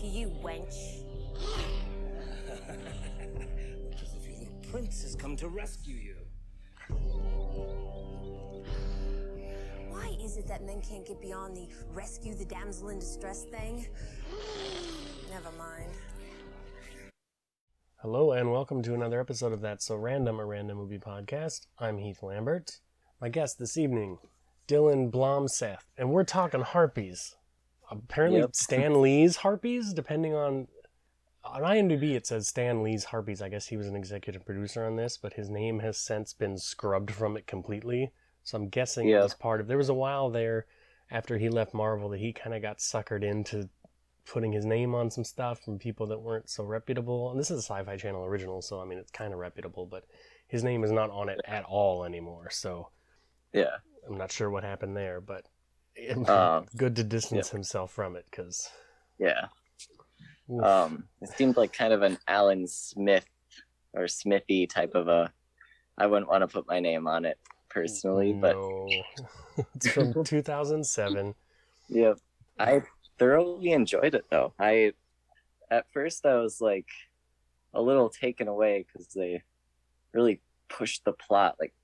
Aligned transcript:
to 0.00 0.06
you, 0.06 0.28
wench. 0.42 1.02
because 3.88 4.14
if 4.14 4.26
your 4.26 4.38
little 4.38 4.60
prince 4.70 5.02
has 5.02 5.14
come 5.14 5.34
to 5.36 5.48
rescue 5.48 5.96
you. 5.96 6.16
Why 9.88 10.14
is 10.22 10.36
it 10.36 10.46
that 10.48 10.66
men 10.66 10.82
can't 10.82 11.06
get 11.06 11.22
beyond 11.22 11.56
the 11.56 11.68
rescue 11.94 12.34
the 12.34 12.44
damsel 12.44 12.90
in 12.90 12.98
distress 12.98 13.44
thing? 13.44 13.86
Never 15.30 15.50
mind. 15.56 15.90
Hello 18.00 18.32
and 18.32 18.52
welcome 18.52 18.82
to 18.82 18.92
another 18.92 19.18
episode 19.18 19.54
of 19.54 19.62
That 19.62 19.82
So 19.82 19.96
Random, 19.96 20.38
a 20.38 20.44
random 20.44 20.76
movie 20.76 20.98
podcast. 20.98 21.68
I'm 21.78 21.96
Heath 21.96 22.22
Lambert. 22.22 22.80
My 23.18 23.30
guest 23.30 23.58
this 23.58 23.78
evening, 23.78 24.18
Dylan 24.68 25.10
Blomseth, 25.10 25.86
and 25.96 26.10
we're 26.10 26.24
talking 26.24 26.60
harpies. 26.60 27.34
Apparently, 27.90 28.40
Yep. 28.40 28.50
Stan 28.56 29.00
Lee's 29.00 29.36
harpies, 29.36 29.92
depending 29.92 30.34
on 30.34 30.68
on 31.44 31.62
IMDb, 31.62 32.14
it 32.14 32.26
says 32.26 32.48
Stan 32.48 32.82
Lee's 32.82 33.04
harpies. 33.04 33.40
I 33.40 33.48
guess 33.48 33.68
he 33.68 33.76
was 33.76 33.86
an 33.86 33.94
executive 33.94 34.44
producer 34.44 34.84
on 34.84 34.96
this, 34.96 35.16
but 35.16 35.34
his 35.34 35.48
name 35.48 35.78
has 35.78 35.96
since 35.96 36.32
been 36.32 36.58
scrubbed 36.58 37.12
from 37.12 37.36
it 37.36 37.46
completely. 37.46 38.12
So 38.42 38.56
I'm 38.58 38.68
guessing 38.68 39.08
yeah. 39.08 39.20
it 39.20 39.22
was 39.22 39.34
part 39.34 39.60
of. 39.60 39.68
There 39.68 39.78
was 39.78 39.88
a 39.88 39.94
while 39.94 40.30
there 40.30 40.66
after 41.10 41.38
he 41.38 41.48
left 41.48 41.72
Marvel 41.74 42.08
that 42.10 42.20
he 42.20 42.32
kind 42.32 42.54
of 42.54 42.62
got 42.62 42.78
suckered 42.78 43.22
into 43.22 43.68
putting 44.26 44.52
his 44.52 44.64
name 44.64 44.94
on 44.94 45.10
some 45.10 45.24
stuff 45.24 45.60
from 45.60 45.78
people 45.78 46.06
that 46.08 46.20
weren't 46.20 46.50
so 46.50 46.64
reputable. 46.64 47.30
And 47.30 47.38
this 47.38 47.50
is 47.50 47.58
a 47.58 47.62
Sci-Fi 47.62 47.96
Channel 47.96 48.24
original, 48.24 48.60
so 48.60 48.80
I 48.80 48.84
mean 48.84 48.98
it's 48.98 49.12
kind 49.12 49.32
of 49.32 49.38
reputable, 49.38 49.86
but 49.86 50.04
his 50.48 50.64
name 50.64 50.84
is 50.84 50.90
not 50.92 51.10
on 51.10 51.28
it 51.28 51.40
at 51.46 51.64
all 51.64 52.04
anymore. 52.04 52.50
So 52.50 52.88
Yeah. 53.52 53.76
I'm 54.08 54.18
not 54.18 54.32
sure 54.32 54.50
what 54.50 54.64
happened 54.64 54.96
there, 54.96 55.20
but 55.20 55.46
Um, 56.26 56.66
good 56.76 56.96
to 56.96 57.04
distance 57.04 57.50
himself 57.50 57.92
from 57.92 58.16
it 58.16 58.26
because 58.30 58.68
Yeah. 59.18 59.46
Um, 60.62 61.04
it 61.20 61.30
seemed 61.30 61.56
like 61.56 61.72
kind 61.72 61.92
of 61.92 62.02
an 62.02 62.18
Alan 62.28 62.66
Smith 62.66 63.26
or 63.92 64.06
Smithee 64.06 64.66
type 64.66 64.94
of 64.94 65.08
a. 65.08 65.32
I 65.98 66.06
wouldn't 66.06 66.30
want 66.30 66.42
to 66.42 66.46
put 66.46 66.68
my 66.68 66.78
name 66.78 67.06
on 67.06 67.24
it 67.24 67.38
personally, 67.68 68.32
but 68.32 68.56
it's 69.74 69.88
from 69.88 70.12
2007. 70.24 71.34
Yep. 71.88 72.18
I 72.58 72.82
thoroughly 73.18 73.72
enjoyed 73.72 74.14
it 74.14 74.26
though. 74.30 74.52
I 74.58 74.92
at 75.70 75.86
first 75.92 76.26
I 76.26 76.36
was 76.36 76.60
like 76.60 76.88
a 77.74 77.80
little 77.80 78.08
taken 78.08 78.48
away 78.48 78.86
because 78.86 79.08
they 79.08 79.42
really 80.12 80.40
pushed 80.68 81.04
the 81.04 81.12
plot 81.12 81.56
like 81.60 81.74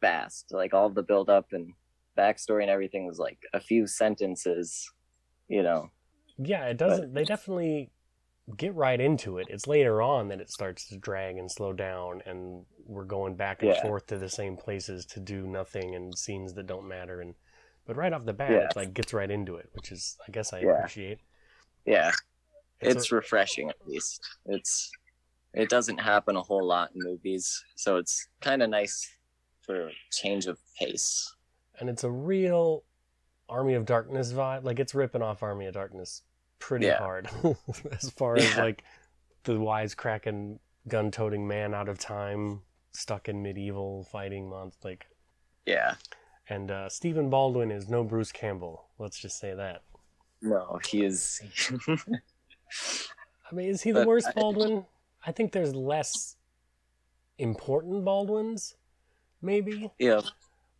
fast. 0.00 0.52
Like 0.52 0.74
all 0.74 0.90
the 0.90 1.02
build 1.02 1.28
up 1.28 1.52
and 1.52 1.72
backstory 2.16 2.62
and 2.62 2.70
everything 2.70 3.06
was 3.06 3.18
like 3.18 3.38
a 3.52 3.60
few 3.60 3.86
sentences, 3.86 4.90
you 5.48 5.62
know. 5.62 5.90
Yeah, 6.38 6.66
it 6.66 6.76
doesn't. 6.76 7.14
They 7.14 7.24
definitely 7.24 7.90
get 8.56 8.74
right 8.74 9.00
into 9.00 9.38
it. 9.38 9.46
It's 9.50 9.66
later 9.66 10.00
on 10.02 10.28
that 10.28 10.40
it 10.40 10.50
starts 10.50 10.88
to 10.88 10.96
drag 10.98 11.36
and 11.36 11.50
slow 11.50 11.72
down, 11.72 12.22
and 12.26 12.64
we're 12.84 13.04
going 13.04 13.34
back 13.36 13.62
and 13.62 13.72
Yeah. 13.72 13.82
forth 13.82 14.06
to 14.08 14.18
the 14.18 14.28
same 14.28 14.56
places 14.56 15.04
to 15.06 15.20
do 15.20 15.46
nothing 15.46 15.94
and 15.94 16.16
scenes 16.16 16.54
that 16.54 16.66
don't 16.66 16.86
matter. 16.88 17.20
And 17.20 17.34
but 17.86 17.96
right 17.96 18.12
off 18.12 18.24
the 18.24 18.32
bat, 18.32 18.50
Yeah. 18.50 18.66
it 18.68 18.76
like 18.76 18.94
gets 18.94 19.12
right 19.12 19.30
into 19.30 19.56
it, 19.56 19.70
which 19.72 19.90
is 19.92 20.16
I 20.26 20.30
guess 20.30 20.52
I 20.52 20.60
Yeah. 20.60 20.76
appreciate. 20.78 21.20
Yeah. 21.84 22.10
It's 22.80 22.96
It's, 22.96 23.12
a- 23.12 23.16
refreshing 23.16 23.70
at 23.70 23.86
least. 23.86 24.20
It's 24.46 24.90
it 25.54 25.70
doesn't 25.70 25.98
happen 25.98 26.36
a 26.36 26.42
whole 26.42 26.64
lot 26.66 26.90
in 26.94 27.00
movies, 27.02 27.64
so 27.76 27.96
it's 27.96 28.28
kind 28.42 28.62
of 28.62 28.68
nice 28.68 29.10
for 29.62 29.90
change 30.12 30.46
of 30.46 30.58
pace. 30.78 31.34
And 31.80 31.88
it's 31.88 32.04
a 32.04 32.10
real 32.10 32.84
Army 33.48 33.74
of 33.74 33.84
Darkness 33.84 34.32
vibe. 34.32 34.64
Like 34.64 34.78
it's 34.80 34.94
ripping 34.94 35.22
off 35.22 35.42
Army 35.42 35.66
of 35.66 35.74
Darkness 35.74 36.22
pretty 36.58 36.86
Yeah. 36.86 36.98
hard, 36.98 37.28
as 37.92 38.10
far 38.10 38.36
as 38.36 38.56
like 38.56 38.82
the 39.44 39.52
wisecracking, 39.52 40.58
gun-toting 40.88 41.46
man 41.46 41.74
out 41.74 41.88
of 41.88 41.98
time, 41.98 42.62
stuck 42.92 43.28
in 43.28 43.42
medieval 43.42 44.04
fighting 44.10 44.48
month. 44.48 44.76
Like, 44.82 45.06
Yeah. 45.66 45.94
and 46.48 46.70
uh, 46.70 46.88
Stephen 46.88 47.28
Baldwin 47.30 47.70
is 47.70 47.88
no 47.88 48.02
Bruce 48.04 48.32
Campbell. 48.32 48.86
Let's 48.98 49.18
just 49.18 49.38
say 49.38 49.54
that. 49.54 49.82
No, 50.42 50.78
he 50.88 51.04
is 51.04 51.40
I 53.50 53.54
mean, 53.54 53.68
is 53.68 53.82
he 53.82 53.92
the 53.92 54.00
But 54.00 54.08
worst 54.08 54.28
I- 54.28 54.32
Baldwin? 54.32 54.84
I 55.24 55.32
think 55.32 55.52
there's 55.52 55.74
less 55.74 56.36
important 57.38 58.04
Baldwins, 58.04 58.76
maybe. 59.42 59.90
yeah. 59.98 60.20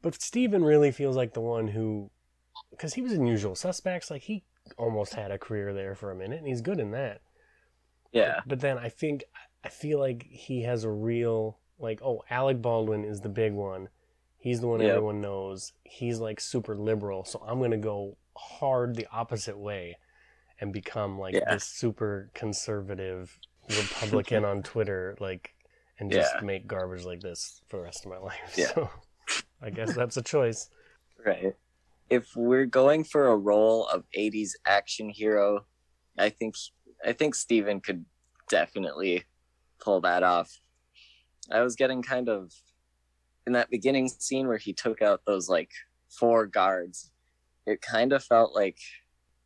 But 0.07 0.23
Stephen 0.23 0.63
really 0.65 0.93
feels 0.93 1.17
like 1.17 1.33
the 1.35 1.41
one 1.41 1.67
who, 1.67 2.13
because 2.71 2.95
he 2.95 3.03
was 3.03 3.13
in 3.13 3.27
Usual 3.27 3.57
Suspects, 3.57 4.09
like 4.09 4.23
he 4.23 4.45
almost 4.79 5.15
had 5.15 5.33
a 5.33 5.37
career 5.37 5.75
there 5.75 5.97
for 5.97 6.13
a 6.13 6.15
minute, 6.15 6.39
and 6.39 6.47
he's 6.47 6.61
good 6.61 6.79
in 6.79 6.93
that. 6.93 7.23
Yeah. 8.13 8.39
But 8.47 8.61
then 8.61 8.79
I 8.79 8.89
think 8.89 9.25
I 9.65 9.69
feel 9.69 9.99
like 9.99 10.23
he 10.31 10.63
has 10.63 10.85
a 10.85 10.91
real 10.91 11.59
like, 11.81 12.01
oh, 12.05 12.23
Alec 12.31 12.63
Baldwin 12.63 13.05
is 13.05 13.21
the 13.21 13.29
big 13.29 13.53
one. 13.53 13.89
He's 14.39 14.61
the 14.61 14.69
one 14.69 14.79
Yep. 14.79 14.91
everyone 14.91 15.21
knows. 15.21 15.73
He's 15.83 16.21
like 16.21 16.39
super 16.39 16.77
liberal, 16.77 17.25
so 17.25 17.43
I'm 17.45 17.61
gonna 17.61 17.77
go 17.77 18.17
hard 18.37 18.95
the 18.95 19.09
opposite 19.11 19.59
way, 19.59 19.99
and 20.61 20.73
become 20.73 21.19
like 21.19 21.35
Yeah. 21.35 21.53
this 21.55 21.65
super 21.65 22.31
conservative 22.33 23.41
Republican 23.69 24.45
on 24.53 24.63
Twitter, 24.63 25.17
like, 25.19 25.57
and 25.99 26.13
just 26.13 26.33
Yeah. 26.37 26.43
make 26.43 26.69
garbage 26.69 27.05
like 27.05 27.23
this 27.23 27.61
for 27.67 27.79
the 27.79 27.83
rest 27.83 28.05
of 28.07 28.13
my 28.13 28.19
life. 28.19 28.55
Yeah. 28.57 28.67
So 28.73 28.89
I 29.63 29.71
guess 29.71 29.95
that's 29.95 30.17
a 30.17 30.23
choice. 30.23 30.71
Right. 31.25 31.55
If 32.09 32.37
we're 32.37 32.67
going 32.67 33.05
for 33.05 33.29
a 33.29 33.37
role 33.37 33.87
of 33.87 34.05
80s 34.17 34.53
action 34.65 35.11
hero, 35.11 35.67
I 36.19 36.29
think 36.29 36.55
I 37.05 37.13
think 37.13 37.35
Stephen 37.35 37.81
could 37.81 38.05
definitely 38.49 39.25
pull 39.79 40.01
that 40.03 40.23
off. 40.23 40.61
I 41.51 41.61
was 41.61 41.77
getting 41.77 42.03
kind 42.03 42.29
of 42.29 42.53
in 43.47 43.53
that 43.53 43.71
beginning 43.71 44.09
scene 44.09 44.49
where 44.49 44.59
he 44.59 44.73
took 44.73 45.03
out 45.03 45.23
those 45.27 45.49
like 45.49 45.71
four 46.09 46.47
guards. 46.47 47.11
It 47.67 47.81
kind 47.81 48.13
of 48.13 48.23
felt 48.23 48.55
like 48.55 48.79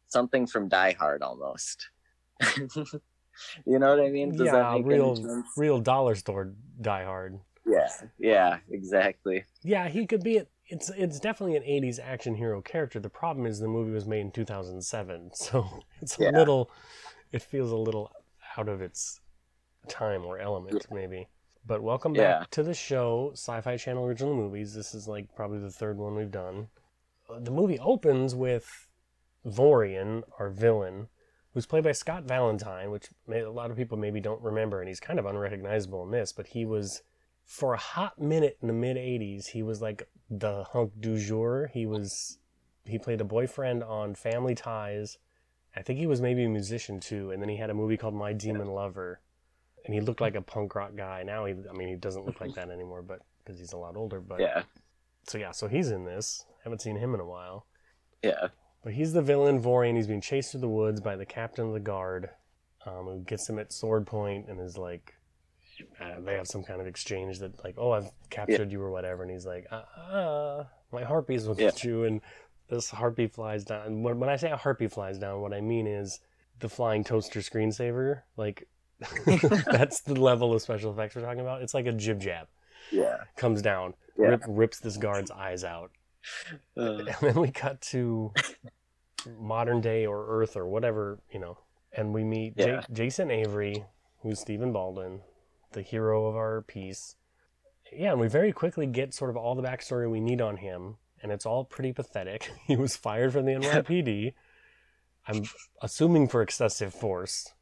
something 0.08 0.46
from 0.46 0.68
Die 0.68 0.96
Hard 0.98 1.22
almost. 1.22 1.88
you 2.56 3.78
know 3.78 3.96
what 3.96 4.00
I 4.04 4.10
mean? 4.10 4.36
Does 4.36 4.46
yeah, 4.46 4.78
real 4.82 5.44
real 5.56 5.80
dollar 5.80 6.14
store 6.14 6.52
Die 6.80 7.04
Hard. 7.04 7.38
Yeah, 7.66 7.88
yeah, 8.18 8.58
exactly. 8.70 9.44
Yeah, 9.62 9.88
he 9.88 10.06
could 10.06 10.22
be. 10.22 10.38
A, 10.38 10.46
it's 10.66 10.88
it's 10.90 11.20
definitely 11.20 11.56
an 11.56 11.62
'80s 11.62 11.98
action 12.02 12.34
hero 12.34 12.62
character. 12.62 13.00
The 13.00 13.10
problem 13.10 13.46
is 13.46 13.58
the 13.58 13.68
movie 13.68 13.90
was 13.92 14.06
made 14.06 14.20
in 14.20 14.30
2007, 14.30 15.30
so 15.34 15.80
it's 16.00 16.18
a 16.18 16.24
Yeah. 16.24 16.30
little. 16.30 16.70
It 17.32 17.42
feels 17.42 17.70
a 17.70 17.76
little 17.76 18.10
out 18.56 18.68
of 18.68 18.80
its 18.82 19.20
time 19.88 20.24
or 20.24 20.38
element, 20.38 20.86
maybe. 20.90 21.28
But 21.66 21.82
welcome 21.82 22.12
back 22.12 22.40
Yeah. 22.40 22.44
to 22.52 22.62
the 22.62 22.74
show, 22.74 23.30
Sci-Fi 23.34 23.76
Channel 23.76 24.04
original 24.06 24.34
movies. 24.34 24.74
This 24.74 24.94
is 24.94 25.06
like 25.06 25.32
probably 25.36 25.58
the 25.58 25.70
third 25.70 25.98
one 25.98 26.16
we've 26.16 26.30
done. 26.30 26.68
The 27.38 27.50
movie 27.50 27.78
opens 27.78 28.34
with 28.34 28.88
Vorian, 29.46 30.22
our 30.38 30.50
villain, 30.50 31.08
who's 31.54 31.66
played 31.66 31.84
by 31.84 31.92
Scott 31.92 32.24
Valentine, 32.24 32.90
which 32.90 33.10
a 33.28 33.42
lot 33.44 33.70
of 33.70 33.76
people 33.76 33.96
maybe 33.98 34.20
don't 34.20 34.42
remember, 34.42 34.80
and 34.80 34.88
he's 34.88 35.00
kind 35.00 35.18
of 35.18 35.26
unrecognizable 35.26 36.02
in 36.04 36.10
this. 36.10 36.32
But 36.32 36.48
he 36.48 36.64
was, 36.64 37.02
for 37.50 37.74
a 37.74 37.78
hot 37.78 38.16
minute 38.20 38.56
in 38.62 38.68
the 38.68 38.72
mid 38.72 38.96
'80s, 38.96 39.48
he 39.48 39.64
was 39.64 39.82
like 39.82 40.08
the 40.30 40.62
hunk 40.72 40.92
du 41.00 41.18
jour. 41.18 41.68
He 41.74 41.84
was, 41.84 42.38
he 42.84 42.96
played 42.96 43.20
a 43.20 43.24
boyfriend 43.24 43.82
on 43.82 44.14
Family 44.14 44.54
Ties. 44.54 45.18
I 45.74 45.82
think 45.82 45.98
he 45.98 46.06
was 46.06 46.20
maybe 46.20 46.44
a 46.44 46.48
musician 46.48 47.00
too, 47.00 47.32
and 47.32 47.42
then 47.42 47.48
he 47.48 47.56
had 47.56 47.68
a 47.68 47.74
movie 47.74 47.96
called 47.96 48.14
My 48.14 48.32
Demon 48.32 48.68
Lover, 48.68 49.20
and 49.84 49.92
he 49.92 50.00
looked 50.00 50.20
like 50.20 50.36
a 50.36 50.40
punk 50.40 50.76
rock 50.76 50.92
guy. 50.96 51.24
Now 51.24 51.44
he, 51.44 51.54
I 51.68 51.72
mean, 51.72 51.88
he 51.88 51.96
doesn't 51.96 52.24
look 52.24 52.40
like 52.40 52.54
that 52.54 52.70
anymore, 52.70 53.02
but 53.02 53.22
because 53.44 53.58
he's 53.58 53.72
a 53.72 53.78
lot 53.78 53.96
older. 53.96 54.20
But 54.20 54.38
Yeah, 54.38 54.62
so 55.26 55.36
yeah, 55.36 55.50
so 55.50 55.66
he's 55.66 55.90
in 55.90 56.04
this. 56.04 56.46
Haven't 56.62 56.82
seen 56.82 56.96
him 56.96 57.14
in 57.14 57.20
a 57.20 57.26
while. 57.26 57.66
yeah, 58.22 58.48
But 58.84 58.92
he's 58.92 59.12
the 59.12 59.22
villain, 59.22 59.60
Vorian. 59.60 59.96
He's 59.96 60.06
being 60.06 60.20
chased 60.20 60.52
through 60.52 60.60
the 60.60 60.68
woods 60.68 61.00
by 61.00 61.16
the 61.16 61.26
captain 61.26 61.66
of 61.66 61.72
the 61.72 61.80
guard, 61.80 62.30
um, 62.86 63.06
who 63.06 63.24
gets 63.24 63.48
him 63.48 63.58
at 63.58 63.72
sword 63.72 64.06
point 64.06 64.46
and 64.48 64.60
is 64.60 64.78
like, 64.78 65.14
uh, 66.00 66.20
they 66.20 66.34
have 66.34 66.46
some 66.46 66.62
kind 66.62 66.80
of 66.80 66.86
exchange 66.86 67.38
that 67.38 67.62
like, 67.64 67.74
oh, 67.78 67.92
I've 67.92 68.10
captured 68.30 68.70
you 68.72 68.80
or 68.80 68.90
whatever, 68.90 69.22
and 69.22 69.30
he's 69.30 69.46
like, 69.46 69.66
uh, 69.70 69.82
uh 69.98 70.64
my 70.92 71.04
harpies 71.04 71.46
will 71.46 71.54
get 71.54 71.84
you, 71.84 72.04
and 72.04 72.20
this 72.68 72.90
harpy 72.90 73.26
flies 73.26 73.64
down. 73.64 73.86
And 73.86 74.04
when, 74.04 74.18
when 74.18 74.28
I 74.28 74.36
say 74.36 74.50
a 74.50 74.56
harpy 74.56 74.88
flies 74.88 75.18
down, 75.18 75.40
what 75.40 75.52
I 75.52 75.60
mean 75.60 75.86
is 75.86 76.20
the 76.58 76.68
flying 76.68 77.04
toaster 77.04 77.40
screensaver. 77.40 78.22
Like, 78.36 78.68
that's 79.70 80.02
the 80.02 80.14
level 80.14 80.52
of 80.52 80.62
special 80.62 80.92
effects 80.92 81.14
we're 81.14 81.22
talking 81.22 81.40
about. 81.40 81.62
It's 81.62 81.74
like 81.74 81.86
a 81.86 81.92
jib 81.92 82.20
jab 82.20 82.48
yeah. 82.90 83.18
comes 83.36 83.62
down, 83.62 83.94
Yeah. 84.18 84.28
rip, 84.28 84.42
rips 84.46 84.80
this 84.80 84.96
guard's 84.96 85.30
eyes 85.30 85.64
out. 85.64 85.90
Uh, 86.76 86.98
and 86.98 87.16
then 87.20 87.34
we 87.40 87.50
cut 87.50 87.80
to 87.82 88.32
modern 89.38 89.80
day 89.80 90.06
or 90.06 90.26
Earth 90.40 90.56
or 90.56 90.66
whatever, 90.66 91.18
you 91.32 91.40
know, 91.40 91.58
and 91.92 92.12
we 92.14 92.24
meet 92.24 92.54
Yeah. 92.56 92.82
Jason 92.92 93.30
Avery, 93.30 93.84
who's 94.22 94.40
Stephen 94.40 94.72
Baldwin, 94.72 95.20
the 95.72 95.82
hero 95.82 96.26
of 96.26 96.36
our 96.36 96.62
piece. 96.62 97.16
Yeah, 97.92 98.12
and 98.12 98.20
we 98.20 98.28
very 98.28 98.52
quickly 98.52 98.86
get 98.86 99.14
sort 99.14 99.30
of 99.30 99.36
all 99.36 99.54
the 99.54 99.62
backstory 99.62 100.10
we 100.10 100.20
need 100.20 100.40
on 100.40 100.58
him, 100.58 100.96
and 101.22 101.32
it's 101.32 101.46
all 101.46 101.64
pretty 101.64 101.92
pathetic. 101.92 102.50
He 102.66 102.76
was 102.76 102.96
fired 102.96 103.32
from 103.32 103.46
the 103.46 103.52
NYPD. 103.52 104.34
I'm 105.26 105.44
assuming 105.82 106.28
for 106.28 106.40
excessive 106.42 106.94
force 106.94 107.52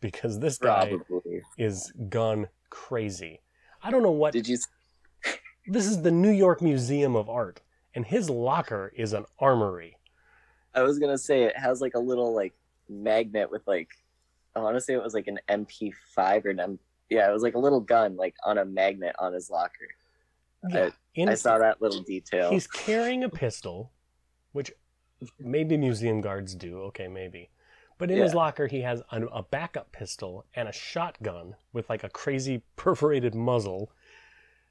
because 0.00 0.40
this 0.40 0.58
guy 0.58 0.96
Probably. 1.08 1.42
is 1.56 1.92
gone 2.08 2.48
crazy. 2.70 3.40
I 3.82 3.90
don't 3.90 4.02
know 4.02 4.10
what 4.10 4.32
Did 4.32 4.48
you? 4.48 4.58
this 5.66 5.86
is 5.86 6.02
the 6.02 6.10
New 6.10 6.30
York 6.30 6.60
Museum 6.60 7.14
of 7.14 7.28
Art 7.28 7.60
and 7.94 8.06
his 8.06 8.30
locker 8.30 8.92
is 8.96 9.12
an 9.12 9.24
armory. 9.38 9.96
I 10.74 10.82
was 10.82 10.98
gonna 11.00 11.18
say 11.18 11.42
it 11.42 11.56
has 11.56 11.80
like 11.80 11.94
a 11.94 11.98
little 11.98 12.32
like 12.34 12.54
magnet 12.88 13.50
with 13.50 13.66
like 13.66 13.88
I 14.54 14.60
want 14.60 14.76
to 14.76 14.80
say 14.80 14.94
it 14.94 15.02
was 15.02 15.14
like 15.14 15.26
an 15.26 15.38
MP5 15.48 16.44
or 16.44 16.50
an. 16.50 16.78
Yeah, 17.10 17.28
it 17.28 17.32
was 17.32 17.42
like 17.42 17.54
a 17.54 17.58
little 17.58 17.80
gun 17.80 18.16
like 18.16 18.34
on 18.44 18.58
a 18.58 18.64
magnet 18.64 19.16
on 19.18 19.32
his 19.32 19.50
locker. 19.50 19.88
Yeah, 20.68 20.90
in- 21.14 21.28
I 21.28 21.34
saw 21.34 21.58
that 21.58 21.80
little 21.80 22.02
detail. 22.02 22.50
He's 22.50 22.66
carrying 22.66 23.24
a 23.24 23.28
pistol, 23.28 23.92
which 24.52 24.72
maybe 25.38 25.76
museum 25.76 26.20
guards 26.20 26.54
do. 26.54 26.78
Okay, 26.84 27.08
maybe. 27.08 27.50
But 27.96 28.10
in 28.12 28.18
his 28.18 28.34
locker, 28.34 28.68
he 28.68 28.82
has 28.82 29.02
a, 29.10 29.22
a 29.26 29.42
backup 29.42 29.90
pistol 29.90 30.44
and 30.54 30.68
a 30.68 30.72
shotgun 30.72 31.56
with 31.72 31.88
like 31.90 32.04
a 32.04 32.08
crazy 32.08 32.62
perforated 32.76 33.34
muzzle. 33.34 33.90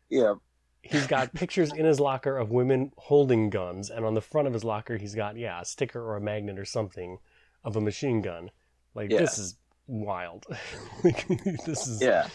Yeah, 0.10 0.36
He's 0.82 1.08
got 1.08 1.34
pictures 1.42 1.74
in 1.74 1.86
his 1.86 2.00
locker 2.00 2.38
of 2.38 2.52
women 2.52 2.92
holding 2.98 3.50
guns, 3.50 3.90
and 3.90 4.06
on 4.06 4.14
the 4.14 4.22
front 4.22 4.48
of 4.48 4.54
his 4.54 4.64
locker, 4.64 4.96
he's 4.98 5.16
got 5.16 5.36
yeah 5.38 5.60
a 5.62 5.66
sticker 5.66 6.02
or 6.02 6.16
a 6.16 6.22
magnet 6.22 6.58
or 6.60 6.66
something 6.66 7.18
of 7.64 7.76
a 7.76 7.82
machine 7.82 8.22
gun. 8.22 8.52
Like 8.94 9.12
Yeah. 9.12 9.20
this 9.20 9.38
is 9.38 9.58
wild. 9.88 10.46
like, 11.04 11.28
this 11.66 11.88
is 11.88 12.02
yeah, 12.02 12.28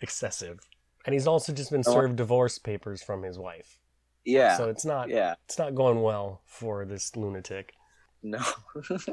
excessive. 0.00 0.58
And 1.04 1.12
he's 1.12 1.26
also 1.26 1.52
just 1.52 1.70
been 1.70 1.84
served 1.84 2.16
divorce 2.16 2.58
papers 2.58 3.02
from 3.02 3.22
his 3.22 3.38
wife. 3.38 3.78
yeah, 4.24 4.56
So 4.56 4.68
it's 4.68 4.84
not 4.84 5.08
yeah. 5.08 5.34
it's 5.44 5.58
not 5.58 5.74
going 5.74 6.02
well 6.02 6.42
for 6.46 6.84
this 6.84 7.14
lunatic. 7.16 7.72
No. 8.22 8.42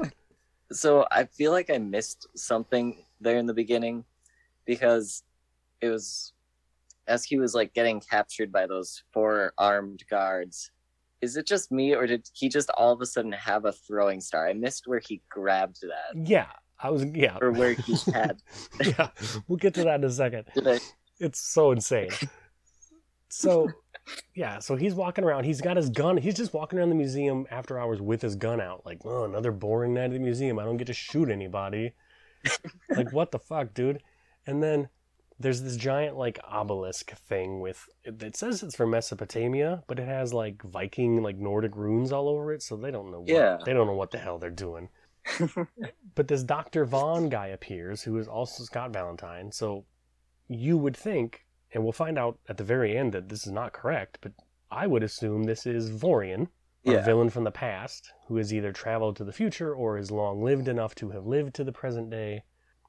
so 0.72 1.06
I 1.10 1.24
feel 1.24 1.52
like 1.52 1.70
I 1.70 1.78
missed 1.78 2.26
something 2.34 3.04
there 3.20 3.38
in 3.38 3.46
the 3.46 3.54
beginning 3.54 4.04
because 4.66 5.22
it 5.80 5.88
was 5.88 6.32
as 7.06 7.24
he 7.24 7.38
was 7.38 7.54
like 7.54 7.74
getting 7.74 8.00
captured 8.00 8.50
by 8.50 8.66
those 8.66 9.04
four 9.12 9.52
armed 9.58 10.02
guards. 10.10 10.70
Is 11.20 11.36
it 11.36 11.46
just 11.46 11.70
me 11.70 11.94
or 11.94 12.06
did 12.06 12.28
he 12.32 12.48
just 12.48 12.70
all 12.70 12.92
of 12.92 13.00
a 13.00 13.06
sudden 13.06 13.32
have 13.32 13.66
a 13.66 13.72
throwing 13.72 14.20
star? 14.20 14.48
I 14.48 14.52
missed 14.52 14.86
where 14.86 15.00
he 15.00 15.22
grabbed 15.30 15.80
that 15.82 16.28
Yeah, 16.28 16.48
I 16.84 16.90
was 16.90 17.02
yeah. 17.14 17.38
or 17.40 17.50
where 17.50 17.72
he 17.72 17.96
had. 18.12 18.42
yeah, 18.84 19.08
we'll 19.48 19.56
get 19.56 19.72
to 19.74 19.84
that 19.84 19.96
in 19.96 20.04
a 20.04 20.10
second. 20.10 20.44
It's 21.18 21.40
so 21.40 21.72
insane. 21.72 22.10
So, 23.30 23.70
yeah, 24.34 24.58
so 24.58 24.76
he's 24.76 24.94
walking 24.94 25.24
around. 25.24 25.44
He's 25.44 25.62
got 25.62 25.78
his 25.78 25.88
gun. 25.88 26.18
He's 26.18 26.34
just 26.34 26.52
walking 26.52 26.78
around 26.78 26.90
the 26.90 26.94
museum 26.94 27.46
after 27.50 27.78
hours 27.78 28.02
with 28.02 28.20
his 28.20 28.36
gun 28.36 28.60
out. 28.60 28.84
Like, 28.84 28.98
oh, 29.06 29.24
another 29.24 29.50
boring 29.50 29.94
night 29.94 30.04
at 30.04 30.12
the 30.12 30.18
museum. 30.18 30.58
I 30.58 30.64
don't 30.64 30.76
get 30.76 30.88
to 30.88 30.92
shoot 30.92 31.30
anybody. 31.30 31.94
like, 32.90 33.12
what 33.14 33.32
the 33.32 33.38
fuck, 33.38 33.72
dude? 33.72 34.02
And 34.46 34.62
then 34.62 34.90
there's 35.40 35.62
this 35.62 35.76
giant, 35.76 36.18
like, 36.18 36.38
obelisk 36.46 37.12
thing 37.12 37.60
with. 37.60 37.88
It, 38.04 38.22
it 38.22 38.36
says 38.36 38.62
it's 38.62 38.76
from 38.76 38.90
Mesopotamia, 38.90 39.82
but 39.86 39.98
it 39.98 40.06
has, 40.06 40.34
like, 40.34 40.62
Viking, 40.62 41.22
like, 41.22 41.38
Nordic 41.38 41.74
runes 41.76 42.12
all 42.12 42.28
over 42.28 42.52
it. 42.52 42.62
So 42.62 42.76
they 42.76 42.90
don't 42.90 43.10
know 43.10 43.20
what, 43.20 43.28
Yeah. 43.30 43.56
They 43.64 43.72
don't 43.72 43.86
know 43.86 43.94
what 43.94 44.10
the 44.10 44.18
hell 44.18 44.38
they're 44.38 44.50
doing. 44.50 44.90
But 46.14 46.28
this 46.28 46.42
Dr. 46.42 46.84
Vaughn 46.84 47.28
guy 47.28 47.48
appears, 47.48 48.02
who 48.02 48.18
is 48.18 48.28
also 48.28 48.64
Scott 48.64 48.92
Valentine. 48.92 49.50
So 49.52 49.84
you 50.48 50.76
would 50.78 50.96
think, 50.96 51.46
and 51.72 51.82
we'll 51.82 51.92
find 51.92 52.18
out 52.18 52.38
at 52.48 52.56
the 52.56 52.64
very 52.64 52.96
end 52.96 53.12
that 53.12 53.28
this 53.28 53.46
is 53.46 53.52
not 53.52 53.72
correct, 53.72 54.18
but 54.20 54.32
I 54.70 54.86
would 54.86 55.02
assume 55.02 55.44
this 55.44 55.66
is 55.66 55.90
Vorian, 55.90 56.48
a 56.86 56.92
Yeah. 56.92 57.04
villain 57.04 57.30
from 57.30 57.44
the 57.44 57.50
past, 57.50 58.12
who 58.26 58.36
has 58.36 58.52
either 58.52 58.72
traveled 58.72 59.16
to 59.16 59.24
the 59.24 59.32
future 59.32 59.74
or 59.74 59.96
is 59.98 60.10
long 60.10 60.42
lived 60.42 60.68
enough 60.68 60.94
to 60.96 61.10
have 61.10 61.26
lived 61.26 61.54
to 61.54 61.64
the 61.64 61.72
present 61.72 62.10
day. 62.10 62.44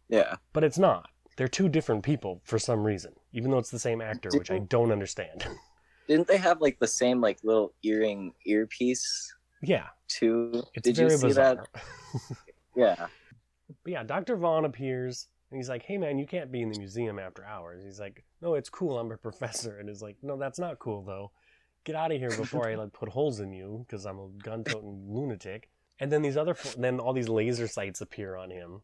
Yeah. 0.10 0.36
But 0.54 0.64
it's 0.64 0.78
not. 0.78 1.10
They're 1.38 1.48
two 1.48 1.70
different 1.70 2.04
people 2.04 2.42
for 2.44 2.58
some 2.60 2.84
reason, 2.84 3.14
even 3.34 3.52
though 3.52 3.58
it's 3.58 3.72
the 3.72 3.80
same 3.80 4.02
actor, 4.02 4.30
which 4.34 4.52
I 4.52 4.60
don't 4.60 4.92
understand. 4.92 5.46
Didn't 6.08 6.28
they 6.28 6.38
have 6.38 6.62
like 6.62 6.80
the 6.80 6.88
same 6.88 7.20
like 7.20 7.40
little 7.44 7.74
earring 7.84 8.34
earpiece 8.46 9.35
yeah, 9.68 9.88
too? 10.08 10.64
it's 10.74 10.84
Did 10.86 10.96
very 10.98 11.12
you 11.12 11.18
see 11.18 11.28
bizarre. 11.28 11.56
that? 11.56 11.68
Yeah. 12.76 13.08
But 13.84 13.92
yeah, 13.94 14.04
Dr. 14.04 14.36
Vaughn 14.36 14.66
appears 14.66 15.28
and 15.50 15.58
he's 15.58 15.70
like, 15.70 15.84
hey 15.84 15.98
man, 15.98 16.18
you 16.20 16.26
can't 16.28 16.52
be 16.52 16.62
in 16.62 16.70
the 16.72 16.78
museum 16.78 17.20
after 17.20 17.46
hours. 17.46 17.84
He's 17.86 18.00
like, 18.00 18.24
no, 18.42 18.56
it's 18.56 18.70
cool. 18.70 19.00
I'm 19.00 19.12
a 19.12 19.18
professor. 19.30 19.80
And 19.80 19.88
he's 19.88 20.02
like, 20.02 20.18
no, 20.22 20.38
that's 20.38 20.60
not 20.60 20.80
cool 20.80 21.02
though. 21.04 21.32
Get 21.86 21.96
out 21.96 22.12
of 22.12 22.20
here 22.20 22.36
before 22.36 22.68
I 22.70 22.76
like 22.76 22.92
put 22.94 23.08
holes 23.10 23.40
in 23.40 23.54
you 23.54 23.86
because 23.88 24.06
I'm 24.06 24.20
a 24.20 24.28
gun 24.44 24.64
toting 24.66 25.06
lunatic. 25.10 25.70
And 26.00 26.12
then 26.12 26.22
these 26.22 26.36
other, 26.36 26.56
then 26.78 27.00
all 27.00 27.14
these 27.14 27.30
laser 27.30 27.68
sights 27.70 28.02
appear 28.02 28.36
on 28.36 28.50
him, 28.52 28.82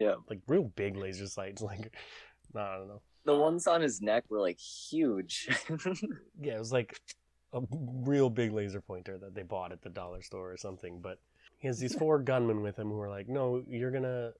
Yeah. 0.00 0.14
like 0.30 0.38
real 0.48 0.64
big 0.64 0.96
laser 0.96 1.26
sights. 1.26 1.60
Like, 1.60 1.94
I 2.56 2.76
don't 2.78 2.88
know. 2.88 3.02
The 3.26 3.34
ones 3.36 3.66
on 3.66 3.82
his 3.82 4.00
neck 4.00 4.24
were 4.30 4.40
like 4.40 4.58
huge. 4.58 5.48
Yeah, 6.40 6.54
it 6.54 6.58
was 6.58 6.72
like 6.72 6.98
a 7.54 7.60
real 7.70 8.28
big 8.28 8.52
laser 8.52 8.80
pointer 8.80 9.16
that 9.18 9.34
they 9.34 9.42
bought 9.42 9.72
at 9.72 9.82
the 9.82 9.88
dollar 9.88 10.22
store 10.22 10.52
or 10.52 10.56
something. 10.56 11.00
But 11.00 11.18
he 11.58 11.68
has 11.68 11.78
these 11.78 11.94
four 11.94 12.18
gunmen 12.18 12.62
with 12.62 12.76
him 12.76 12.88
who 12.88 13.00
are 13.00 13.08
like, 13.08 13.28
no, 13.28 13.62
you're 13.68 13.92
gonna, 13.92 14.32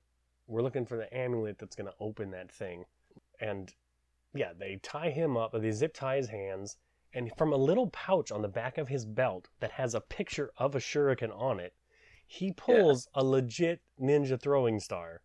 we're 0.47 0.63
looking 0.63 0.85
for 0.85 0.97
the 0.97 1.17
amulet 1.17 1.59
that's 1.59 1.77
gonna 1.77 1.95
open 2.01 2.33
that 2.33 2.53
thing. 2.53 2.85
And 3.41 3.73
yeah, 4.35 4.53
they 4.59 4.81
tie 4.83 5.11
him 5.11 5.37
up, 5.37 5.53
they 5.53 5.71
zip 5.71 5.95
tie 5.95 6.17
his 6.17 6.29
hands, 6.29 6.77
and 7.15 7.31
from 7.39 7.53
a 7.53 7.57
little 7.57 7.89
pouch 7.91 8.33
on 8.33 8.43
the 8.43 8.49
back 8.49 8.77
of 8.77 8.89
his 8.89 9.07
belt 9.07 9.49
that 9.61 9.71
has 9.71 9.95
a 9.95 10.01
picture 10.01 10.51
of 10.57 10.75
a 10.75 10.81
shuriken 10.81 11.31
on 11.35 11.61
it, 11.61 11.73
he 12.27 12.53
pulls 12.53 13.07
a 13.15 13.23
legit 13.23 13.81
ninja 14.01 14.41
throwing 14.41 14.81
star, 14.81 15.23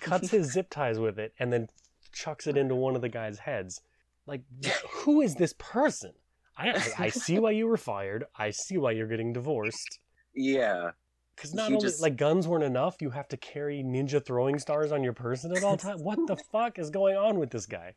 cuts 0.00 0.30
his 0.30 0.52
zip 0.52 0.70
ties 0.70 0.98
with 0.98 1.18
it, 1.18 1.34
and 1.38 1.52
then 1.52 1.68
chucks 2.12 2.46
it 2.46 2.56
into 2.56 2.74
one 2.74 2.96
of 2.96 3.02
the 3.02 3.08
guy's 3.10 3.40
heads. 3.40 3.82
Like, 4.26 4.42
who 4.88 5.20
is 5.20 5.34
this 5.34 5.54
person? 5.58 6.12
I, 6.60 6.70
I, 6.70 7.04
I 7.06 7.08
see 7.08 7.38
why 7.38 7.52
you 7.52 7.66
were 7.66 7.76
fired. 7.76 8.24
I 8.36 8.50
see 8.50 8.76
why 8.76 8.92
you're 8.92 9.06
getting 9.08 9.32
divorced. 9.32 9.98
yeah. 10.34 10.90
Because 11.36 11.54
not 11.54 11.68
He 11.68 11.74
only 11.76 11.86
just- 11.86 12.02
like 12.02 12.16
guns 12.18 12.46
weren't 12.46 12.64
enough, 12.64 12.96
you 13.00 13.08
have 13.10 13.28
to 13.28 13.36
carry 13.38 13.82
ninja 13.82 14.22
throwing 14.22 14.58
stars 14.58 14.92
on 14.92 15.02
your 15.02 15.14
person 15.14 15.56
at 15.56 15.64
all 15.64 15.78
times. 15.78 16.02
what 16.02 16.18
the 16.26 16.36
fuck 16.52 16.78
is 16.78 16.90
going 16.90 17.16
on 17.16 17.38
with 17.38 17.48
this 17.50 17.64
guy? 17.64 17.94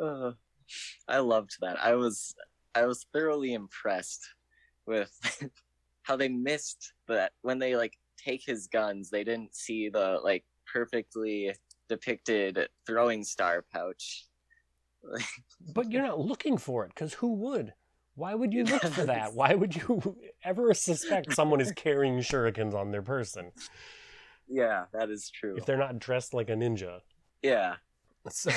Uh, 0.00 0.32
I 1.06 1.18
loved 1.18 1.56
that. 1.60 1.78
I 1.78 1.94
was 1.94 2.34
I 2.74 2.86
was 2.86 3.04
thoroughly 3.12 3.52
impressed 3.52 4.26
with 4.86 5.10
how 6.04 6.16
they 6.16 6.28
missed 6.30 6.94
that 7.06 7.32
when 7.42 7.58
they 7.58 7.76
like 7.76 7.98
take 8.16 8.42
his 8.46 8.66
guns, 8.66 9.10
they 9.10 9.24
didn't 9.24 9.54
see 9.54 9.90
the 9.90 10.18
like 10.24 10.44
perfectly 10.72 11.52
depicted 11.90 12.66
throwing 12.86 13.22
star 13.24 13.62
pouch. 13.74 14.24
But 15.74 15.90
you're 15.90 16.02
not 16.02 16.18
looking 16.20 16.58
for 16.58 16.84
it 16.84 16.88
because 16.94 17.14
who 17.14 17.32
would? 17.34 17.74
Why 18.14 18.34
would 18.34 18.52
you 18.52 18.64
look 18.64 18.82
for 18.84 19.04
that? 19.06 19.34
Why 19.34 19.54
would 19.54 19.74
you 19.76 20.16
ever 20.44 20.74
suspect 20.74 21.32
someone 21.34 21.60
is 21.60 21.72
carrying 21.72 22.18
shurikens 22.18 22.74
on 22.74 22.90
their 22.90 23.02
person 23.02 23.52
Yeah, 24.48 24.84
that 24.92 25.10
is 25.10 25.30
true. 25.30 25.56
if 25.56 25.64
they're 25.66 25.76
not 25.78 25.98
dressed 25.98 26.34
like 26.34 26.50
a 26.50 26.54
ninja? 26.54 27.00
Yeah. 27.42 27.76
So 28.28 28.52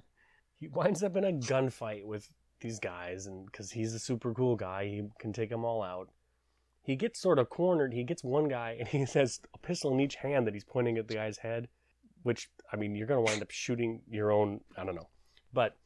he 0.60 0.68
winds 0.68 1.02
up 1.02 1.16
in 1.16 1.24
a 1.24 1.32
gunfight 1.32 2.04
with 2.04 2.28
these 2.60 2.78
guys, 2.78 3.26
and 3.26 3.46
because 3.46 3.72
he's 3.72 3.94
a 3.94 3.98
super 3.98 4.32
cool 4.32 4.54
guy, 4.54 4.84
he 4.84 5.02
can 5.18 5.32
take 5.32 5.50
them 5.50 5.64
all 5.64 5.82
out. 5.82 6.08
He 6.84 6.94
gets 6.96 7.20
sort 7.20 7.38
of 7.40 7.48
cornered. 7.48 7.92
He 7.92 8.04
gets 8.04 8.22
one 8.22 8.46
guy, 8.48 8.76
and 8.78 8.86
he 8.86 8.98
has 9.14 9.40
a 9.54 9.58
pistol 9.58 9.92
in 9.92 10.00
each 10.00 10.14
hand 10.16 10.46
that 10.46 10.54
he's 10.54 10.64
pointing 10.64 10.98
at 10.98 11.08
the 11.08 11.14
guy's 11.14 11.38
head. 11.38 11.68
Which 12.22 12.48
I 12.72 12.76
mean, 12.76 12.94
you're 12.94 13.08
gonna 13.08 13.22
wind 13.22 13.42
up 13.42 13.50
shooting 13.50 14.02
your 14.08 14.30
own. 14.30 14.60
I 14.76 14.84
don't 14.84 14.94
know, 14.94 15.08
but 15.52 15.76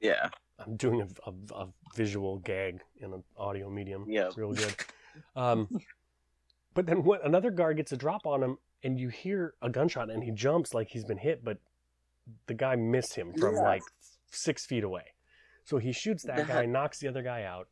Yeah. 0.00 0.28
I'm 0.58 0.76
doing 0.76 1.00
a, 1.02 1.30
a, 1.30 1.62
a 1.64 1.68
visual 1.96 2.38
gag 2.38 2.80
in 2.98 3.12
an 3.12 3.24
audio 3.36 3.68
medium. 3.68 4.04
Yeah. 4.08 4.30
real 4.36 4.52
good. 4.52 4.74
Um, 5.34 5.68
but 6.74 6.86
then 6.86 7.02
what, 7.04 7.24
another 7.26 7.50
guard 7.50 7.76
gets 7.76 7.92
a 7.92 7.96
drop 7.96 8.26
on 8.26 8.42
him, 8.42 8.58
and 8.82 8.98
you 8.98 9.08
hear 9.08 9.54
a 9.62 9.68
gunshot, 9.70 10.10
and 10.10 10.22
he 10.22 10.30
jumps 10.30 10.72
like 10.74 10.88
he's 10.90 11.04
been 11.04 11.18
hit, 11.18 11.44
but 11.44 11.58
the 12.46 12.54
guy 12.54 12.76
missed 12.76 13.14
him 13.14 13.32
from 13.34 13.54
Yeah. 13.56 13.62
like 13.62 13.82
six 14.30 14.64
feet 14.66 14.84
away. 14.84 15.04
So 15.64 15.78
he 15.78 15.92
shoots 15.92 16.24
that 16.24 16.46
guy, 16.46 16.66
knocks 16.66 16.98
the 16.98 17.08
other 17.08 17.22
guy 17.22 17.44
out. 17.44 17.68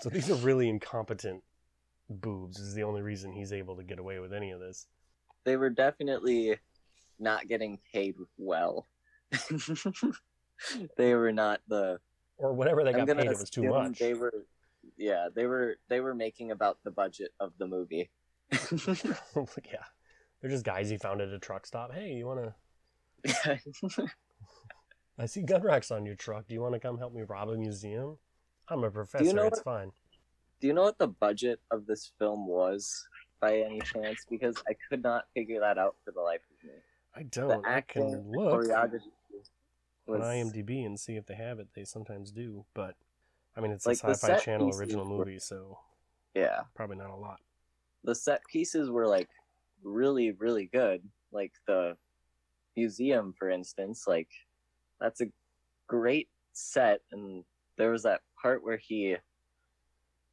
So 0.00 0.08
these 0.08 0.30
are 0.30 0.36
really 0.36 0.68
incompetent 0.68 1.42
boobs. 2.08 2.58
Is 2.58 2.74
the 2.74 2.84
only 2.84 3.02
reason 3.02 3.32
he's 3.32 3.52
able 3.52 3.76
to 3.76 3.82
get 3.82 3.98
away 3.98 4.18
with 4.20 4.32
any 4.32 4.52
of 4.52 4.60
this. 4.60 4.86
They 5.44 5.56
were 5.56 5.70
definitely 5.70 6.56
not 7.18 7.48
getting 7.48 7.78
paid 7.92 8.14
well. 8.38 8.86
they 10.96 11.14
were 11.14 11.32
not 11.32 11.60
the 11.68 11.98
Or 12.38 12.52
whatever 12.52 12.84
they 12.84 12.92
got 12.92 13.06
paid, 13.06 13.26
it 13.26 13.28
was 13.28 13.50
too 13.50 13.62
much. 13.64 13.98
They 13.98 14.14
were, 14.14 14.46
yeah, 14.96 15.28
they 15.34 15.46
were 15.46 15.76
they 15.88 16.00
were 16.00 16.14
making 16.14 16.50
about 16.50 16.78
the 16.84 16.90
budget 16.90 17.32
of 17.40 17.52
the 17.58 17.66
movie. 17.66 18.10
yeah, 18.52 19.84
they're 20.40 20.50
just 20.50 20.64
guys 20.64 20.90
he 20.90 20.96
found 20.96 21.20
at 21.20 21.28
a 21.28 21.38
truck 21.38 21.66
stop. 21.66 21.92
Hey, 21.92 22.12
you 22.12 22.26
want 22.26 22.52
to? 23.24 23.60
I 25.18 25.26
see 25.26 25.42
gun 25.42 25.62
racks 25.62 25.90
on 25.90 26.06
your 26.06 26.14
truck. 26.14 26.48
Do 26.48 26.54
you 26.54 26.62
want 26.62 26.74
to 26.74 26.80
come 26.80 26.98
help 26.98 27.12
me 27.12 27.22
rob 27.22 27.50
a 27.50 27.56
museum? 27.56 28.16
I'm 28.68 28.84
a 28.84 28.90
professor. 28.90 29.32
know 29.32 29.44
it's 29.46 29.58
what- 29.58 29.80
fine. 29.80 29.92
Do 30.60 30.66
you 30.66 30.74
know 30.74 30.82
what 30.82 30.98
the 30.98 31.08
budget 31.08 31.58
of 31.70 31.86
this 31.86 32.12
film 32.18 32.46
was? 32.46 33.08
by 33.40 33.58
any 33.60 33.80
chance? 33.80 34.26
Because 34.28 34.56
I 34.68 34.74
could 34.88 35.02
not 35.02 35.24
figure 35.34 35.60
that 35.60 35.78
out 35.78 35.96
for 36.04 36.12
the 36.12 36.20
life 36.20 36.40
of 36.50 36.68
me. 36.68 36.74
I 37.14 37.22
don't. 37.24 37.66
I 37.66 37.78
acting, 37.78 38.10
can 38.10 38.30
look 38.30 38.64
Choreography 38.64 39.10
on 40.10 40.20
IMDb 40.20 40.84
and 40.84 40.98
see 40.98 41.16
if 41.16 41.26
they 41.26 41.34
have 41.34 41.58
it. 41.58 41.68
They 41.74 41.84
sometimes 41.84 42.30
do, 42.30 42.64
but 42.74 42.94
I 43.56 43.60
mean, 43.60 43.72
it's 43.72 43.86
Like, 43.86 44.02
a 44.04 44.14
Sci-Fi 44.14 44.38
Channel 44.38 44.76
original 44.76 45.04
were- 45.08 45.24
movie, 45.24 45.38
so 45.38 45.78
yeah. 46.34 46.62
probably 46.74 46.96
not 46.96 47.10
a 47.10 47.16
lot. 47.16 47.40
The 48.04 48.14
set 48.14 48.42
pieces 48.50 48.90
were 48.90 49.06
like 49.06 49.28
really, 49.82 50.30
really 50.32 50.66
good. 50.72 51.02
Like 51.32 51.52
the 51.66 51.96
museum, 52.76 53.34
for 53.38 53.50
instance, 53.50 54.04
like 54.06 54.28
that's 55.00 55.20
a 55.20 55.26
great 55.86 56.28
set. 56.52 57.00
And 57.12 57.44
there 57.76 57.90
was 57.90 58.02
that 58.04 58.20
part 58.40 58.62
where 58.64 58.78
he 58.78 59.16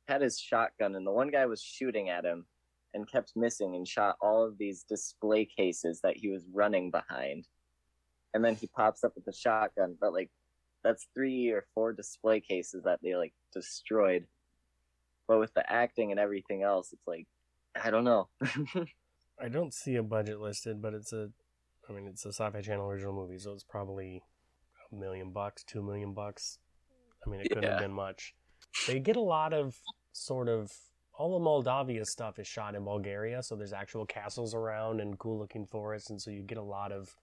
had 0.08 0.22
his 0.22 0.40
shotgun, 0.40 0.96
and 0.96 1.06
the 1.06 1.12
one 1.12 1.30
guy 1.30 1.46
was 1.46 1.62
shooting 1.62 2.10
at 2.10 2.24
him 2.24 2.46
and 2.94 3.10
kept 3.12 3.34
missing 3.36 3.76
and 3.76 3.86
shot 3.88 4.16
all 4.22 4.44
of 4.46 4.58
these 4.58 4.84
display 4.84 5.46
cases 5.46 6.00
that 6.02 6.16
he 6.18 6.30
was 6.30 6.46
running 6.54 6.90
behind. 6.90 7.48
And 8.34 8.44
then 8.44 8.56
he 8.56 8.68
pops 8.68 9.04
up 9.04 9.14
with 9.16 9.26
the 9.26 9.34
shotgun, 9.34 9.96
but 10.00 10.14
like 10.14 10.30
that's 10.84 11.08
three 11.14 11.50
or 11.50 11.66
four 11.74 11.94
display 11.94 12.40
cases 12.40 12.84
that 12.84 13.00
they 13.02 13.16
like 13.16 13.34
destroyed. 13.54 14.26
But 15.28 15.40
with 15.40 15.54
the 15.54 15.70
acting 15.70 16.12
and 16.12 16.20
everything 16.20 16.64
else, 16.64 16.94
it's 16.94 17.08
like 17.08 17.28
I 17.82 17.90
don't 17.90 18.04
know. 18.04 18.30
I 19.40 19.50
don't 19.50 19.74
see 19.74 19.96
a 19.96 20.04
budget 20.04 20.40
listed, 20.40 20.82
but 20.82 20.94
it's 20.94 21.14
a, 21.14 21.30
I 21.88 21.94
mean, 21.94 22.08
it's 22.08 22.26
a 22.26 22.30
Sci-Fi 22.30 22.62
Channel 22.62 22.90
original 22.90 23.14
movie, 23.14 23.38
so 23.38 23.52
it's 23.54 23.64
probably 23.64 24.24
a 24.92 24.96
million 24.96 25.32
bucks, 25.32 25.64
two 25.64 25.84
million 25.84 26.14
bucks. 26.14 26.58
I 27.26 27.30
mean, 27.30 27.42
it 27.42 27.50
couldn't 27.50 27.70
have 27.70 27.80
been 27.80 27.94
much. 27.94 28.34
They 28.88 29.00
get 29.00 29.16
a 29.16 29.22
lot 29.22 29.54
of 29.54 29.76
sort 30.14 30.50
of 30.50 30.72
all 31.14 31.38
the 31.38 31.44
Moldavia 31.44 32.06
stuff 32.06 32.40
is 32.40 32.48
shot 32.48 32.76
in 32.76 32.84
Bulgaria, 32.84 33.44
so 33.44 33.56
there's 33.56 33.74
actual 33.74 34.06
castles 34.06 34.54
around 34.54 35.02
and 35.02 35.18
cool-looking 35.18 35.66
forests, 35.66 36.10
and 36.10 36.22
so 36.22 36.32
you 36.32 36.42
get 36.42 36.58
a 36.58 36.64
lot 36.64 36.92
of 36.92 37.16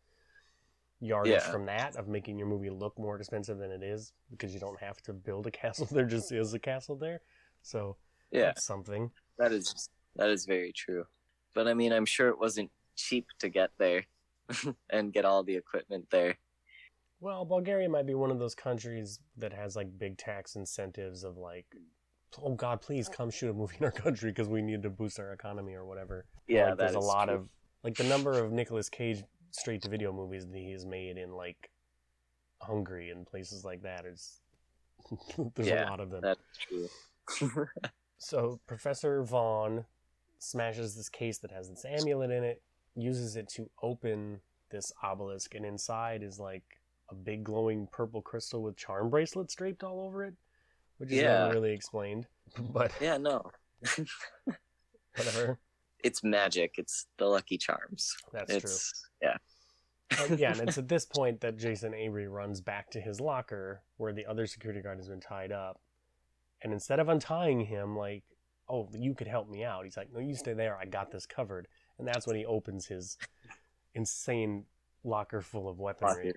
yardage 1.04 1.32
Yeah. 1.32 1.50
from 1.50 1.66
that 1.66 1.96
of 1.96 2.08
making 2.08 2.38
your 2.38 2.48
movie 2.48 2.70
look 2.70 2.98
more 2.98 3.16
expensive 3.16 3.58
than 3.58 3.70
it 3.70 3.82
is 3.82 4.12
because 4.30 4.54
you 4.54 4.60
don't 4.60 4.80
have 4.80 5.00
to 5.02 5.12
build 5.12 5.46
a 5.46 5.50
castle. 5.62 5.86
There 5.90 6.04
just 6.06 6.32
is 6.32 6.54
a 6.54 6.58
castle 6.58 6.96
there, 6.96 7.20
so 7.62 7.96
yeah, 8.30 8.52
something. 8.56 9.10
that 9.38 9.52
is 9.52 9.88
that 10.16 10.30
is 10.30 10.46
very 10.46 10.72
true. 10.72 11.04
But 11.54 11.68
I 11.68 11.74
mean, 11.74 11.92
I'm 11.92 12.06
sure 12.06 12.28
it 12.28 12.38
wasn't 12.38 12.70
cheap 12.96 13.26
to 13.40 13.48
get 13.48 13.70
there 13.78 14.04
and 14.90 15.12
get 15.12 15.24
all 15.24 15.42
the 15.42 15.56
equipment 15.56 16.06
there. 16.10 16.38
Well, 17.20 17.44
Bulgaria 17.44 17.88
might 17.88 18.06
be 18.06 18.14
one 18.14 18.30
of 18.30 18.38
those 18.38 18.54
countries 18.54 19.20
that 19.38 19.52
has 19.52 19.76
like 19.76 19.98
big 19.98 20.18
tax 20.18 20.56
incentives 20.56 21.24
of 21.24 21.36
like, 21.38 21.66
oh 22.42 22.54
God, 22.54 22.80
please 22.80 23.08
come 23.08 23.30
shoot 23.30 23.50
a 23.50 23.54
movie 23.54 23.76
in 23.78 23.84
our 23.84 23.92
country 23.92 24.30
because 24.30 24.48
we 24.48 24.62
need 24.62 24.82
to 24.82 24.90
boost 24.90 25.18
our 25.20 25.32
economy 25.32 25.74
or 25.74 25.84
whatever. 25.84 26.26
Yeah, 26.48 26.70
like, 26.70 26.78
there's 26.78 26.94
a 26.94 27.00
lot 27.00 27.26
true. 27.26 27.34
of 27.36 27.48
like 27.82 27.94
the 27.96 28.04
number 28.04 28.32
of 28.32 28.52
Nicolas 28.52 28.88
Cage 28.88 29.22
straight 29.54 29.82
to 29.82 29.88
video 29.88 30.12
movies 30.12 30.46
that 30.46 30.56
he 30.58 30.72
has 30.72 30.84
made 30.84 31.16
in 31.16 31.32
like 31.32 31.70
Hungary 32.60 33.10
and 33.10 33.26
places 33.26 33.64
like 33.64 33.82
that 33.82 34.04
is 34.04 34.40
there's 35.54 35.68
a 35.86 35.90
lot 35.90 36.00
of 36.00 36.10
them. 36.10 36.22
That's 36.22 36.40
true. 36.58 37.68
So 38.18 38.58
Professor 38.66 39.22
Vaughn 39.22 39.84
smashes 40.38 40.94
this 40.96 41.10
case 41.10 41.38
that 41.38 41.50
has 41.50 41.68
this 41.68 41.84
amulet 41.84 42.30
in 42.30 42.42
it, 42.42 42.62
uses 42.94 43.36
it 43.36 43.48
to 43.50 43.68
open 43.82 44.40
this 44.70 44.92
obelisk, 45.02 45.54
and 45.54 45.64
inside 45.66 46.22
is 46.22 46.38
like 46.38 46.62
a 47.10 47.14
big 47.14 47.44
glowing 47.44 47.86
purple 47.92 48.22
crystal 48.22 48.62
with 48.62 48.76
charm 48.76 49.10
bracelets 49.10 49.54
draped 49.54 49.82
all 49.84 50.00
over 50.00 50.24
it, 50.24 50.34
which 50.96 51.10
is 51.12 51.18
Yeah. 51.18 51.38
never 51.42 51.52
really 51.54 51.72
explained. 51.72 52.26
But 52.72 52.92
yeah, 53.00 53.18
no, 53.18 53.50
whatever, 55.16 55.58
it's 56.02 56.22
magic. 56.24 56.74
It's 56.78 57.06
the 57.18 57.26
Lucky 57.26 57.58
Charms. 57.58 58.14
that's 58.32 58.56
true. 58.56 58.70
yeah, 59.28 59.36
Uh, 60.18 60.36
yeah, 60.36 60.52
and 60.52 60.68
it's 60.68 60.78
at 60.78 60.88
this 60.88 61.04
point 61.04 61.40
that 61.40 61.56
Jason 61.56 61.94
Avery 61.94 62.28
runs 62.28 62.60
back 62.60 62.90
to 62.90 63.00
his 63.00 63.20
locker 63.20 63.82
where 63.96 64.12
the 64.12 64.26
other 64.26 64.46
security 64.46 64.80
guard 64.80 64.98
has 64.98 65.08
been 65.08 65.20
tied 65.20 65.52
up. 65.52 65.80
And 66.62 66.72
instead 66.72 67.00
of 67.00 67.08
untying 67.08 67.60
him, 67.60 67.96
like, 67.96 68.22
oh, 68.68 68.88
you 68.92 69.14
could 69.14 69.26
help 69.26 69.48
me 69.48 69.64
out, 69.64 69.84
he's 69.84 69.96
like, 69.96 70.12
no, 70.12 70.20
you 70.20 70.34
stay 70.34 70.54
there. 70.54 70.78
I 70.78 70.86
got 70.86 71.10
this 71.10 71.26
covered. 71.26 71.68
And 71.98 72.08
that's 72.08 72.26
when 72.26 72.36
he 72.36 72.46
opens 72.46 72.86
his 72.86 73.18
insane 73.94 74.64
locker 75.04 75.40
full 75.40 75.68
of 75.68 75.78
weaponry. 75.78 76.32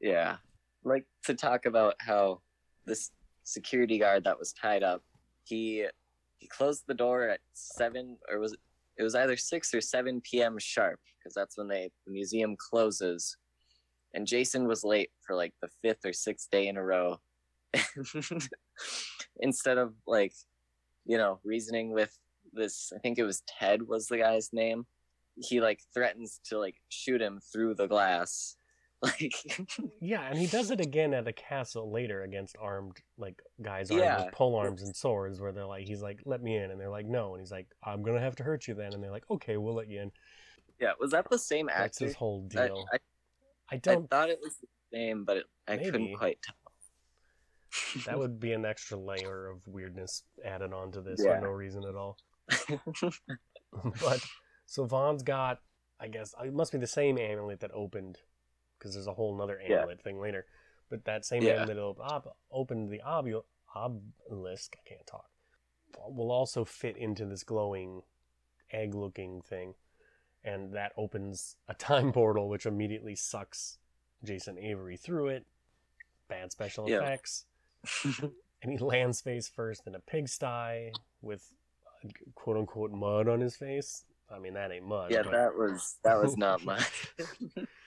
Yeah. 0.00 0.36
Like 0.84 1.06
to 1.24 1.34
talk 1.34 1.66
about 1.66 1.94
how 2.00 2.40
this 2.86 3.10
security 3.44 3.98
guard 3.98 4.24
that 4.24 4.38
was 4.38 4.52
tied 4.52 4.82
up, 4.82 5.02
he 5.44 5.86
he 6.38 6.48
closed 6.48 6.84
the 6.86 6.94
door 6.94 7.28
at 7.28 7.40
seven 7.52 8.16
or 8.30 8.38
was 8.38 8.54
it? 8.54 8.60
It 9.00 9.02
was 9.02 9.14
either 9.14 9.38
six 9.38 9.72
or 9.72 9.80
seven 9.80 10.20
p.m. 10.20 10.58
sharp 10.58 11.00
because 11.18 11.32
that's 11.32 11.56
when 11.56 11.68
they 11.68 11.90
the 12.06 12.12
museum 12.12 12.54
closes. 12.58 13.34
And 14.12 14.26
Jason 14.26 14.68
was 14.68 14.84
late 14.84 15.08
for 15.26 15.34
like 15.34 15.54
the 15.62 15.70
fifth 15.80 16.04
or 16.04 16.12
sixth 16.12 16.50
day 16.50 16.68
in 16.68 16.76
a 16.76 16.84
row. 16.84 17.18
Instead 19.40 19.78
of 19.78 19.94
like, 20.06 20.34
you 21.06 21.16
know, 21.16 21.40
reasoning 21.44 21.92
with 21.92 22.14
this, 22.52 22.92
I 22.94 22.98
think 22.98 23.18
it 23.18 23.24
was 23.24 23.42
Ted 23.46 23.88
was 23.88 24.06
the 24.06 24.18
guy's 24.18 24.52
name. 24.52 24.84
He 25.36 25.62
like 25.62 25.80
threatens 25.94 26.38
to 26.50 26.58
like 26.58 26.76
shoot 26.90 27.22
him 27.22 27.40
through 27.52 27.76
the 27.76 27.86
glass. 27.86 28.56
Like, 29.02 29.32
Yeah, 30.00 30.22
and 30.28 30.38
he 30.38 30.46
does 30.46 30.70
it 30.70 30.78
again 30.80 31.14
at 31.14 31.26
a 31.26 31.32
castle 31.32 31.90
later 31.90 32.22
against 32.22 32.56
armed 32.60 32.98
like 33.16 33.40
guys 33.62 33.90
armed 33.90 34.02
Yeah. 34.02 34.24
with 34.24 34.34
pole 34.34 34.56
arms 34.56 34.82
and 34.82 34.94
swords, 34.94 35.40
where 35.40 35.52
they're 35.52 35.66
like, 35.66 35.86
he's 35.86 36.02
like, 36.02 36.20
let 36.26 36.42
me 36.42 36.56
in, 36.56 36.70
and 36.70 36.78
they're 36.80 36.90
like, 36.90 37.06
no, 37.06 37.32
and 37.34 37.40
he's 37.40 37.50
like, 37.50 37.68
I'm 37.82 38.02
gonna 38.02 38.20
have 38.20 38.36
to 38.36 38.42
hurt 38.42 38.68
you 38.68 38.74
then, 38.74 38.92
and 38.92 39.02
they're 39.02 39.10
like, 39.10 39.24
okay, 39.30 39.56
we'll 39.56 39.74
let 39.74 39.88
you 39.88 40.02
in. 40.02 40.12
yeah, 40.78 40.92
was 41.00 41.12
that 41.12 41.28
the 41.30 41.38
same 41.38 41.66
That's 41.74 41.98
his 41.98 42.14
whole 42.14 42.42
deal. 42.42 42.84
I, 42.92 42.96
I 42.96 42.98
I 43.72 43.76
don't. 43.78 44.10
thought 44.10 44.28
it 44.28 44.38
was 44.42 44.56
the 44.60 44.66
same, 44.92 45.24
but 45.24 45.38
it, 45.38 45.44
I 45.66 45.76
Maybe. 45.76 45.90
couldn't 45.90 46.16
quite 46.16 46.38
tell. 46.42 48.04
that 48.04 48.18
would 48.18 48.38
be 48.40 48.52
an 48.52 48.66
extra 48.66 48.98
layer 48.98 49.48
of 49.48 49.66
weirdness 49.66 50.24
added 50.44 50.72
onto 50.74 51.02
this 51.02 51.22
Yeah. 51.24 51.36
for 51.40 51.46
no 51.46 51.52
reason 51.52 51.84
at 51.88 51.94
all. 51.94 52.18
but 54.00 54.20
so 54.66 54.84
Vaughn's 54.84 55.22
got, 55.22 55.60
I 56.00 56.08
guess, 56.08 56.34
uh, 56.38 56.44
it 56.44 56.52
must 56.52 56.72
be 56.72 56.78
the 56.78 56.86
same 56.86 57.16
amulet 57.18 57.60
that 57.60 57.70
opened, 57.72 58.18
because 58.80 58.94
there's 58.94 59.06
a 59.06 59.14
whole 59.14 59.36
nother 59.36 59.60
Yeah. 59.62 59.76
amulet 59.80 60.00
thing 60.00 60.18
later. 60.18 60.46
But 60.88 61.04
that 61.04 61.24
same 61.24 61.42
Yeah. 61.42 61.52
amulet 61.62 61.76
that 61.76 61.78
op- 61.82 62.00
op- 62.00 62.36
opened 62.50 62.88
the 62.90 63.00
obu- 63.06 63.44
obelisk, 63.74 64.76
I 64.84 64.88
can't 64.88 65.06
talk, 65.06 65.30
will 66.08 66.32
also 66.32 66.64
fit 66.64 66.96
into 66.96 67.26
this 67.26 67.44
glowing 67.44 68.02
egg 68.72 68.94
looking 68.94 69.42
thing. 69.42 69.74
And 70.42 70.72
that 70.72 70.92
opens 70.96 71.56
a 71.68 71.74
time 71.74 72.12
portal, 72.12 72.48
which 72.48 72.64
immediately 72.66 73.14
sucks 73.14 73.78
Jason 74.24 74.58
Avery 74.58 74.96
through 74.96 75.28
it. 75.28 75.46
Bad 76.28 76.50
special 76.52 76.88
Yeah. 76.88 77.02
effects 77.02 77.44
and 78.62 78.72
he 78.72 78.78
lands 78.78 79.20
face 79.20 79.48
first 79.48 79.86
in 79.86 79.94
a 79.94 80.00
pigsty 80.00 80.92
with 81.20 81.52
quote 82.34 82.56
unquote 82.56 82.90
mud 82.92 83.28
on 83.28 83.40
his 83.40 83.56
face. 83.56 84.04
I 84.30 84.38
mean, 84.38 84.54
that 84.54 84.70
ain't 84.72 84.86
mud. 84.86 85.10
yeah, 85.10 85.22
but- 85.22 85.32
that 85.32 85.54
was 85.54 85.96
that 86.04 86.18
was 86.18 86.36
not 86.36 86.64
much. 86.64 87.12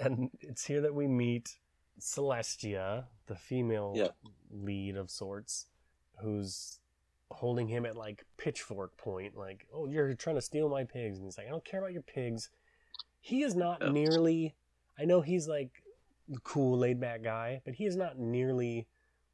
And 0.00 0.30
it's 0.40 0.64
here 0.64 0.80
that 0.82 0.94
we 0.94 1.06
meet 1.06 1.56
Celestia, 2.00 3.04
the 3.26 3.36
female 3.36 3.94
Yeah. 3.96 4.08
lead 4.50 4.96
of 4.96 5.10
sorts, 5.10 5.66
who's 6.20 6.78
holding 7.30 7.68
him 7.68 7.84
at 7.86 7.96
like 7.96 8.24
pitchfork 8.36 8.96
point, 8.96 9.36
like, 9.36 9.66
oh, 9.72 9.86
you're 9.86 10.14
trying 10.14 10.36
to 10.36 10.42
steal 10.42 10.68
my 10.68 10.84
pigs. 10.84 11.18
And 11.18 11.26
he's 11.26 11.38
like, 11.38 11.46
I 11.46 11.50
don't 11.50 11.64
care 11.64 11.80
about 11.80 11.92
your 11.92 12.02
pigs. 12.02 12.50
He 13.20 13.42
is 13.42 13.54
not 13.56 13.80
Yeah. 13.82 13.90
nearly, 13.90 14.54
I 14.98 15.04
know 15.04 15.20
he's 15.20 15.48
like 15.48 15.82
the 16.28 16.40
cool, 16.40 16.78
laid 16.78 17.00
back 17.00 17.22
guy, 17.22 17.62
but 17.64 17.74
he 17.74 17.86
is 17.86 17.96
not 17.96 18.18
nearly 18.18 18.86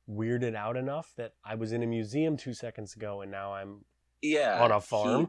weirded 0.09 0.55
out 0.55 0.77
enough 0.77 1.13
that 1.17 1.35
I 1.45 1.55
was 1.55 1.73
in 1.73 1.83
a 1.83 1.87
museum 1.87 2.37
two 2.37 2.55
seconds 2.55 2.95
ago 2.95 3.21
and 3.23 3.31
now 3.31 3.53
I'm 3.53 3.85
yeah, 4.21 4.63
on 4.63 4.73
a 4.73 4.81
farm. 4.81 5.29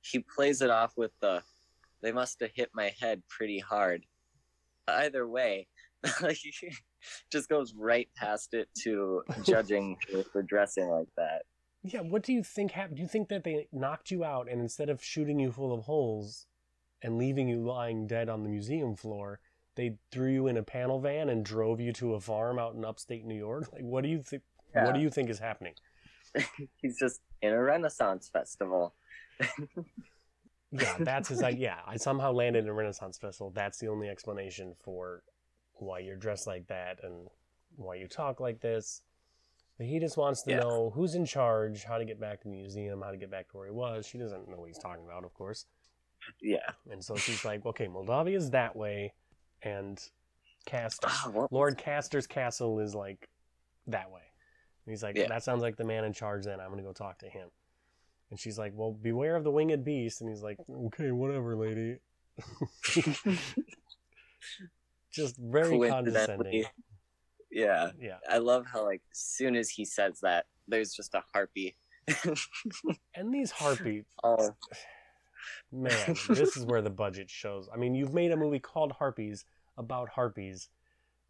He, 0.00 0.18
he 0.18 0.24
plays 0.24 0.62
it 0.62 0.70
off 0.70 0.96
with 0.96 1.12
the. 1.20 1.42
They 2.02 2.12
must 2.12 2.40
have 2.40 2.50
hit 2.54 2.70
my 2.72 2.94
head 2.98 3.22
pretty 3.28 3.58
hard. 3.58 4.06
Either 4.90 5.26
way, 5.26 5.66
like 6.20 6.38
just 7.30 7.48
goes 7.48 7.74
right 7.76 8.08
past 8.16 8.54
it 8.54 8.68
to 8.82 9.22
judging 9.44 9.96
for 10.32 10.42
dressing 10.42 10.88
like 10.88 11.08
that. 11.16 11.42
Yeah, 11.82 12.00
what 12.00 12.22
do 12.22 12.32
you 12.32 12.42
think 12.42 12.72
happened? 12.72 12.96
Do 12.96 13.02
you 13.02 13.08
think 13.08 13.28
that 13.28 13.44
they 13.44 13.68
knocked 13.72 14.10
you 14.10 14.22
out 14.22 14.48
and 14.50 14.60
instead 14.60 14.90
of 14.90 15.02
shooting 15.02 15.40
you 15.40 15.50
full 15.50 15.72
of 15.72 15.84
holes 15.84 16.46
and 17.02 17.16
leaving 17.16 17.48
you 17.48 17.64
lying 17.64 18.06
dead 18.06 18.28
on 18.28 18.42
the 18.42 18.50
museum 18.50 18.94
floor, 18.96 19.40
they 19.76 19.96
threw 20.12 20.30
you 20.30 20.46
in 20.46 20.58
a 20.58 20.62
panel 20.62 21.00
van 21.00 21.30
and 21.30 21.44
drove 21.44 21.80
you 21.80 21.92
to 21.94 22.14
a 22.14 22.20
farm 22.20 22.58
out 22.58 22.74
in 22.74 22.84
upstate 22.84 23.24
New 23.24 23.36
York? 23.36 23.68
Like, 23.72 23.82
what 23.82 24.02
do 24.02 24.10
you 24.10 24.22
think? 24.22 24.42
What 24.72 24.94
do 24.94 25.00
you 25.00 25.10
think 25.10 25.30
is 25.30 25.38
happening? 25.38 25.74
He's 26.80 26.96
just 26.98 27.20
in 27.42 27.52
a 27.52 27.60
Renaissance 27.60 28.30
festival. 28.32 28.94
Yeah, 30.72 30.96
that's 31.00 31.28
his. 31.28 31.40
like, 31.40 31.58
yeah, 31.58 31.78
I 31.86 31.96
somehow 31.96 32.32
landed 32.32 32.64
in 32.64 32.70
a 32.70 32.74
Renaissance 32.74 33.18
festival. 33.18 33.50
That's 33.54 33.78
the 33.78 33.88
only 33.88 34.08
explanation 34.08 34.74
for 34.82 35.22
why 35.74 36.00
you're 36.00 36.16
dressed 36.16 36.46
like 36.46 36.66
that 36.68 36.98
and 37.02 37.28
why 37.76 37.94
you 37.96 38.06
talk 38.06 38.40
like 38.40 38.60
this. 38.60 39.02
But 39.78 39.86
he 39.86 39.98
just 39.98 40.16
wants 40.16 40.42
to 40.42 40.50
Yeah. 40.50 40.58
know 40.60 40.90
who's 40.94 41.14
in 41.14 41.24
charge, 41.24 41.84
how 41.84 41.96
to 41.98 42.04
get 42.04 42.20
back 42.20 42.42
to 42.42 42.48
the 42.48 42.54
museum, 42.54 43.00
how 43.02 43.10
to 43.10 43.16
get 43.16 43.30
back 43.30 43.48
to 43.50 43.56
where 43.56 43.66
he 43.66 43.72
was. 43.72 44.06
She 44.06 44.18
doesn't 44.18 44.48
know 44.48 44.58
what 44.58 44.66
he's 44.68 44.78
talking 44.78 45.04
about, 45.04 45.24
of 45.24 45.32
course. 45.34 45.64
Yeah. 46.42 46.58
And 46.90 47.02
so 47.02 47.16
she's 47.16 47.44
like, 47.46 47.64
okay, 47.64 47.88
Moldavia 47.88 48.36
is 48.36 48.50
that 48.50 48.76
way, 48.76 49.14
and 49.62 49.98
Castor, 50.66 51.08
Ah, 51.08 51.46
Lord 51.50 51.78
Castor's 51.78 52.26
castle 52.26 52.78
is 52.80 52.94
like 52.94 53.26
that 53.86 54.10
way. 54.10 54.20
And 54.84 54.92
he's 54.92 55.02
like, 55.02 55.16
Yeah. 55.16 55.28
that 55.28 55.42
sounds 55.42 55.62
like 55.62 55.76
the 55.76 55.84
man 55.84 56.04
in 56.04 56.12
charge 56.12 56.44
then. 56.44 56.60
I'm 56.60 56.66
going 56.68 56.76
to 56.78 56.84
go 56.84 56.92
talk 56.92 57.18
to 57.20 57.28
him. 57.30 57.48
And 58.30 58.38
she's 58.38 58.58
like, 58.58 58.72
well, 58.74 58.92
beware 58.92 59.34
of 59.36 59.44
the 59.44 59.50
winged 59.50 59.84
beast. 59.84 60.20
And 60.20 60.30
he's 60.30 60.42
like, 60.42 60.58
okay, 60.86 61.10
whatever, 61.10 61.56
lady. 61.56 61.98
Just 65.12 65.36
very 65.36 65.88
condescending. 65.88 66.64
Yeah. 67.50 67.90
Yeah. 68.00 68.18
I 68.28 68.38
love 68.38 68.64
how 68.72 68.84
like 68.84 69.02
as 69.10 69.18
soon 69.18 69.56
as 69.56 69.68
he 69.68 69.84
says 69.84 70.20
that, 70.22 70.46
there's 70.68 70.92
just 70.92 71.14
a 71.14 71.22
harpy. 71.34 71.74
And 73.14 73.34
these 73.34 73.50
harpies, 73.50 74.04
Oh 74.22 74.50
man, 75.72 76.16
this 76.28 76.56
is 76.56 76.64
where 76.64 76.80
the 76.82 76.90
budget 76.90 77.28
shows. 77.28 77.68
I 77.72 77.76
mean, 77.76 77.94
you've 77.94 78.14
made 78.14 78.30
a 78.30 78.36
movie 78.36 78.60
called 78.60 78.92
Harpies 78.92 79.44
about 79.76 80.08
harpies. 80.10 80.68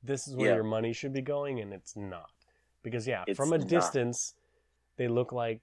This 0.03 0.29
is 0.29 0.37
where 0.37 0.49
Yeah. 0.51 0.55
your 0.57 0.65
money 0.65 0.93
should 0.93 1.13
be 1.15 1.23
going, 1.23 1.61
and 1.61 1.73
it's 1.73 1.97
not. 1.97 2.31
Because, 2.83 3.07
yeah, 3.07 3.25
It's 3.27 3.37
from 3.37 3.53
a 3.53 3.59
not. 3.59 3.69
distance, 3.69 4.35
they 4.97 5.09
look 5.09 5.33
like 5.33 5.61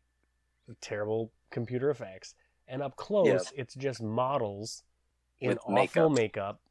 terrible 0.76 1.32
computer 1.52 1.90
effects. 1.90 2.36
And 2.68 2.82
up 2.82 2.96
close, 2.98 3.52
it's 3.56 3.76
just 3.76 4.02
models 4.02 4.84
in 5.40 5.50
With 5.50 5.60
awful 5.60 5.74
makeup. 5.74 6.12
makeup 6.12 6.62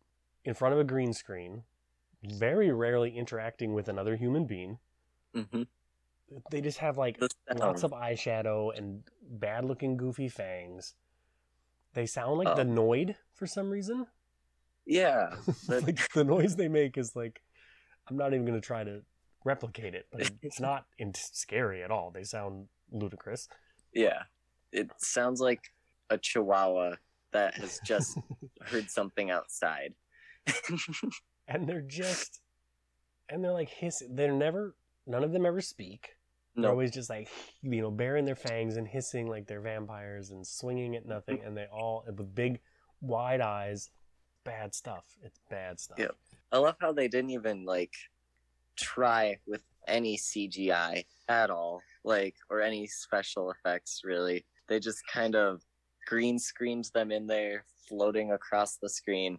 in 0.45 0.55
front 0.55 0.75
of 0.75 0.81
a 0.81 0.85
green 0.85 1.13
screen, 1.13 1.63
very 2.23 2.71
rarely 2.71 3.17
interacting 3.17 3.73
with 3.75 3.89
another 3.89 4.17
human 4.17 4.47
being. 4.47 4.79
hmm 5.35 5.63
They 6.51 6.61
just 6.61 6.79
have 6.79 6.99
like 6.99 7.19
lots 7.57 7.83
of 7.83 7.93
eyeshadow 7.93 8.77
and 8.77 9.03
bad 9.23 9.65
looking 9.65 9.97
goofy 9.97 10.29
fangs. 10.29 10.95
They 11.95 12.05
sound 12.07 12.39
like 12.39 12.49
Oh. 12.49 12.55
the 12.57 12.65
Noid 12.65 13.17
for 13.33 13.47
some 13.47 13.71
reason. 13.71 14.07
Yeah. 14.85 15.37
The- 15.67 15.81
like 15.81 16.13
the 16.13 16.25
noise 16.25 16.57
they 16.57 16.69
make 16.69 16.99
is 16.99 17.17
like 17.17 17.41
I'm 18.09 18.17
not 18.17 18.35
even 18.35 18.45
going 18.47 18.61
to 18.61 18.65
try 18.67 18.85
to 18.85 19.03
replicate 19.45 19.95
it, 19.95 20.07
but 20.13 20.31
it's 20.43 20.61
not 20.61 20.85
in- 20.99 21.15
scary 21.15 21.83
at 21.83 21.91
all. 21.91 22.11
They 22.11 22.25
sound 22.25 22.69
ludicrous. 22.93 23.49
Yeah. 23.97 24.23
It 24.73 24.91
sounds 24.99 25.41
like 25.41 25.73
a 26.11 26.19
chihuahua 26.19 26.97
that 27.33 27.55
has 27.55 27.81
just 27.85 28.19
heard 28.63 28.91
something 28.91 29.31
outside. 29.31 29.95
And 31.49 31.69
they're 31.69 31.81
just 31.81 32.41
and 33.29 33.45
they're 33.45 33.53
like 33.53 33.69
hissing. 33.69 34.17
they're 34.17 34.33
never 34.33 34.75
none 35.07 35.23
of 35.23 35.31
them 35.31 35.47
ever 35.47 35.61
speak. 35.61 36.17
They're 36.57 36.69
always 36.69 36.91
just 36.91 37.09
like 37.09 37.29
you 37.63 37.83
know 37.83 37.91
baring 37.93 38.25
their 38.25 38.35
fangs 38.35 38.77
and 38.77 38.89
hissing 38.89 39.29
like 39.29 39.47
they're 39.47 39.61
vampires 39.61 40.33
and 40.33 40.45
swinging 40.45 40.97
at 40.97 41.07
nothing 41.07 41.41
and 41.45 41.57
they 41.57 41.67
all 41.67 42.03
with 42.05 42.35
big 42.35 42.59
wide 43.01 43.41
eyes 43.41 43.91
bad 44.43 44.75
stuff. 44.75 45.05
It's 45.23 45.39
bad 45.51 45.79
stuff. 45.79 45.99
Yep. 46.01 46.17
I 46.51 46.59
love 46.59 46.77
how 46.81 46.93
they 46.93 47.07
didn't 47.07 47.31
even 47.31 47.65
like 47.65 47.95
try 48.77 49.39
with 49.47 49.63
any 49.87 50.17
CGI 50.17 51.05
at 51.29 51.51
all, 51.51 51.81
like 52.05 52.35
or 52.51 52.61
any 52.61 52.87
special 52.87 53.51
effects 53.51 54.01
really. 54.05 54.45
They 54.69 54.81
just 54.81 55.03
kind 55.13 55.35
of 55.37 55.63
green 56.07 56.39
screened 56.39 56.91
them 56.95 57.11
in 57.13 57.27
there, 57.27 57.65
floating 57.89 58.33
across 58.33 58.77
the 58.77 58.89
screen, 58.89 59.39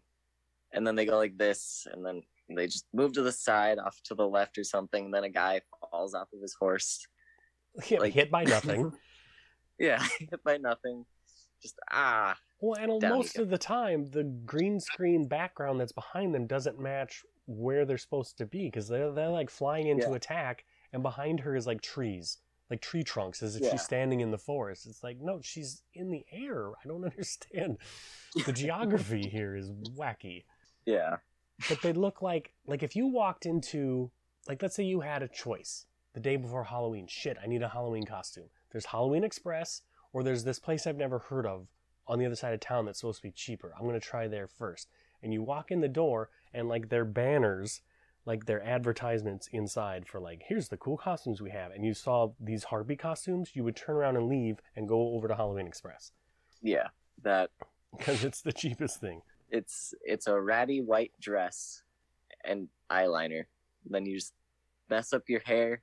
and 0.74 0.86
then 0.86 0.96
they 0.96 1.06
go 1.06 1.18
like 1.18 1.38
this, 1.38 1.86
and 1.92 2.06
then 2.06 2.22
they 2.56 2.66
just 2.68 2.86
move 2.94 3.14
to 3.14 3.22
the 3.24 3.32
side, 3.32 3.78
off 3.78 4.00
to 4.06 4.16
the 4.16 4.28
left 4.28 4.58
or 4.58 4.64
something. 4.64 5.12
Then 5.12 5.26
a 5.26 5.30
guy 5.30 5.62
falls 5.92 6.14
off 6.14 6.30
of 6.34 6.42
his 6.42 6.56
horse. 6.60 7.06
Yeah, 7.90 8.00
Like- 8.00 8.14
hit 8.14 8.32
by 8.32 8.44
nothing. 8.56 8.92
Yeah, 9.78 10.02
hit 10.20 10.44
by 10.44 10.58
nothing. 10.58 11.06
Just 11.62 11.76
ah, 11.92 12.36
Well, 12.60 12.80
and 12.80 13.02
most 13.02 13.38
of 13.38 13.50
the 13.50 13.58
time, 13.58 14.06
the 14.10 14.24
green 14.46 14.80
screen 14.80 15.28
background 15.28 15.80
that's 15.80 15.92
behind 15.92 16.34
them 16.34 16.48
doesn't 16.48 16.80
match 16.80 17.24
where 17.48 17.84
they're 17.86 17.98
supposed 17.98 18.38
to 18.38 18.46
be 18.46 18.66
because 18.66 18.88
they're, 18.88 19.12
they're 19.12 19.30
like 19.30 19.50
flying 19.50 19.88
into 19.88 20.10
Yeah. 20.10 20.16
attack, 20.16 20.66
and 20.94 21.02
behind 21.02 21.40
her 21.40 21.56
is 21.56 21.66
like 21.66 21.82
trees, 21.82 22.38
like 22.70 22.82
tree 22.82 23.04
trunks, 23.04 23.42
as 23.42 23.56
if 23.56 23.64
Yeah. 23.64 23.72
she's 23.72 23.82
standing 23.82 24.20
in 24.22 24.30
the 24.32 24.38
forest. 24.38 24.86
It's 24.86 25.02
like, 25.04 25.20
no, 25.20 25.42
she's 25.42 25.82
in 25.94 26.12
the 26.12 26.26
air. 26.32 26.70
I 26.84 26.88
don't 26.88 27.04
understand. 27.12 27.78
The 28.46 28.54
geography 28.54 29.28
here 29.30 29.56
is 29.56 29.72
wacky. 29.72 30.44
yeah, 30.86 31.18
But 31.70 31.82
they 31.82 31.94
look 31.94 32.22
like, 32.22 32.54
like 32.68 32.84
if 32.84 32.96
you 32.96 33.08
walked 33.08 33.46
into, 33.46 34.12
like, 34.48 34.62
let's 34.62 34.76
say 34.76 34.84
you 34.84 35.02
had 35.02 35.24
a 35.24 35.28
choice 35.28 35.86
the 36.14 36.20
day 36.20 36.36
before 36.36 36.66
Halloween. 36.66 37.08
Shit, 37.08 37.38
I 37.42 37.48
need 37.48 37.62
a 37.64 37.70
Halloween 37.70 38.04
costume. 38.06 38.50
There's 38.72 38.86
Halloween 38.86 39.24
Express, 39.24 39.82
or 40.14 40.22
there's 40.24 40.44
this 40.44 40.60
place 40.60 40.86
I've 40.86 40.98
never 40.98 41.20
heard 41.20 41.46
of 41.46 41.68
on 42.08 42.20
the 42.20 42.26
other 42.26 42.36
side 42.36 42.54
of 42.54 42.60
town 42.60 42.86
that's 42.86 43.00
supposed 43.00 43.20
to 43.22 43.28
be 43.28 43.32
cheaper. 43.32 43.74
I'm 43.78 43.86
going 43.86 44.00
to 44.00 44.06
try 44.06 44.28
there 44.28 44.48
first. 44.48 44.90
And 45.24 45.34
you 45.34 45.42
walk 45.44 45.72
in 45.72 45.82
the 45.82 45.88
door, 45.88 46.30
and 46.58 46.68
like 46.68 46.90
their 46.90 47.06
banners, 47.06 47.82
like 48.26 48.46
their 48.46 48.64
advertisements 48.64 49.48
inside 49.54 50.08
for 50.08 50.20
like, 50.20 50.44
here's 50.48 50.68
the 50.70 50.78
cool 50.78 50.98
costumes 50.98 51.42
we 51.42 51.52
have. 51.52 51.72
And 51.72 51.86
you 51.86 51.94
saw 51.94 52.32
these 52.40 52.66
Harpy 52.66 52.96
costumes, 52.98 53.52
you 53.54 53.64
would 53.64 53.76
turn 53.76 53.96
around 53.96 54.18
and 54.18 54.28
leave 54.28 54.58
and 54.76 54.88
go 54.88 55.14
over 55.16 55.28
to 55.28 55.36
Halloween 55.36 55.68
Express 55.68 56.12
yeah. 56.62 56.88
That 57.24 57.50
because 57.98 58.24
it's 58.24 58.42
the 58.42 58.52
cheapest 58.54 59.00
thing. 59.00 59.22
it's 59.50 59.94
it's 60.02 60.28
a 60.28 60.40
ratty 60.40 60.82
white 60.82 61.14
dress 61.20 61.84
and 62.44 62.68
eyeliner. 62.92 63.44
Then 63.90 64.06
you 64.06 64.16
just 64.16 64.34
mess 64.90 65.14
up 65.14 65.24
your 65.28 65.42
hair 65.42 65.82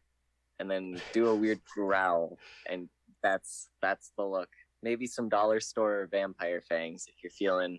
and 0.58 0.70
then 0.70 1.00
do 1.12 1.28
a 1.28 1.34
weird 1.34 1.60
growl 1.74 2.38
and 2.68 2.88
that's 3.22 3.68
that's 3.80 4.12
the 4.16 4.24
look. 4.24 4.50
Maybe 4.82 5.06
some 5.06 5.28
dollar 5.28 5.60
store 5.60 6.08
vampire 6.10 6.60
fangs 6.60 7.06
if 7.08 7.22
you're 7.22 7.30
feeling 7.30 7.78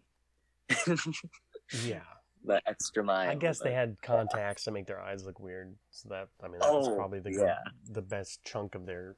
Yeah. 1.85 2.01
The 2.45 2.61
extra 2.67 3.03
mile. 3.03 3.29
I 3.29 3.35
guess 3.35 3.59
they 3.59 3.73
had 3.73 4.01
contacts 4.01 4.63
to 4.65 4.71
make 4.71 4.85
their 4.87 4.99
eyes 4.99 5.25
look 5.25 5.39
weird. 5.39 5.75
So 5.91 6.09
that 6.09 6.29
I 6.43 6.47
mean 6.47 6.59
that 6.59 6.73
was 6.73 6.87
Oh, 6.87 6.95
probably 6.95 7.19
the 7.19 7.31
yeah. 7.31 7.57
the 7.89 8.01
best 8.01 8.43
chunk 8.43 8.75
of 8.75 8.85
their 8.85 9.15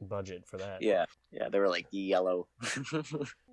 budget 0.00 0.44
for 0.46 0.56
that. 0.58 0.82
Yeah. 0.82 1.04
Yeah, 1.30 1.48
they 1.48 1.58
were 1.58 1.68
like 1.68 1.86
yellow. 1.90 2.48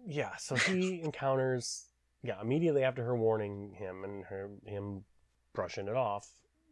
Yeah, 0.08 0.36
so 0.36 0.56
he 0.56 1.02
encounters 1.02 1.88
yeah, 2.22 2.40
immediately 2.40 2.84
after 2.84 3.04
her 3.04 3.16
warning 3.18 3.74
him 3.74 4.04
and 4.04 4.24
her 4.26 4.52
him 4.66 5.04
brushing 5.54 5.88
it 5.88 5.96
off 5.96 6.28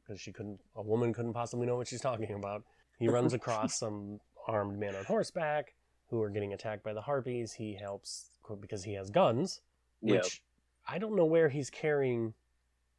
because 0.05 0.21
she 0.21 0.31
couldn't 0.31 0.59
a 0.75 0.83
woman 0.83 1.13
couldn't 1.13 1.33
possibly 1.33 1.65
know 1.65 1.75
what 1.75 1.87
she's 1.87 2.01
talking 2.01 2.31
about. 2.35 2.63
He 2.99 3.07
runs 3.07 3.33
across 3.39 3.79
some 3.79 4.19
armed 4.47 4.77
men 4.79 4.95
on 4.95 5.03
horseback 5.05 5.73
who 6.11 6.21
are 6.21 6.29
getting 6.29 6.53
attacked 6.53 6.83
by 6.83 6.93
the 6.93 7.01
harpies. 7.01 7.53
He 7.53 7.73
helps 7.73 8.29
because 8.61 8.83
he 8.83 8.93
has 8.93 9.09
guns, 9.09 9.61
which. 10.01 10.43
I 10.87 10.97
don't 10.99 11.15
know 11.15 11.25
where 11.25 11.49
he's 11.49 11.69
carrying 11.69 12.33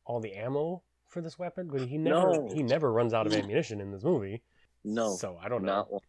all 0.04 0.20
the 0.20 0.34
ammo 0.34 0.82
for 1.08 1.20
this 1.20 1.38
weapon, 1.38 1.68
but 1.70 1.82
he 1.82 1.98
never 1.98 2.32
No. 2.32 2.48
he 2.52 2.62
never 2.62 2.92
runs 2.92 3.12
out 3.14 3.26
of 3.26 3.32
ammunition 3.32 3.80
in 3.80 3.90
this 3.90 4.02
movie. 4.04 4.42
no. 4.84 5.16
So 5.16 5.38
I 5.40 5.48
don't 5.48 5.62
know. 5.64 6.00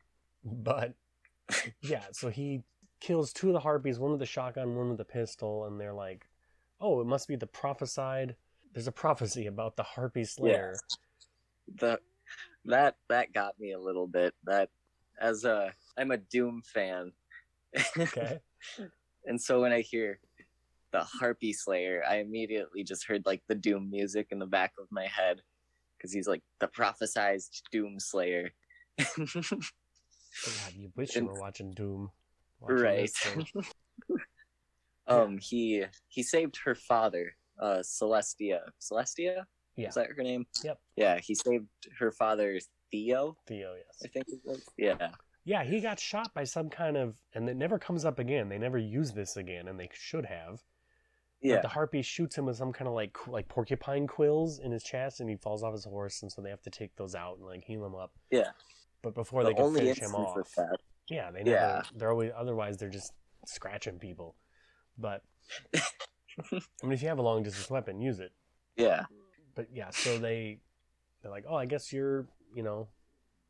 But 0.44 0.94
yeah, 1.82 2.06
so 2.12 2.30
he 2.30 2.64
kills 3.00 3.32
two 3.34 3.48
of 3.48 3.54
the 3.54 3.60
harpies, 3.60 4.00
one 4.00 4.12
with 4.12 4.20
the 4.20 4.26
shotgun, 4.26 4.76
one 4.76 4.90
with 4.90 4.98
the 4.98 5.06
pistol, 5.06 5.66
and 5.66 5.80
they're 5.80 5.94
like, 5.94 6.28
"Oh, 6.80 7.02
it 7.02 7.06
must 7.08 7.28
be 7.28 7.36
the 7.36 7.48
prophesied." 7.48 8.36
There's 8.74 8.88
a 8.88 8.92
prophecy 8.92 9.48
about 9.48 9.76
the 9.76 9.84
harpy 9.84 10.24
slayer. 10.26 10.76
the 11.80 12.00
that 12.66 12.98
that 13.10 13.32
got 13.34 13.60
me 13.60 13.72
a 13.74 13.80
little 13.80 14.08
bit. 14.08 14.34
That 14.44 14.70
as 15.20 15.46
a 15.46 15.72
I'm 15.98 16.12
a 16.12 16.18
Doom 16.18 16.62
fan. 16.64 17.12
Okay. 17.98 18.40
And 19.28 19.42
so 19.42 19.60
when 19.62 19.72
I 19.72 19.82
hear 19.82 20.20
the 20.96 21.04
Harpy 21.04 21.52
Slayer, 21.52 22.04
I 22.10 22.18
immediately 22.20 22.84
just 22.84 23.06
heard 23.06 23.26
like 23.26 23.42
the 23.50 23.56
Doom 23.56 23.90
music 23.92 24.28
in 24.32 24.40
the 24.40 24.46
back 24.46 24.72
of 24.80 24.88
my 24.92 25.08
head 25.08 25.42
because 25.98 26.14
he's 26.14 26.28
like 26.28 26.42
the 26.60 26.68
prophesized 26.68 27.62
Doom 27.72 28.00
Slayer. 28.00 28.52
God, 29.18 30.74
you 30.74 30.92
wish 30.96 31.16
you 31.16 31.26
were 31.26 31.40
watching 31.40 31.72
Doom. 31.72 32.12
watching 32.62 32.78
right. 32.78 33.12
um, 35.08 35.38
he 35.38 35.84
he 36.08 36.24
saved 36.24 36.58
her 36.64 36.76
father, 36.76 37.36
uh, 37.60 37.80
Celestia. 37.84 38.62
Celestia, 38.82 39.44
Yeah. 39.76 39.90
is 39.90 39.96
that 39.96 40.08
her 40.16 40.24
name? 40.24 40.46
Yep. 40.64 40.80
Yeah, 40.96 41.20
he 41.20 41.36
saved 41.36 41.68
her 42.00 42.12
father, 42.12 42.58
Theo. 42.92 43.36
Theo, 43.48 43.76
yes. 43.76 44.02
I 44.04 44.08
think 44.08 44.26
it 44.30 44.40
was. 44.46 44.64
Yeah. 44.78 45.10
Yeah, 45.44 45.64
he 45.64 45.80
got 45.82 46.00
shot 46.00 46.34
by 46.34 46.44
some 46.46 46.70
kind 46.70 46.98
of, 46.98 47.16
and 47.34 47.48
it 47.50 47.56
never 47.56 47.78
comes 47.78 48.04
up 48.04 48.18
again. 48.18 48.50
They 48.50 48.58
never 48.58 48.78
use 48.80 49.12
this 49.12 49.38
again, 49.38 49.68
and 49.68 49.80
they 49.80 49.90
should 49.94 50.26
have. 50.26 50.64
But 51.46 51.56
Yeah. 51.56 51.62
the 51.62 51.68
harpy 51.68 52.02
shoots 52.02 52.38
him 52.38 52.46
with 52.46 52.58
some 52.58 52.74
kind 52.74 52.88
of 52.88 52.94
like 52.96 53.16
like 53.28 53.48
porcupine 53.48 54.08
quills 54.08 54.60
in 54.60 54.72
his 54.72 54.84
chest, 54.84 55.20
and 55.20 55.30
he 55.30 55.36
falls 55.36 55.62
off 55.64 55.74
his 55.74 55.86
horse, 55.86 56.22
and 56.24 56.32
so 56.32 56.42
they 56.42 56.50
have 56.50 56.62
to 56.64 56.70
take 56.70 56.96
those 56.96 57.14
out 57.14 57.38
and 57.38 57.46
like 57.46 57.64
heal 57.64 57.86
him 57.86 57.94
up. 57.96 58.12
Yeah. 58.32 58.50
But 59.02 59.14
before 59.14 59.44
the 59.44 59.50
they 59.50 59.56
can 59.56 59.74
finish 59.76 60.00
him 60.00 60.16
off, 60.16 60.50
yeah, 61.08 61.30
they 61.32 61.44
never. 61.44 61.50
Yeah. 61.52 61.82
They're 61.96 62.12
always 62.12 62.32
otherwise 62.36 62.78
they're 62.78 62.90
just 62.90 63.14
scratching 63.46 64.00
people. 64.00 64.36
But 64.98 65.22
I 65.76 66.60
mean, 66.84 66.94
if 66.94 67.02
you 67.02 67.08
have 67.10 67.20
a 67.20 67.22
long 67.22 67.44
distance 67.44 67.70
weapon, 67.70 68.02
use 68.02 68.20
it. 68.20 68.32
Yeah. 68.76 69.06
But 69.54 69.68
yeah, 69.72 69.90
so 69.92 70.18
they 70.18 70.60
they're 71.22 71.32
like, 71.32 71.46
oh, 71.48 71.56
I 71.56 71.66
guess 71.66 71.94
you're 71.94 72.28
you 72.56 72.64
know 72.64 72.88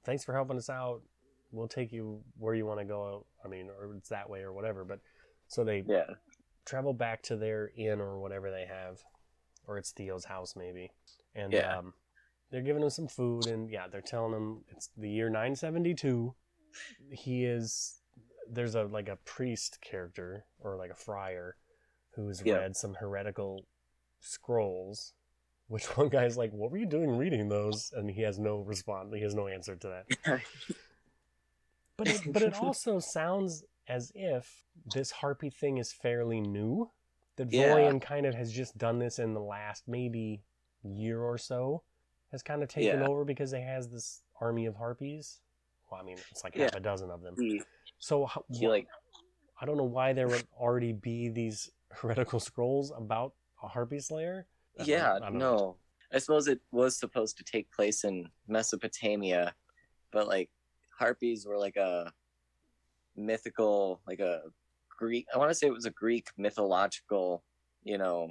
thanks 0.04 0.24
for 0.24 0.34
helping 0.34 0.58
us 0.58 0.70
out. 0.70 1.02
We'll 1.52 1.68
take 1.70 1.94
you 1.94 2.22
where 2.38 2.54
you 2.54 2.66
want 2.66 2.80
to 2.80 2.86
go. 2.86 3.26
I 3.44 3.48
mean, 3.48 3.70
or 3.70 3.96
it's 3.96 4.10
that 4.10 4.30
way 4.30 4.42
or 4.42 4.52
whatever. 4.52 4.84
But 4.84 5.00
so 5.48 5.64
they 5.64 5.84
Yeah. 5.88 6.06
Travel 6.66 6.94
back 6.94 7.22
to 7.24 7.36
their 7.36 7.72
inn 7.78 8.02
or 8.02 8.20
whatever 8.20 8.52
they 8.52 8.66
have, 8.66 9.00
or 9.68 9.78
it's 9.78 9.92
Theo's 9.92 10.26
house 10.26 10.56
maybe, 10.56 10.92
and 11.36 11.54
Yeah. 11.54 11.78
um, 11.78 11.94
they're 12.52 12.62
giving 12.62 12.84
him 12.84 12.90
some 12.90 13.08
food, 13.08 13.48
and 13.48 13.70
yeah, 13.70 13.88
they're 13.88 14.02
telling 14.02 14.34
him 14.34 14.64
it's 14.70 14.90
the 14.98 15.10
year 15.10 15.30
972. 15.30 16.34
He 17.12 17.46
is 17.46 18.02
there's 18.50 18.76
a 18.76 18.84
like 18.84 19.10
a 19.10 19.16
priest 19.18 19.80
character 19.82 20.46
or 20.60 20.78
like 20.78 20.92
a 20.92 20.96
friar 20.96 21.56
who's 22.16 22.44
Yeah. 22.44 22.60
read 22.60 22.76
some 22.76 22.96
heretical 22.96 23.66
scrolls. 24.20 25.14
Which 25.68 25.86
one 25.98 26.10
guy's 26.10 26.38
like, 26.38 26.52
"What 26.52 26.72
were 26.72 26.78
you 26.78 26.86
doing 26.86 27.10
reading 27.18 27.50
those?" 27.50 27.92
And 27.96 28.10
he 28.10 28.22
has 28.22 28.38
no 28.38 28.60
response. 28.60 29.12
He 29.14 29.22
has 29.22 29.34
no 29.36 29.48
answer 29.48 29.76
to 29.76 29.88
that. 30.28 30.42
But 31.98 32.08
it, 32.10 32.34
but 32.34 32.42
it 32.42 32.54
also 32.54 33.00
sounds 33.00 33.64
as 33.88 34.12
if 34.16 34.64
this 34.94 35.12
harpy 35.12 35.50
thing 35.50 35.78
is 35.78 35.92
fairly 35.94 36.42
new. 36.42 36.92
That 37.38 37.52
Yeah. 37.52 37.74
Vorian 37.74 38.02
kind 38.02 38.26
of 38.26 38.34
has 38.36 38.52
just 38.52 38.78
done 38.78 38.98
this 39.00 39.20
in 39.20 39.34
the 39.34 39.42
last 39.42 39.88
maybe 39.88 40.42
year 40.84 41.22
or 41.22 41.38
so. 41.38 41.84
Has 42.32 42.42
kind 42.42 42.64
of 42.64 42.70
taken 42.70 43.02
Yeah. 43.02 43.08
over 43.08 43.26
because 43.26 43.54
it 43.54 43.62
has 43.62 43.90
this 43.90 44.24
army 44.40 44.66
of 44.66 44.76
harpies. 44.76 45.42
Well, 45.90 46.00
I 46.00 46.04
mean, 46.04 46.18
it's 46.32 46.44
like 46.44 46.56
Yeah. 46.56 46.64
half 46.66 46.76
a 46.76 46.80
dozen 46.80 47.12
of 47.12 47.22
them. 47.22 47.36
he, 47.38 47.62
So 48.00 48.26
how, 48.26 48.46
like 48.50 48.88
I 49.60 49.66
don't 49.66 49.78
know 49.78 49.84
why 49.84 50.14
there 50.14 50.28
would 50.28 50.48
already 50.54 50.92
be 50.94 51.30
these 51.30 51.72
heretical 51.92 52.40
scrolls 52.40 52.92
about 52.92 53.34
a 53.64 53.68
harpy 53.68 54.00
slayer. 54.00 54.48
I 54.80 54.84
yeah 54.84 55.14
I 55.16 55.20
don't 55.20 55.34
no 55.36 55.40
know. 55.40 55.78
i 56.12 56.18
suppose 56.18 56.48
it 56.50 56.60
was 56.72 56.98
supposed 56.98 57.38
to 57.38 57.44
take 57.46 57.72
place 57.72 58.04
in 58.04 58.30
mesopotamia 58.48 59.56
but 60.12 60.28
like 60.28 60.50
harpies 61.00 61.46
were 61.46 61.58
like 61.58 61.78
a 61.78 62.12
mythical 63.16 64.02
like 64.08 64.20
a 64.20 64.42
greek 64.98 65.26
i 65.34 65.38
want 65.38 65.50
to 65.50 65.56
say 65.56 65.68
it 65.68 65.74
was 65.74 65.86
a 65.86 65.92
greek 65.92 66.28
mythological 66.38 67.44
you 67.84 67.98
know 67.98 68.30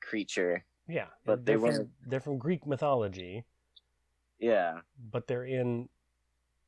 creature 0.00 0.64
Yeah, 0.88 1.06
But 1.26 1.44
they're 1.44 1.56
they 1.58 1.60
from, 1.60 1.74
weren't- 1.76 1.90
they're 2.08 2.20
from 2.20 2.38
Greek 2.38 2.66
mythology. 2.66 3.44
yeah 4.38 4.80
but 5.10 5.26
they're 5.26 5.44
in 5.44 5.88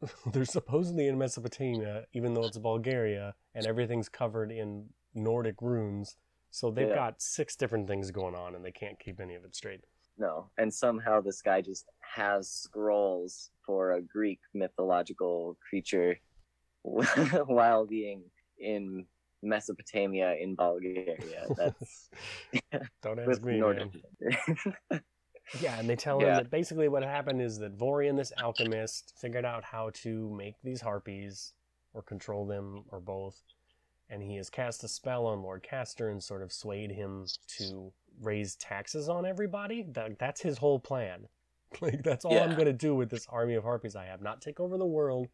they're 0.32 0.46
supposedly 0.46 1.08
in 1.08 1.18
Mesopotamia, 1.18 2.06
even 2.14 2.32
though 2.32 2.46
it's 2.46 2.56
Bulgaria, 2.56 3.34
and 3.54 3.66
everything's 3.66 4.08
covered 4.08 4.50
in 4.50 4.88
Nordic 5.14 5.56
runes. 5.60 6.16
So 6.50 6.70
they've 6.70 6.88
Yeah. 6.88 6.94
got 6.94 7.20
six 7.20 7.54
different 7.54 7.86
things 7.86 8.10
going 8.10 8.34
on, 8.34 8.54
and 8.54 8.64
they 8.64 8.72
can't 8.72 8.98
keep 8.98 9.20
any 9.20 9.34
of 9.34 9.44
it 9.44 9.54
straight. 9.54 9.84
no 10.26 10.34
and 10.60 10.72
somehow 10.84 11.20
this 11.20 11.40
guy 11.50 11.60
just 11.70 11.84
has 12.18 12.42
scrolls 12.64 13.50
for 13.66 13.82
a 13.98 14.02
greek 14.16 14.40
mythological 14.62 15.56
creature 15.66 16.12
while 16.82 17.86
being 17.86 18.22
in 18.58 19.06
mesopotamia 19.42 20.34
in 20.34 20.54
bulgaria 20.54 21.46
that's 21.56 22.10
Don't 23.02 23.18
ask 23.18 23.42
me. 23.42 23.62
Yeah, 25.60 25.78
and 25.78 25.88
they 25.88 25.96
tell 25.96 26.20
Yeah. 26.20 26.28
him 26.28 26.44
that 26.44 26.50
basically 26.50 26.88
what 26.88 27.02
happened 27.02 27.40
is 27.42 27.58
that 27.58 27.76
Vorian, 27.76 28.16
this 28.16 28.32
alchemist, 28.38 29.14
figured 29.16 29.44
out 29.44 29.64
how 29.64 29.90
to 29.94 30.30
make 30.30 30.54
these 30.62 30.80
harpies, 30.80 31.54
or 31.92 32.02
control 32.02 32.46
them, 32.46 32.84
or 32.90 33.00
both. 33.00 33.42
And 34.08 34.22
he 34.22 34.36
has 34.36 34.48
cast 34.50 34.84
a 34.84 34.88
spell 34.88 35.26
on 35.26 35.42
Lord 35.42 35.62
Castor 35.62 36.08
and 36.08 36.22
sort 36.22 36.42
of 36.42 36.52
swayed 36.52 36.92
him 36.92 37.26
to 37.58 37.92
raise 38.20 38.54
taxes 38.56 39.08
on 39.08 39.24
everybody. 39.26 39.82
That, 39.82 40.18
that's 40.18 40.40
his 40.40 40.58
whole 40.58 40.78
plan. 40.78 41.28
Like, 41.80 42.02
that's 42.02 42.24
all 42.24 42.40
I'm 42.40 42.54
going 42.54 42.66
to 42.66 42.72
do 42.72 42.94
with 42.96 43.10
this 43.10 43.26
army 43.28 43.54
of 43.54 43.62
harpies 43.62 43.94
I 43.94 44.06
have. 44.06 44.20
Not 44.20 44.40
take 44.42 44.58
over 44.58 44.76
the 44.76 44.86
world. 44.86 45.28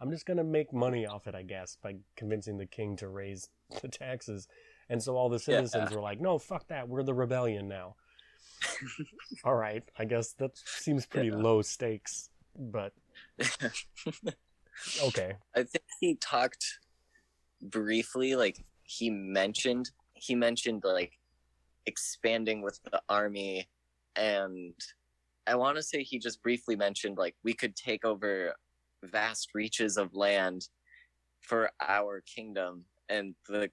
I'm 0.00 0.10
just 0.10 0.26
going 0.26 0.36
to 0.36 0.44
make 0.44 0.72
money 0.72 1.06
off 1.06 1.26
it, 1.26 1.34
I 1.34 1.42
guess, 1.42 1.76
by 1.82 1.96
convincing 2.16 2.58
the 2.58 2.66
king 2.66 2.96
to 2.96 3.08
raise 3.08 3.48
the 3.82 3.88
taxes. 3.88 4.48
And 4.88 5.02
so 5.02 5.16
all 5.16 5.28
the 5.28 5.38
citizens 5.38 5.90
were 5.90 6.00
like, 6.00 6.20
no, 6.20 6.38
fuck 6.38 6.68
that. 6.68 6.88
We're 6.88 7.02
the 7.02 7.14
rebellion 7.14 7.66
now. 7.66 7.96
all 9.44 9.54
right. 9.54 9.82
I 9.98 10.04
guess 10.04 10.32
that 10.34 10.56
seems 10.56 11.06
pretty 11.06 11.28
Yeah. 11.28 11.36
low 11.36 11.62
stakes, 11.62 12.30
but 12.56 12.92
okay. 15.02 15.34
I 15.54 15.62
think 15.64 15.84
he 16.00 16.14
talked 16.16 16.78
briefly, 17.62 18.36
like 18.36 18.64
he 18.82 19.10
mentioned 19.10 19.90
he 20.14 20.34
mentioned 20.34 20.82
like 20.84 21.18
expanding 21.86 22.62
with 22.62 22.80
the 22.84 23.00
army 23.08 23.68
and 24.14 24.74
I 25.46 25.56
want 25.56 25.76
to 25.76 25.82
say 25.82 26.02
he 26.02 26.18
just 26.18 26.42
briefly 26.42 26.76
mentioned 26.76 27.18
like 27.18 27.34
we 27.42 27.52
could 27.52 27.76
take 27.76 28.04
over 28.04 28.54
vast 29.04 29.50
reaches 29.54 29.96
of 29.96 30.14
land 30.14 30.68
for 31.40 31.70
our 31.80 32.22
kingdom 32.22 32.84
and 33.08 33.34
the 33.48 33.70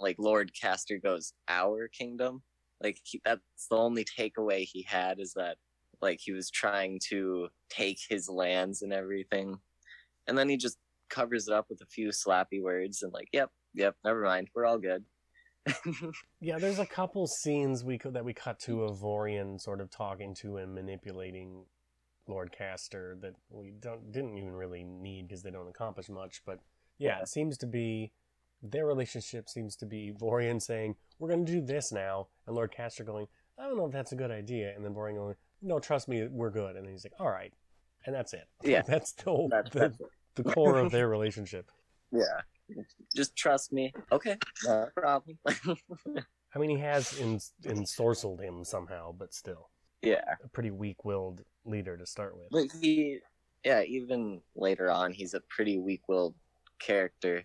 like 0.00 0.16
Lord 0.18 0.52
Castor 0.58 0.98
goes 0.98 1.32
our 1.48 1.88
kingdom? 1.88 2.42
Like 2.82 2.98
he, 3.04 3.20
that's 3.24 3.40
the 3.70 3.76
only 3.76 4.04
takeaway 4.04 4.64
he 4.64 4.82
had 4.82 5.20
is 5.20 5.32
that 5.34 5.56
like 6.00 6.20
he 6.22 6.32
was 6.32 6.50
trying 6.50 6.98
to 7.08 7.48
take 7.68 7.98
his 8.08 8.28
lands 8.28 8.82
and 8.82 8.92
everything. 8.92 9.58
And 10.26 10.36
then 10.36 10.48
he 10.48 10.56
just 10.56 10.78
covers 11.08 11.48
it 11.48 11.54
up 11.54 11.66
with 11.68 11.80
a 11.82 11.86
few 11.86 12.08
slappy 12.08 12.62
words 12.62 13.02
and 13.02 13.12
like 13.12 13.26
yep 13.32 13.50
yep 13.74 13.96
never 14.04 14.22
mind 14.22 14.48
we're 14.54 14.66
all 14.66 14.78
good. 14.78 15.04
Yeah, 16.40 16.58
there's 16.58 16.78
a 16.78 16.86
couple 16.86 17.26
scenes 17.26 17.84
we 17.84 17.98
could, 17.98 18.14
that 18.14 18.24
we 18.24 18.32
cut 18.32 18.58
to 18.60 18.84
of 18.84 18.98
Vorian 18.98 19.60
sort 19.60 19.82
of 19.82 19.90
talking 19.90 20.34
to 20.36 20.56
him 20.56 20.74
manipulating 20.74 21.66
Lord 22.30 22.52
Castor 22.52 23.16
that 23.20 23.34
we 23.50 23.72
don't 23.80 24.10
didn't 24.12 24.36
even 24.38 24.54
really 24.54 24.84
need 24.84 25.28
because 25.28 25.42
they 25.42 25.50
don't 25.50 25.68
accomplish 25.68 26.08
much. 26.08 26.42
But 26.46 26.60
yeah, 26.98 27.20
it 27.20 27.28
seems 27.28 27.58
to 27.58 27.66
be 27.66 28.12
their 28.62 28.86
relationship 28.86 29.48
seems 29.48 29.76
to 29.76 29.86
be 29.86 30.12
Vorian 30.18 30.60
saying 30.60 30.96
we're 31.18 31.28
going 31.28 31.44
to 31.44 31.52
do 31.52 31.60
this 31.60 31.92
now, 31.92 32.28
and 32.46 32.54
Lord 32.56 32.70
Castor 32.72 33.04
going 33.04 33.26
I 33.58 33.64
don't 33.64 33.76
know 33.76 33.86
if 33.86 33.92
that's 33.92 34.12
a 34.12 34.16
good 34.16 34.30
idea, 34.30 34.74
and 34.74 34.84
then 34.84 34.94
Vorian 34.94 35.16
going 35.16 35.34
No, 35.62 35.78
trust 35.78 36.08
me, 36.08 36.26
we're 36.28 36.50
good, 36.50 36.76
and 36.76 36.84
then 36.84 36.92
he's 36.92 37.04
like 37.04 37.14
All 37.18 37.30
right, 37.30 37.52
and 38.06 38.14
that's 38.14 38.32
it. 38.32 38.46
Yeah. 38.64 38.82
that's 38.82 39.12
the 39.12 39.24
whole, 39.24 39.48
that's, 39.50 39.70
the, 39.70 39.78
that's 39.80 39.98
the 40.36 40.44
core 40.44 40.78
of 40.78 40.92
their 40.92 41.08
relationship. 41.16 41.70
yeah 42.12 42.40
just 43.16 43.34
trust 43.34 43.72
me 43.72 43.92
okay 44.12 44.36
no 44.64 44.86
problem 44.94 45.36
I 46.54 46.58
mean, 46.58 46.70
he 46.70 46.78
has 46.78 47.16
in, 47.18 47.38
ensorcelled 47.64 48.40
him 48.40 48.64
somehow, 48.64 49.12
but 49.12 49.32
still. 49.32 49.68
Yeah 50.02 50.34
a 50.44 50.48
pretty 50.48 50.70
weak-willed 50.70 51.42
leader 51.64 51.96
to 51.96 52.06
start 52.06 52.36
with. 52.36 52.48
but 52.50 52.66
he 52.80 53.18
yeah 53.64 53.82
even 53.82 54.40
later 54.56 54.90
on 54.90 55.12
he's 55.12 55.34
a 55.34 55.40
pretty 55.48 55.78
weak-willed 55.78 56.34
character 56.78 57.42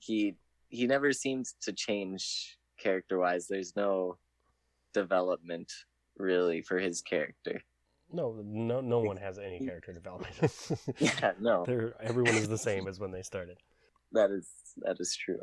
he 0.00 0.36
he 0.68 0.86
never 0.86 1.12
seems 1.12 1.54
to 1.62 1.72
change 1.72 2.58
character 2.78 3.18
wise 3.18 3.46
there's 3.48 3.74
no 3.76 4.18
development 4.92 5.72
really 6.18 6.60
for 6.62 6.78
his 6.78 7.00
character 7.00 7.62
No, 8.12 8.40
no, 8.44 8.80
no 8.80 8.98
one 9.00 9.16
has 9.16 9.38
any 9.38 9.58
character 9.66 9.92
development. 9.92 10.34
yeah 10.98 11.32
no 11.40 11.64
They're, 11.66 11.94
everyone 12.02 12.34
is 12.34 12.48
the 12.48 12.58
same 12.58 12.86
as 12.86 13.00
when 13.00 13.10
they 13.10 13.22
started. 13.22 13.58
that 14.12 14.30
is 14.30 14.48
that 14.82 14.96
is 15.00 15.16
true 15.16 15.40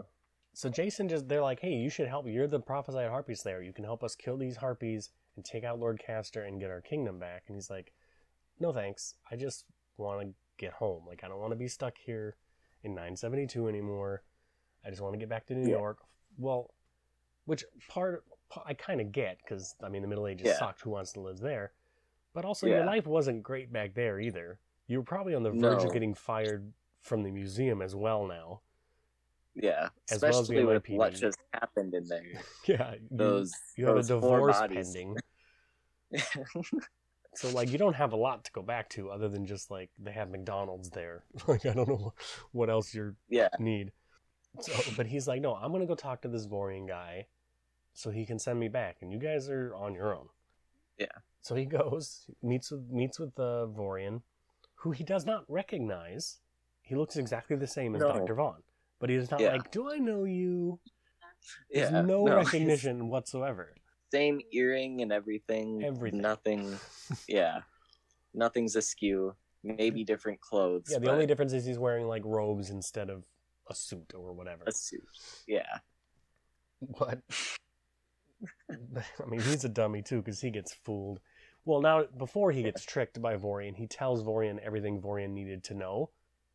So 0.54 0.70
Jason 0.70 1.08
just, 1.10 1.28
they're 1.30 1.42
like, 1.42 1.60
hey, 1.62 1.74
you 1.74 1.90
should 1.90 2.08
help. 2.10 2.28
You're 2.28 2.48
the 2.48 2.60
prophesied 2.60 3.10
harpy 3.10 3.36
slayer. 3.36 3.62
You 3.62 3.72
can 3.74 3.86
help 3.86 4.04
us 4.04 4.16
kill 4.16 4.38
these 4.38 4.58
harpies 4.58 5.10
and 5.36 5.46
take 5.46 5.64
out 5.64 5.80
Lord 5.80 6.00
Castor 6.06 6.44
and 6.44 6.60
get 6.60 6.70
our 6.70 6.82
kingdom 6.82 7.20
back. 7.20 7.44
And 7.48 7.56
he's 7.56 7.70
like, 7.70 7.94
no 8.60 8.72
thanks. 8.74 9.16
I 9.32 9.36
just 9.36 9.66
want 9.98 10.22
to 10.22 10.34
get 10.58 10.74
home. 10.74 11.04
Like, 11.08 11.24
I 11.24 11.28
don't 11.28 11.40
want 11.40 11.52
to 11.52 11.58
be 11.58 11.68
stuck 11.68 11.96
here 11.98 12.36
in 12.84 12.92
972 12.94 13.68
anymore. 13.68 14.24
I 14.86 14.90
just 14.90 15.02
want 15.02 15.14
to 15.14 15.20
get 15.20 15.30
back 15.30 15.46
to 15.48 15.54
New 15.56 15.70
Yeah. 15.70 15.78
York. 15.78 16.00
Well, 16.38 16.74
which 17.46 17.64
part 17.88 18.24
I 18.66 18.74
kind 18.74 19.00
of 19.00 19.12
get 19.12 19.38
because, 19.44 19.76
I 19.84 19.90
mean, 19.90 20.02
the 20.02 20.08
Middle 20.08 20.28
Ages 20.28 20.48
Yeah. 20.48 20.58
sucked. 20.60 20.82
Who 20.82 20.90
wants 20.90 21.14
to 21.14 21.22
live 21.22 21.40
there? 21.40 21.74
But 22.34 22.46
also, 22.46 22.68
your 22.68 22.86
life 22.86 23.06
wasn't 23.08 23.44
great 23.44 23.72
back 23.74 23.94
there 23.94 24.20
either. 24.20 24.60
You 24.88 24.98
were 25.00 25.04
probably 25.04 25.36
on 25.36 25.44
the 25.44 25.52
verge 25.52 25.82
No. 25.84 25.88
of 25.88 25.94
getting 25.94 26.14
fired 26.14 26.74
from 27.00 27.24
the 27.24 27.32
museum 27.32 27.82
as 27.82 27.96
well 27.96 28.26
now. 28.26 28.62
Yeah 29.56 29.90
As 30.10 30.22
well 30.22 30.40
as 30.40 30.48
the 30.48 30.56
especially 30.56 30.66
with 30.66 30.90
what 30.90 31.14
just 31.14 31.38
happened 31.54 31.94
in 31.94 32.08
there 32.08 32.24
Yeah, 32.68 32.94
you, 32.94 33.08
those 33.12 33.52
you 33.76 33.86
have 33.86 33.98
a 33.98 34.02
those 34.02 34.22
four 34.22 34.52
divorce 34.52 34.60
pending. 34.68 35.18
So 37.34 37.50
like 37.52 37.72
you 37.72 37.78
don't 37.78 37.96
have 37.96 38.12
a 38.12 38.18
lot 38.18 38.44
to 38.44 38.52
go 38.52 38.62
back 38.62 38.90
to 38.90 39.10
other 39.10 39.30
than 39.30 39.46
just 39.46 39.72
like 39.72 39.90
they 39.98 40.12
have 40.12 40.30
McDonald's 40.30 40.90
there. 40.90 41.24
Like 41.48 41.66
I 41.66 41.74
don't 41.74 41.88
know 41.88 42.14
what 42.52 42.70
else 42.70 42.94
you 42.94 43.16
yeah 43.30 43.48
need. 43.58 43.92
So 44.60 44.74
but 44.98 45.08
he's 45.08 45.28
like, 45.28 45.42
no, 45.42 45.56
I'm 45.56 45.72
gonna 45.72 45.86
go 45.86 45.96
talk 45.96 46.22
to 46.24 46.28
this 46.28 46.46
Vorian 46.46 46.88
guy 46.88 47.28
so 47.94 48.10
he 48.10 48.26
can 48.26 48.38
send 48.38 48.60
me 48.60 48.68
back 48.68 48.98
and 49.02 49.14
you 49.14 49.20
guys 49.20 49.50
are 49.50 49.74
on 49.76 49.94
your 49.96 50.14
own. 50.14 50.28
Yeah. 50.98 51.06
So 51.42 51.56
he 51.56 51.66
goes, 51.66 52.26
meets 52.44 52.70
with 52.70 52.90
meets 52.90 53.18
with 53.18 53.34
the 53.36 53.68
Vorian, 53.68 54.22
who 54.76 54.92
he 54.92 55.04
does 55.04 55.26
not 55.26 55.46
recognize. 55.48 56.40
He 56.82 56.96
looks 56.96 57.16
exactly 57.16 57.56
the 57.56 57.68
same 57.68 57.96
as 57.96 58.02
No. 58.02 58.10
Dr. 58.10 58.36
Vaughn. 58.36 58.62
But 59.02 59.10
he 59.10 59.16
is 59.18 59.30
not 59.32 59.42
Yeah. 59.42 59.54
like, 59.54 59.72
Do 59.72 59.92
I 59.92 59.98
know 59.98 60.24
you? 60.24 60.80
There's 61.72 61.92
yeah 61.92 62.02
no, 62.02 62.24
no. 62.26 62.36
recognition 62.38 63.10
whatsoever. 63.14 63.74
same 64.14 64.40
earring 64.54 65.02
and 65.02 65.12
everything 65.12 65.84
Everything. 65.84 66.22
nothing 66.22 66.78
yeah 67.28 67.62
nothing's 68.34 68.76
askew 68.76 69.34
maybe 69.64 70.04
different 70.04 70.40
clothes. 70.42 70.88
Yeah, 70.92 71.00
the 71.00 71.12
only 71.12 71.26
difference 71.26 71.54
is 71.54 71.66
he's 71.66 71.78
wearing 71.80 72.08
like 72.08 72.24
robes 72.26 72.70
instead 72.70 73.10
of 73.10 73.24
a 73.70 73.76
suit 73.76 74.14
or 74.16 74.34
whatever. 74.34 74.64
a 74.68 74.72
suit. 74.72 75.02
Yeah, 75.48 75.78
But 77.00 77.22
I 78.72 79.26
mean, 79.30 79.40
he's 79.42 79.64
a 79.66 79.70
dummy 79.70 80.02
too 80.02 80.18
because 80.18 80.42
he 80.42 80.50
gets 80.50 80.74
fooled. 80.74 81.20
Well, 81.66 81.82
now 81.82 82.06
before 82.18 82.52
he 82.52 82.64
gets 82.64 82.84
tricked 82.84 83.22
by 83.22 83.36
Vorian, 83.38 83.76
he 83.76 83.86
tells 83.86 84.24
Vorian 84.24 84.58
everything 84.60 85.00
Vorian 85.00 85.30
needed 85.32 85.64
to 85.66 85.74
know. 85.76 86.10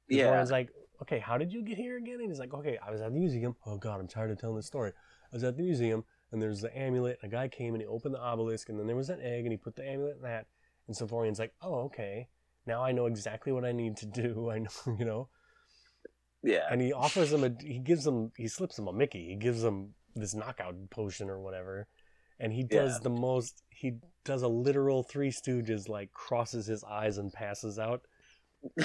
yeah, 0.09 0.27
Vorian's 0.27 0.51
like, 0.51 0.71
"Okay, 1.03 1.19
how 1.19 1.39
did 1.39 1.53
you 1.53 1.63
get 1.63 1.77
here 1.79 1.97
again?" 1.97 2.21
And 2.21 2.29
he's 2.29 2.39
like, 2.39 2.55
"Okay, 2.55 2.79
I 2.85 2.91
was 2.91 3.01
at 3.01 3.13
the 3.13 3.19
museum. 3.19 3.57
Oh 3.67 3.77
God, 3.77 4.01
I'm 4.01 4.09
tired 4.09 4.31
of 4.31 4.39
telling 4.39 4.57
this 4.57 4.67
story. 4.67 4.93
I 5.33 5.37
was 5.37 5.45
at 5.45 5.57
the 5.57 5.63
museum, 5.63 6.05
and 6.33 6.41
there's 6.41 6.61
the 6.61 6.77
amulet. 6.77 7.19
And 7.23 7.33
a 7.33 7.37
guy 7.37 7.49
came 7.49 7.75
and 7.75 7.83
he 7.83 7.87
opened 7.87 8.15
the 8.15 8.21
obelisk, 8.21 8.69
and 8.69 8.79
then 8.79 8.87
there 8.87 8.97
was 8.97 9.11
an 9.11 9.21
egg, 9.21 9.45
and 9.45 9.53
he 9.53 9.57
put 9.57 9.77
the 9.77 9.85
amulet 9.89 10.17
in 10.17 10.23
that. 10.23 10.47
And 10.87 10.97
so 10.97 11.07
Vorian's 11.07 11.39
like, 11.39 11.55
"Oh, 11.63 11.81
okay. 11.85 12.29
Now 12.67 12.83
I 12.83 12.93
know 12.93 13.07
exactly 13.07 13.53
what 13.53 13.65
I 13.65 13.73
need 13.73 13.97
to 13.99 14.07
do. 14.07 14.51
I 14.55 14.59
know, 14.59 14.71
you 14.99 15.05
know." 15.05 15.29
yeah, 16.43 16.67
and 16.71 16.81
he 16.81 16.93
offers 16.93 17.33
him 17.33 17.45
a 17.45 17.51
he 17.61 17.79
gives 17.79 18.07
him 18.07 18.31
he 18.37 18.47
slips 18.49 18.79
him 18.79 18.87
a 18.87 18.93
mickey 18.93 19.27
he 19.29 19.35
gives 19.37 19.65
him 19.65 19.95
this 20.15 20.35
knockout 20.35 20.75
potion 20.91 21.29
or 21.29 21.41
whatever 21.41 21.89
and 22.39 22.53
he 22.53 22.63
does 22.63 22.95
Yeah. 22.95 22.99
the 23.05 23.11
most 23.11 23.63
he 23.71 23.95
does 24.25 24.43
a 24.43 24.49
literal 24.49 25.03
three 25.03 25.31
stooges 25.31 25.89
like 25.89 26.13
crosses 26.13 26.67
his 26.67 26.85
eyes 26.85 27.19
and 27.19 27.33
passes 27.33 27.79
out 27.79 28.03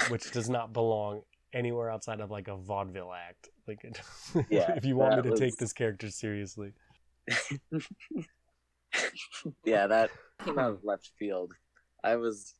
which 0.09 0.31
does 0.31 0.49
not 0.49 0.73
belong 0.73 1.21
anywhere 1.53 1.89
outside 1.89 2.19
of 2.19 2.31
like 2.31 2.47
a 2.47 2.55
vaudeville 2.55 3.11
act 3.13 3.49
like 3.67 3.83
it, 3.83 3.99
Yeah, 4.49 4.71
if 4.75 4.85
you 4.85 4.95
want 4.95 5.17
me 5.17 5.21
to 5.23 5.29
was- 5.31 5.39
take 5.39 5.55
this 5.57 5.73
character 5.73 6.09
seriously 6.09 6.73
yeah. 9.65 9.87
That 9.87 10.09
came 10.43 10.57
out 10.59 10.71
of 10.71 10.83
left 10.83 11.11
field. 11.17 11.53
I 12.03 12.15
was 12.15 12.55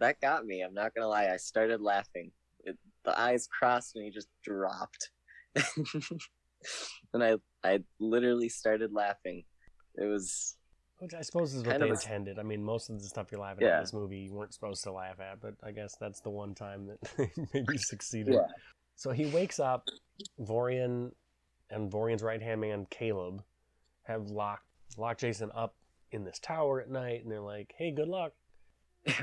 that 0.00 0.20
got 0.20 0.46
me. 0.46 0.62
I'm 0.62 0.74
not 0.74 0.94
gonna 0.94 1.08
lie. 1.08 1.28
I 1.32 1.36
started 1.36 1.80
laughing. 1.80 2.30
It, 2.64 2.76
the 3.04 3.18
eyes 3.18 3.46
crossed 3.46 3.96
and 3.96 4.04
he 4.04 4.10
just 4.10 4.28
dropped, 4.44 5.10
and 7.14 7.22
I 7.22 7.34
I 7.64 7.80
literally 7.98 8.48
started 8.48 8.92
laughing. 8.92 9.44
It 9.96 10.04
was 10.04 10.55
which 10.98 11.14
i 11.14 11.20
suppose 11.22 11.54
is 11.54 11.62
what 11.62 11.78
they 11.78 11.88
intended 11.88 12.38
i 12.38 12.42
mean 12.42 12.62
most 12.62 12.88
of 12.90 13.00
the 13.00 13.06
stuff 13.06 13.28
you're 13.30 13.40
laughing 13.40 13.64
at 13.64 13.74
in 13.78 13.82
this 13.82 13.92
movie 13.92 14.18
you 14.18 14.32
weren't 14.32 14.54
supposed 14.54 14.82
to 14.82 14.90
laugh 14.92 15.20
at 15.20 15.40
but 15.40 15.54
i 15.62 15.70
guess 15.70 15.94
that's 16.00 16.20
the 16.20 16.30
one 16.30 16.54
time 16.54 16.86
that 16.86 17.30
maybe 17.54 17.76
succeeded 17.76 18.34
Yeah. 18.34 18.46
So 18.96 19.10
he 19.10 19.26
wakes 19.26 19.60
up. 19.60 19.84
Vorian 20.40 21.12
and 21.70 21.92
Vorian's 21.92 22.22
right 22.22 22.40
hand 22.40 22.62
man 22.62 22.86
Caleb 22.90 23.42
have 24.04 24.30
locked 24.30 24.64
locked 24.96 25.20
Jason 25.20 25.50
up 25.54 25.74
in 26.12 26.24
this 26.24 26.38
tower 26.38 26.80
at 26.80 26.88
night, 26.88 27.22
and 27.22 27.30
they're 27.30 27.40
like, 27.40 27.74
"Hey, 27.76 27.90
good 27.90 28.08
luck. 28.08 28.32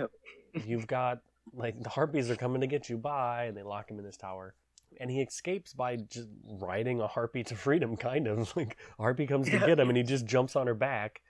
You've 0.66 0.86
got 0.88 1.20
like 1.54 1.82
the 1.82 1.90
harpies 1.90 2.30
are 2.30 2.36
coming 2.36 2.62
to 2.62 2.68
get 2.68 2.88
you. 2.90 2.98
Bye." 2.98 3.46
And 3.46 3.58
they 3.58 3.64
lock 3.64 3.90
him 3.90 3.98
in 3.98 4.06
this 4.06 4.18
tower, 4.18 4.54
and 5.00 5.10
he 5.10 5.22
escapes 5.22 5.74
by 5.74 5.96
just 5.96 6.30
riding 6.46 7.02
a 7.02 7.08
harpy 7.08 7.44
to 7.46 7.56
freedom. 7.56 7.98
Kind 7.98 8.28
of 8.28 8.54
like 8.56 8.78
harpy 9.00 9.26
comes 9.26 9.50
to 9.50 9.58
get 9.58 9.80
him, 9.80 9.90
and 9.90 9.98
he 9.98 10.04
just 10.04 10.28
jumps 10.28 10.56
on 10.56 10.68
her 10.68 10.76
back, 10.76 11.22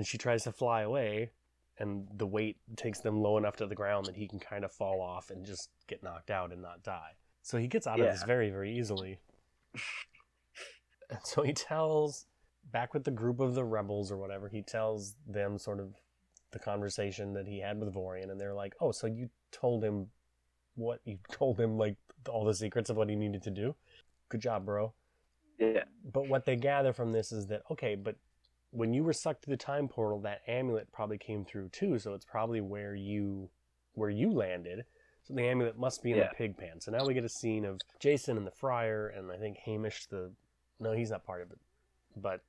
and 0.00 0.06
she 0.06 0.16
tries 0.16 0.44
to 0.44 0.52
fly 0.52 0.80
away. 0.80 1.30
And 1.78 2.08
the 2.16 2.26
weight 2.26 2.56
takes 2.74 3.00
them 3.00 3.20
low 3.20 3.36
enough 3.36 3.56
to 3.56 3.66
the 3.66 3.74
ground 3.74 4.06
that 4.06 4.16
he 4.16 4.26
can 4.26 4.38
kind 4.38 4.64
of 4.64 4.72
fall 4.72 5.02
off 5.02 5.28
and 5.28 5.44
just 5.44 5.68
get 5.88 6.02
knocked 6.02 6.30
out 6.30 6.52
and 6.52 6.62
not 6.62 6.82
die. 6.82 7.12
So 7.42 7.58
he 7.58 7.66
gets 7.66 7.86
out 7.86 8.00
of 8.00 8.06
this 8.06 8.22
very, 8.22 8.48
very 8.48 8.78
easily. 8.78 9.18
And 11.10 11.18
so 11.22 11.42
he 11.42 11.52
tells, 11.52 12.24
back 12.72 12.94
with 12.94 13.04
the 13.04 13.10
group 13.10 13.40
of 13.40 13.54
the 13.54 13.64
rebels 13.64 14.10
or 14.10 14.16
whatever, 14.16 14.48
he 14.48 14.62
tells 14.62 15.16
them 15.26 15.58
sort 15.58 15.80
of 15.80 15.94
the 16.52 16.58
conversation 16.58 17.34
that 17.34 17.46
he 17.46 17.60
had 17.60 17.78
with 17.78 17.92
Vorian, 17.92 18.30
and 18.30 18.40
they're 18.40 18.54
like, 18.54 18.74
"Oh, 18.80 18.92
so 18.92 19.06
you 19.06 19.28
told 19.52 19.84
him 19.84 20.06
what 20.76 21.00
you 21.04 21.18
told 21.30 21.60
him, 21.60 21.76
like 21.76 21.96
all 22.26 22.44
the 22.44 22.54
secrets 22.54 22.88
of 22.88 22.96
what 22.96 23.10
he 23.10 23.16
needed 23.16 23.42
to 23.42 23.50
do? 23.50 23.74
Good 24.30 24.40
job, 24.40 24.64
bro." 24.64 24.94
yeah 25.58 25.84
But 26.10 26.28
what 26.28 26.46
they 26.46 26.56
gather 26.56 26.92
from 26.92 27.12
this 27.12 27.32
is 27.32 27.48
that 27.48 27.62
okay, 27.70 27.96
but 27.96 28.16
when 28.72 28.92
you 28.94 29.02
were 29.02 29.12
sucked 29.12 29.42
to 29.44 29.50
the 29.50 29.56
time 29.56 29.88
portal, 29.88 30.20
that 30.20 30.42
amulet 30.46 30.90
probably 30.92 31.18
came 31.18 31.44
through 31.44 31.68
too, 31.70 31.98
so 31.98 32.14
it's 32.14 32.24
probably 32.24 32.60
where 32.60 32.94
you 32.94 33.48
where 33.94 34.10
you 34.10 34.30
landed. 34.32 34.84
So 35.24 35.34
the 35.34 35.42
amulet 35.42 35.76
must 35.78 36.02
be 36.02 36.12
in 36.12 36.18
Yeah. 36.18 36.28
the 36.28 36.34
pig 36.34 36.56
pen. 36.56 36.80
So 36.80 36.90
now 36.92 37.04
we 37.04 37.12
get 37.14 37.24
a 37.24 37.28
scene 37.28 37.64
of 37.64 37.80
Jason 37.98 38.36
and 38.36 38.46
the 38.46 38.50
friar, 38.52 39.08
and 39.08 39.30
I 39.30 39.36
think 39.36 39.58
Hamish 39.58 40.06
the 40.06 40.32
no, 40.78 40.92
he's 40.92 41.10
not 41.10 41.24
part 41.24 41.42
of 41.42 41.50
it, 41.50 41.58
but 42.16 42.40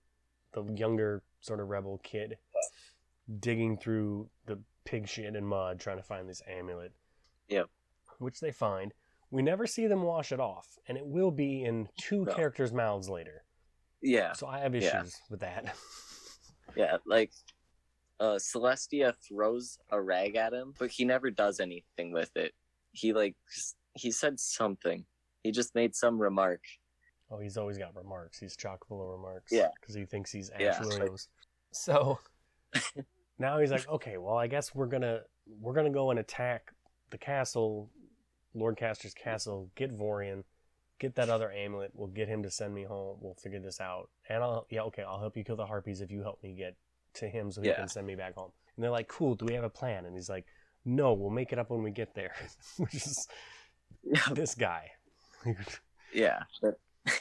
the 0.53 0.63
younger 0.73 1.23
sort 1.41 1.59
of 1.59 1.67
rebel 1.69 1.99
kid 2.03 2.37
digging 3.39 3.77
through 3.77 4.29
the 4.45 4.59
pig 4.85 5.07
shit 5.07 5.35
and 5.35 5.47
mud 5.47 5.79
trying 5.79 5.97
to 5.97 6.03
find 6.03 6.29
this 6.29 6.41
amulet. 6.47 6.91
Yep. 7.49 7.69
Which 8.19 8.39
they 8.39 8.51
find. 8.51 8.93
We 9.31 9.41
never 9.41 9.65
see 9.65 9.87
them 9.87 10.03
wash 10.03 10.31
it 10.31 10.39
off, 10.39 10.77
and 10.87 10.97
it 10.97 11.05
will 11.05 11.31
be 11.31 11.63
in 11.63 11.87
two 11.97 12.25
No. 12.25 12.33
characters' 12.33 12.73
mouths 12.73 13.09
later. 13.09 13.43
yeah 14.01 14.33
So 14.33 14.47
I 14.47 14.59
have 14.59 14.75
issues 14.75 14.91
Yeah. 14.91 15.27
with 15.29 15.39
that. 15.41 15.75
yeah. 16.75 16.97
Like 17.05 17.31
uh, 18.19 18.35
Celestia 18.37 19.13
throws 19.27 19.77
a 19.89 20.01
rag 20.01 20.35
at 20.35 20.53
him, 20.53 20.73
but 20.77 20.89
he 20.89 21.05
never 21.05 21.29
does 21.31 21.59
anything 21.59 22.11
with 22.11 22.35
it. 22.35 22.53
He 22.91 23.13
like 23.13 23.35
he 23.95 24.11
said 24.11 24.39
something. 24.39 25.05
He 25.43 25.51
just 25.51 25.73
made 25.75 25.95
some 25.95 26.19
remark. 26.21 26.61
oh, 27.31 27.39
he's 27.39 27.57
always 27.57 27.77
got 27.77 27.95
remarks. 27.95 28.39
He's 28.39 28.55
chock 28.55 28.85
full 28.87 29.01
of 29.01 29.09
remarks. 29.09 29.51
Yeah. 29.51 29.69
Because 29.79 29.95
he 29.95 30.05
thinks 30.05 30.31
he's 30.31 30.49
Ash 30.51 30.59
Yeah. 30.61 30.79
Williams. 30.81 31.29
So 31.71 32.19
now 33.39 33.59
he's 33.59 33.71
like, 33.71 33.87
okay, 33.87 34.17
well, 34.17 34.35
I 34.37 34.47
guess 34.47 34.75
we're 34.75 34.87
gonna 34.87 35.21
we're 35.59 35.73
gonna 35.73 35.89
go 35.89 36.11
and 36.11 36.19
attack 36.19 36.71
the 37.09 37.17
castle, 37.17 37.89
Lord 38.53 38.77
Castor's 38.77 39.13
castle. 39.13 39.69
Get 39.75 39.97
Vorian, 39.97 40.43
get 41.01 41.15
that 41.15 41.29
other 41.29 41.51
amulet. 41.51 41.91
We'll 41.93 42.07
get 42.07 42.27
him 42.29 42.43
to 42.43 42.51
send 42.51 42.73
me 42.73 42.83
home. 42.83 43.17
We'll 43.19 43.33
figure 43.35 43.59
this 43.59 43.81
out. 43.81 44.09
And 44.29 44.41
I'll 44.43 44.65
yeah, 44.69 44.83
okay, 44.83 45.03
I'll 45.03 45.19
help 45.19 45.35
you 45.35 45.43
kill 45.43 45.57
the 45.57 45.65
harpies 45.65 45.99
if 45.99 46.11
you 46.11 46.21
help 46.21 46.41
me 46.43 46.53
get 46.53 46.75
to 47.15 47.27
him 47.27 47.51
so 47.51 47.61
he 47.61 47.67
Yeah. 47.67 47.75
can 47.75 47.87
send 47.89 48.07
me 48.07 48.15
back 48.15 48.35
home. 48.35 48.51
And 48.75 48.83
they're 48.83 48.91
like, 48.91 49.07
cool. 49.09 49.35
Do 49.35 49.45
we 49.45 49.53
have 49.55 49.63
a 49.65 49.69
plan? 49.69 50.05
And 50.05 50.15
he's 50.15 50.29
like, 50.29 50.45
no, 50.85 51.11
we'll 51.13 51.29
make 51.29 51.51
it 51.51 51.59
up 51.59 51.69
when 51.71 51.83
we 51.83 51.91
get 51.91 52.13
there. 52.15 52.33
Which 52.77 52.95
is 52.95 53.27
this 54.33 54.55
guy. 54.55 54.91
yeah, 56.13 56.43
but 56.61 56.75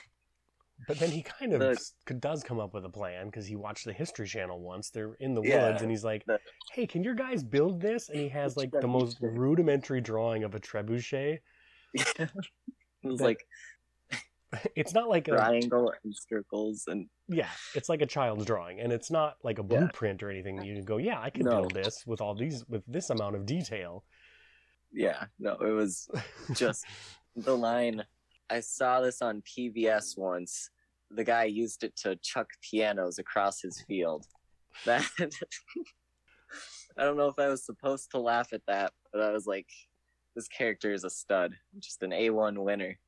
But 0.89 0.99
then 0.99 1.11
he 1.11 1.23
kind 1.23 1.53
of 1.53 1.61
The- 1.61 2.15
does 2.15 2.43
come 2.43 2.59
up 2.59 2.73
with 2.75 2.85
a 2.85 2.89
plan 2.91 3.27
because 3.27 3.47
he 3.47 3.55
watched 3.57 3.85
the 3.85 3.93
History 3.93 4.27
Channel 4.27 4.61
once. 4.61 4.91
They're 4.91 5.15
in 5.21 5.35
the 5.35 5.43
Yeah, 5.43 5.69
woods, 5.71 5.83
and 5.83 5.91
he's 5.91 6.05
like, 6.05 6.25
"Hey, 6.73 6.87
can 6.87 7.03
your 7.05 7.15
guys 7.15 7.43
build 7.45 7.81
this?" 7.83 8.09
And 8.09 8.19
he 8.19 8.29
has 8.31 8.57
like 8.57 8.71
the 8.73 8.87
most 8.89 9.19
rudimentary 9.21 10.01
drawing 10.01 10.43
of 10.45 10.55
a 10.55 10.61
trebuchet. 10.61 11.41
it 13.03 13.09
was 13.09 13.19
That- 13.19 13.25
like 13.25 13.47
It's 14.75 14.93
not 14.95 15.09
like 15.09 15.29
a 15.29 15.33
triangle 15.33 15.93
and 16.03 16.13
circles 16.15 16.85
and 16.89 17.09
yeah, 17.29 17.49
it's 17.77 17.89
like 17.89 18.03
a 18.03 18.07
child's 18.07 18.45
drawing, 18.45 18.81
and 18.81 18.93
it's 18.93 19.09
not 19.11 19.37
like 19.45 19.59
a 19.61 19.63
Yeah. 19.63 19.79
blueprint 19.79 20.23
or 20.25 20.31
anything. 20.31 20.61
You 20.65 20.75
can 20.75 20.85
go, 20.85 20.97
"Yeah, 20.97 21.21
I 21.21 21.31
can 21.31 21.45
No. 21.45 21.51
build 21.61 21.75
this 21.75 22.05
with 22.05 22.21
all 22.21 22.35
these 22.35 22.65
with 22.69 22.83
this 22.89 23.11
amount 23.11 23.37
of 23.37 23.47
detail." 23.47 24.05
yeah. 24.93 25.27
No, 25.39 25.53
it 25.55 25.71
was 25.71 26.09
just 26.55 26.85
the 27.37 27.57
line. 27.57 28.05
I 28.51 28.59
saw 28.59 29.01
this 29.01 29.23
on 29.23 29.43
PBS 29.43 30.19
once. 30.19 30.71
The 31.13 31.23
guy 31.23 31.45
used 31.45 31.85
it 31.85 31.95
to 31.99 32.17
chuck 32.17 32.49
pianos 32.61 33.21
across 33.21 33.61
his 33.63 33.81
field. 33.87 34.27
That 34.85 35.05
I 36.99 37.05
don't 37.05 37.17
know 37.17 37.29
if 37.29 37.39
I 37.39 37.47
was 37.49 37.65
supposed 37.65 38.11
to 38.11 38.19
laugh 38.19 38.53
at 38.53 38.63
that, 38.67 38.93
but 39.13 39.23
I 39.23 39.31
was 39.31 39.47
like, 39.47 39.69
this 40.35 40.49
character 40.49 40.93
is 40.93 41.05
a 41.05 41.11
stud, 41.11 41.55
just 41.79 42.03
an 42.03 42.11
A1 42.11 42.59
winner. 42.59 42.99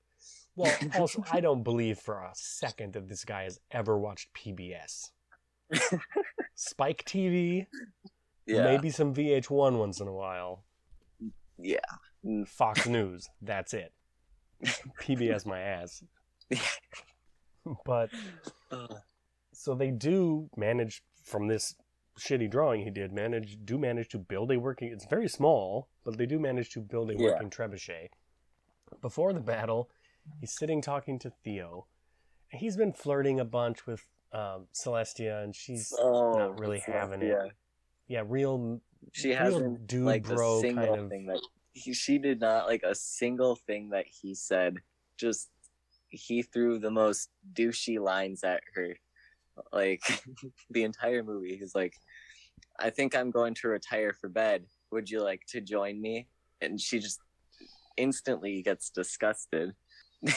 well, 0.57 0.75
also, 0.99 1.25
I 1.33 1.41
don't 1.41 1.63
believe 1.63 1.99
for 1.99 2.21
a 2.23 2.31
second 2.35 2.93
that 2.95 3.09
this 3.09 3.25
guy 3.25 3.45
has 3.45 3.59
ever 3.71 3.99
watched 3.99 4.29
PBS, 4.35 5.11
Spike 6.55 7.05
TV, 7.05 7.67
Yeah, 8.47 8.65
maybe 8.65 8.91
some 8.91 9.15
VH1 9.15 9.79
once 9.79 10.01
in 10.01 10.09
a 10.09 10.13
while. 10.13 10.65
yeah, 11.59 11.79
Fox 12.47 12.87
News. 12.87 13.29
That's 13.41 13.75
it. 13.75 13.93
PBS 15.01 15.47
my 15.47 15.61
ass. 15.61 16.03
but 17.85 18.11
uh. 18.71 18.87
so 19.53 19.75
they 19.75 19.91
do 19.91 20.49
manage 20.57 21.03
from 21.25 21.49
this 21.49 21.75
shitty 22.19 22.51
drawing 22.51 22.83
he 22.83 22.91
did 22.91 23.13
manage 23.13 23.59
do 23.65 23.79
manage 23.79 24.09
to 24.09 24.19
build 24.19 24.53
a 24.53 24.59
working 24.59 24.91
it's 24.93 25.07
very 25.07 25.29
small 25.29 25.89
but 26.05 26.19
they 26.19 26.27
do 26.27 26.39
manage 26.39 26.71
to 26.71 26.81
build 26.81 27.11
a 27.11 27.15
Yeah. 27.17 27.31
working 27.31 27.51
trebuchet 27.51 28.09
before 29.01 29.33
the 29.33 29.41
battle 29.41 29.91
he's 30.41 30.53
sitting 30.53 30.83
talking 30.83 31.19
to 31.21 31.31
theo 31.43 31.87
and 32.51 32.61
he's 32.61 32.77
been 32.77 32.93
flirting 32.93 33.41
a 33.41 33.45
bunch 33.45 33.87
with 33.87 34.07
um, 34.33 34.67
celestia 34.75 35.43
and 35.43 35.55
she's 35.55 35.93
oh, 35.99 36.33
not 36.39 36.59
really 36.61 36.81
having 36.87 37.23
it. 37.23 37.29
yeah. 37.29 37.49
yeah 38.09 38.23
real 38.27 38.81
She 39.13 39.29
real 39.31 39.39
hasn't 39.39 39.87
dude 39.87 40.05
like 40.05 40.25
bro 40.25 40.59
a 40.59 40.61
single 40.61 40.87
kind 40.87 41.01
of 41.01 41.09
thing 41.09 41.27
that 41.27 41.41
he, 41.73 41.95
she 41.95 42.19
did 42.19 42.41
not 42.41 42.67
like 42.67 42.83
a 42.83 42.95
single 42.95 43.57
thing 43.57 43.91
that 43.91 44.05
he 44.07 44.35
said. 44.35 44.77
Just 45.17 45.49
he 46.09 46.43
threw 46.43 46.79
the 46.79 46.91
most 46.91 47.31
douchey 47.55 47.99
lines 47.99 48.45
at 48.45 48.63
her, 48.75 48.97
like 49.73 50.03
the 50.71 50.85
entire 50.85 51.23
movie. 51.23 51.57
He's 51.57 51.75
like, 51.75 51.95
"I 52.79 52.91
think 52.91 53.17
I'm 53.17 53.31
going 53.31 53.55
to 53.55 53.69
retire 53.69 54.13
for 54.13 54.29
bed. 54.29 54.65
Would 54.91 55.11
you 55.11 55.23
like 55.23 55.43
to 55.49 55.61
join 55.61 56.01
me?" 56.01 56.29
and 56.63 56.81
she 56.81 56.99
just 56.99 57.21
instantly 57.97 58.63
gets 58.63 58.89
disgusted. 58.89 59.75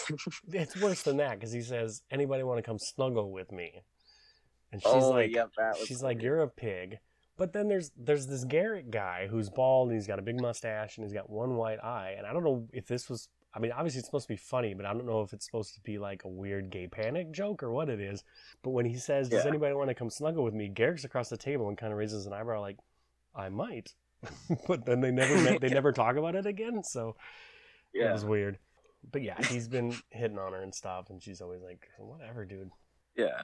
It's 0.48 0.82
worse 0.82 1.04
than 1.04 1.18
that 1.18 1.40
because 1.40 1.52
he 1.52 1.62
says, 1.62 2.02
"Anybody 2.10 2.42
want 2.42 2.58
to 2.58 2.64
come 2.64 2.80
snuggle 2.80 3.32
with 3.32 3.52
me?" 3.52 3.84
And 4.72 4.82
she's 4.82 4.92
oh, 4.92 5.12
like, 5.12 5.32
yep, 5.32 5.52
she's 5.86 6.02
like, 6.02 6.24
"You're 6.24 6.42
a 6.42 6.48
pig." 6.48 6.98
But 7.38 7.54
then 7.54 7.68
there's 7.68 7.92
there's 7.96 8.26
this 8.26 8.46
Garrett 8.46 8.90
guy 8.90 9.28
who's 9.28 9.50
bald 9.50 9.90
and 9.90 9.98
he's 9.98 10.08
got 10.08 10.18
a 10.18 10.24
big 10.24 10.42
mustache 10.42 10.98
and 10.98 11.06
he's 11.06 11.14
got 11.14 11.30
one 11.30 11.56
white 11.56 11.84
eye. 11.84 12.16
And 12.18 12.26
I 12.26 12.34
don't 12.34 12.44
know 12.44 12.68
if 12.74 12.88
this 12.88 13.10
was. 13.10 13.30
I 13.56 13.60
mean, 13.60 13.72
obviously 13.72 14.00
it's 14.00 14.08
supposed 14.08 14.28
to 14.28 14.34
be 14.34 14.38
funny, 14.38 14.74
but 14.74 14.86
I 14.86 14.92
don't 14.94 15.06
know 15.06 15.22
if 15.22 15.32
it's 15.32 15.46
supposed 15.46 15.76
to 15.76 15.82
be 15.82 15.98
like 15.98 16.26
a 16.26 16.28
weird 16.28 16.70
gay 16.70 16.88
panic 16.88 17.32
joke 17.32 17.64
or 17.64 17.72
what 17.72 17.88
it 17.90 18.02
is. 18.02 18.24
But 18.64 18.72
when 18.72 18.86
he 18.86 18.98
says, 18.98 19.30
"Does 19.30 19.44
Yeah. 19.46 19.50
anybody 19.50 19.74
want 19.74 19.88
to 19.90 19.96
come 19.96 20.10
snuggle 20.10 20.44
with 20.44 20.54
me?" 20.54 20.68
Garrick's 20.68 21.06
across 21.06 21.30
the 21.30 21.38
table 21.38 21.70
and 21.70 21.78
kind 21.78 21.94
of 21.94 21.98
raises 21.98 22.26
an 22.26 22.34
eyebrow, 22.34 22.60
like, 22.60 22.78
"I 23.34 23.48
might." 23.50 23.94
but 24.68 24.86
then 24.86 25.00
they 25.02 25.12
never 25.12 25.40
met, 25.42 25.62
they 25.62 25.70
never 25.80 25.92
talk 25.92 26.18
about 26.18 26.36
it 26.36 26.46
again. 26.46 26.84
So 26.84 27.16
yeah, 27.94 28.10
it 28.10 28.14
was 28.14 28.26
weird. 28.26 28.60
But 29.12 29.22
yeah, 29.22 29.42
he's 29.46 29.68
been 29.68 29.96
hitting 30.10 30.40
on 30.40 30.52
her 30.54 30.62
and 30.62 30.74
stuff, 30.76 31.10
and 31.10 31.22
she's 31.22 31.40
always 31.42 31.62
like, 31.62 31.88
"Whatever, 31.98 32.44
dude." 32.46 32.72
yeah, 33.16 33.44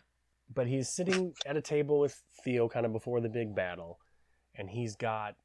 but 0.54 0.68
he's 0.68 0.90
sitting 0.90 1.34
at 1.46 1.56
a 1.56 1.62
table 1.62 2.00
with 2.00 2.20
Theo 2.44 2.68
kind 2.68 2.86
of 2.86 2.92
before 2.92 3.22
the 3.22 3.30
big 3.30 3.56
battle, 3.56 4.00
and 4.56 4.70
he's 4.70 4.96
got 4.98 5.36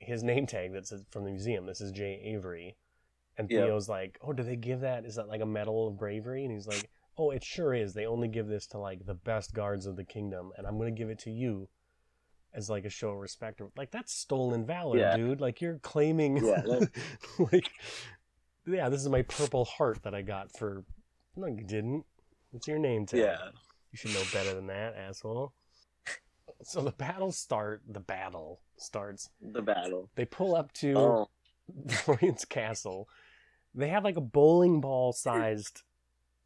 his 0.00 0.22
name 0.24 0.46
tag 0.46 0.72
that 0.72 0.86
says 0.88 1.04
from 1.10 1.24
the 1.24 1.30
museum. 1.30 1.66
This 1.66 1.80
is 1.80 1.92
Jay 1.92 2.20
Avery, 2.24 2.76
and 3.38 3.50
Yeah. 3.50 3.64
Theo's 3.66 3.88
like, 3.88 4.18
"Oh, 4.22 4.32
do 4.32 4.42
they 4.42 4.56
give 4.56 4.80
that? 4.80 5.04
Is 5.04 5.14
that 5.16 5.28
like 5.28 5.40
a 5.40 5.46
medal 5.46 5.88
of 5.88 5.98
bravery?" 5.98 6.44
And 6.44 6.52
he's 6.52 6.66
like, 6.66 6.88
"Oh, 7.18 7.30
it 7.30 7.44
sure 7.44 7.74
is. 7.74 7.94
They 7.94 8.06
only 8.06 8.28
give 8.28 8.46
this 8.48 8.66
to 8.68 8.78
like 8.78 9.04
the 9.06 9.14
best 9.14 9.54
guards 9.54 9.86
of 9.86 9.96
the 9.96 10.04
kingdom, 10.04 10.52
and 10.56 10.66
I'm 10.66 10.78
gonna 10.78 10.90
give 10.90 11.10
it 11.10 11.18
to 11.20 11.30
you." 11.30 11.68
As 12.54 12.70
like 12.70 12.86
a 12.86 12.90
show 12.90 13.10
of 13.10 13.18
respect, 13.18 13.60
like 13.76 13.90
that's 13.90 14.14
stolen 14.14 14.64
valor, 14.64 14.96
Yeah. 14.98 15.16
dude. 15.16 15.40
Like 15.42 15.60
you're 15.60 15.78
claiming, 15.80 16.38
Yeah, 16.38 16.62
that- 16.64 16.90
like, 17.52 17.68
yeah, 18.66 18.88
this 18.88 19.02
is 19.02 19.08
my 19.10 19.20
purple 19.22 19.66
heart 19.66 20.02
that 20.04 20.14
I 20.14 20.22
got 20.22 20.56
for. 20.56 20.84
No, 21.36 21.48
you 21.48 21.64
didn't. 21.64 22.04
What's 22.52 22.66
your 22.66 22.78
name 22.78 23.04
tag. 23.04 23.20
yeah, 23.20 23.50
You 23.92 23.98
should 23.98 24.14
know 24.14 24.22
better 24.32 24.54
than 24.54 24.68
that, 24.68 24.94
asshole. 24.96 25.52
So 26.62 26.80
the 26.80 26.92
battle 26.92 27.32
start. 27.32 27.82
The 27.86 28.00
battle 28.00 28.60
starts. 28.78 29.28
the 29.42 29.60
battle. 29.60 30.08
They 30.14 30.24
pull 30.24 30.56
up 30.56 30.72
to 30.74 30.94
Oh, 30.96 31.28
Vorian's 31.86 32.46
castle. 32.46 33.08
They 33.76 33.88
have 33.88 34.04
like 34.04 34.16
a 34.16 34.20
bowling 34.22 34.80
ball 34.80 35.12
sized 35.26 35.82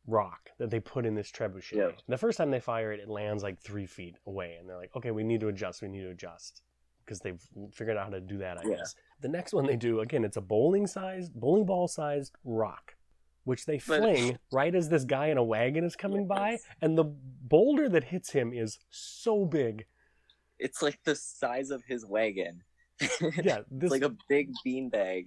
rock 0.07 0.51
that 0.59 0.71
they 0.71 0.81
put 0.81 1.07
in 1.07 1.14
this 1.14 1.31
trebuchet. 1.31 1.73
Yeah. 1.77 1.90
The 2.09 2.19
first 2.19 2.37
time 2.38 2.51
they 2.51 2.61
fire 2.61 2.93
it, 2.93 3.01
it 3.01 3.09
lands 3.09 3.43
like 3.43 3.61
three 3.61 3.87
feet 3.87 4.16
away, 4.27 4.57
and 4.59 4.69
they're 4.69 4.77
like, 4.77 4.95
"Okay, 4.97 5.11
we 5.12 5.23
need 5.25 5.40
to 5.40 5.49
adjust. 5.49 5.83
We 5.83 5.88
need 5.88 6.03
to 6.03 6.11
adjust." 6.11 6.62
Because 7.05 7.21
they've 7.21 7.40
figured 7.73 7.97
out 7.97 8.05
how 8.05 8.11
to 8.11 8.21
do 8.21 8.38
that, 8.38 8.59
I 8.59 8.62
Yeah. 8.69 8.77
guess. 8.77 8.95
The 9.21 9.29
next 9.29 9.53
one 9.53 9.66
they 9.66 9.77
do 9.77 10.01
again, 10.01 10.25
it's 10.25 10.37
a 10.37 10.40
bowling 10.40 10.87
sized, 10.87 11.35
bowling 11.35 11.64
ball 11.66 11.88
sized 11.88 12.35
rock, 12.45 12.95
which 13.45 13.66
they 13.66 13.79
fling 13.79 14.38
right 14.53 14.75
as 14.75 14.88
this 14.88 15.05
guy 15.05 15.27
in 15.27 15.37
a 15.38 15.43
wagon 15.45 15.85
is 15.85 15.97
coming 15.97 16.27
by, 16.27 16.59
and 16.81 16.97
the 16.97 17.05
boulder 17.05 17.88
that 17.88 18.05
hits 18.05 18.31
him 18.31 18.53
is 18.53 18.79
so 18.90 19.45
big. 19.45 19.87
it's 20.59 20.83
like 20.83 20.99
the 21.05 21.14
size 21.16 21.71
of 21.71 21.83
his 21.85 22.05
wagon. 22.07 22.62
Yeah, 23.43 23.61
it's 23.61 23.66
this 23.71 23.90
like 23.90 24.03
a 24.03 24.14
big 24.29 24.51
beanbag. 24.64 25.27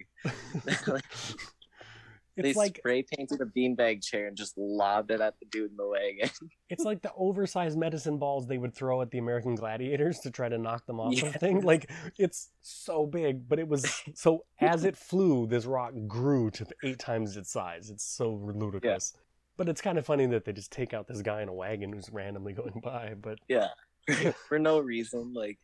They 2.36 2.54
like 2.54 2.78
spray 2.78 3.04
painted 3.04 3.40
a 3.42 3.46
beanbag 3.46 4.04
chair 4.04 4.28
and 4.28 4.36
just 4.36 4.58
lobbed 4.58 5.12
it 5.12 5.22
at 5.22 5.40
the 5.40 5.46
dude 5.46 5.72
in 5.72 5.78
the 5.78 5.88
wagon. 5.88 6.30
It's 6.70 6.84
like 6.84 7.04
the 7.04 7.12
oversized 7.16 7.78
medicine 7.78 8.18
balls 8.18 8.48
they 8.48 8.58
would 8.58 8.74
throw 8.74 9.02
at 9.04 9.12
the 9.12 9.20
American 9.20 9.54
gladiators 9.54 10.18
to 10.22 10.32
try 10.32 10.50
to 10.50 10.58
knock 10.58 10.88
them 10.88 11.00
off 11.00 11.14
Yeah. 11.14 11.28
of 11.28 11.36
thing. 11.36 11.62
Like 11.62 11.92
it's 12.18 12.50
so 12.62 13.06
big, 13.06 13.48
but 13.48 13.60
it 13.60 13.68
was 13.68 14.02
so 14.16 14.46
as 14.60 14.84
it 14.84 14.98
flew, 14.98 15.46
this 15.46 15.66
rock 15.66 15.94
grew 16.08 16.50
to 16.52 16.66
eight 16.84 16.98
times 16.98 17.38
its 17.38 17.52
size. 17.52 17.90
It's 17.92 18.04
so 18.04 18.32
ludicrous. 18.34 19.14
But 19.56 19.70
it's 19.70 19.82
kind 19.82 20.00
of 20.00 20.06
funny 20.06 20.26
that 20.26 20.46
they 20.46 20.52
just 20.54 20.72
take 20.72 20.96
out 20.96 21.08
this 21.08 21.22
guy 21.22 21.44
in 21.44 21.50
a 21.50 21.54
wagon 21.54 21.94
who's 21.94 22.10
randomly 22.12 22.54
going 22.54 22.82
by. 22.84 23.14
But 23.22 23.38
yeah, 23.48 23.68
for 24.50 24.58
no 24.58 24.80
reason. 24.80 25.32
Like, 25.32 25.60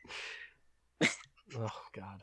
oh 1.57 1.81
god. 1.95 2.21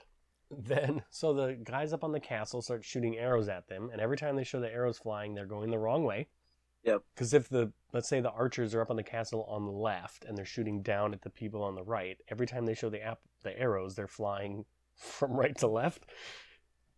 Then 0.51 1.03
so 1.11 1.35
the 1.35 1.59
guys 1.63 1.93
up 1.93 2.05
on 2.05 2.13
the 2.13 2.21
castle 2.21 2.63
start 2.63 2.85
shooting 2.85 3.17
arrows 3.19 3.49
at 3.49 3.69
them, 3.69 3.91
and 3.93 4.01
every 4.01 4.17
time 4.17 4.37
they 4.37 4.45
show 4.45 4.61
the 4.61 4.73
arrows 4.73 4.99
flying, 4.99 5.35
they're 5.35 5.47
going 5.47 5.71
the 5.71 5.79
wrong 5.79 6.05
way. 6.05 6.29
Yep. 6.85 7.03
Because 7.15 7.35
if 7.35 7.49
the 7.49 7.73
let's 7.93 8.09
say 8.09 8.21
the 8.21 8.31
archers 8.31 8.75
are 8.75 8.81
up 8.81 8.91
on 8.91 8.97
the 8.97 9.03
castle 9.03 9.45
on 9.51 9.65
the 9.65 9.73
left 9.73 10.25
and 10.25 10.39
they're 10.39 10.45
shooting 10.45 10.83
down 10.83 11.13
at 11.15 11.23
the 11.23 11.31
people 11.31 11.63
on 11.65 11.75
the 11.75 11.83
right, 11.83 12.17
every 12.29 12.47
time 12.47 12.65
they 12.65 12.75
show 12.75 12.89
the 12.91 13.03
app 13.03 13.19
the 13.43 13.59
arrows, 13.59 13.97
they're 13.97 14.07
flying 14.07 14.65
from 14.95 15.33
right 15.33 15.57
to 15.59 15.67
left. 15.67 16.05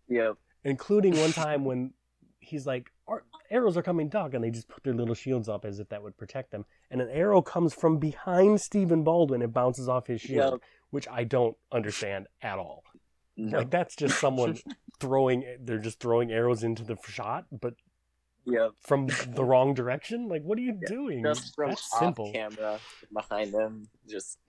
yeah, 0.08 0.32
Including 0.64 1.16
one 1.18 1.32
time 1.44 1.64
when 1.64 1.94
he's 2.40 2.66
like, 2.66 2.90
"Arrows 3.50 3.76
are 3.78 3.82
coming, 3.82 4.08
duck," 4.10 4.34
and 4.34 4.44
they 4.44 4.50
just 4.50 4.68
put 4.68 4.84
their 4.84 4.94
little 4.94 5.14
shields 5.14 5.48
up 5.48 5.64
as 5.64 5.78
if 5.80 5.88
that 5.88 6.02
would 6.02 6.16
protect 6.18 6.50
them. 6.50 6.66
And 6.90 7.00
an 7.00 7.08
arrow 7.10 7.40
comes 7.40 7.72
from 7.74 7.98
behind 7.98 8.60
Stephen 8.60 9.04
Baldwin 9.04 9.40
and 9.42 9.52
bounces 9.54 9.88
off 9.88 10.06
his 10.06 10.20
shield, 10.20 10.52
Yep. 10.54 10.60
which 10.90 11.08
I 11.08 11.24
don't 11.24 11.56
understand 11.72 12.26
at 12.42 12.58
all. 12.58 12.82
No, 13.38 13.58
Like 13.58 13.70
that's 13.70 13.96
just 13.96 14.18
someone 14.20 14.58
throwing. 15.00 15.44
They're 15.60 15.78
just 15.78 16.00
throwing 16.00 16.30
arrows 16.32 16.62
into 16.64 16.84
the 16.84 16.96
shot, 17.08 17.46
but 17.50 17.74
yeah, 18.44 18.68
from 18.82 19.06
the 19.06 19.44
wrong 19.50 19.72
direction. 19.74 20.28
Like, 20.28 20.42
what 20.42 20.58
are 20.58 20.62
you 20.62 20.78
doing? 20.86 21.22
just 21.24 21.54
from 21.54 21.68
that's 21.70 21.92
off 21.94 22.00
simple. 22.00 22.32
camera 22.32 22.78
behind 23.12 23.52
them. 23.54 23.88
Just 24.08 24.38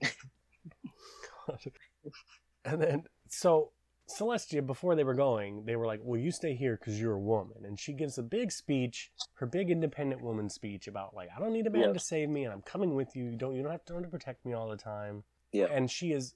And 2.64 2.80
then, 2.82 3.04
so 3.28 3.72
Celestia, 4.08 4.64
before 4.66 4.94
they 4.94 5.04
were 5.04 5.14
going, 5.14 5.64
they 5.64 5.76
were 5.76 5.86
like, 5.86 6.00
"Well, 6.02 6.20
you 6.20 6.30
stay 6.30 6.54
here 6.54 6.76
because 6.76 7.00
you're 7.00 7.14
a 7.14 7.20
woman." 7.20 7.64
And 7.64 7.78
she 7.78 7.92
gives 7.92 8.18
a 8.18 8.22
big 8.22 8.52
speech, 8.52 9.10
her 9.34 9.46
big 9.46 9.70
independent 9.70 10.20
woman 10.20 10.50
speech 10.50 10.86
about 10.88 11.14
like, 11.14 11.28
"I 11.34 11.40
don't 11.40 11.52
need 11.52 11.66
a 11.66 11.70
man 11.70 11.82
Yeah. 11.88 11.92
to 11.92 11.98
save 12.00 12.28
me, 12.28 12.44
and 12.44 12.52
I'm 12.52 12.62
coming 12.62 12.94
with 12.94 13.16
you. 13.16 13.24
You 13.24 13.36
don't, 13.36 13.54
you 13.54 13.62
don't 13.62 13.70
have 13.72 13.84
to, 13.86 13.92
don't 13.94 14.02
have 14.02 14.10
to 14.10 14.16
protect 14.18 14.44
me 14.44 14.52
all 14.52 14.68
the 14.68 14.76
time." 14.76 15.24
yeah, 15.52 15.66
And 15.70 15.90
she 15.90 16.12
is, 16.12 16.34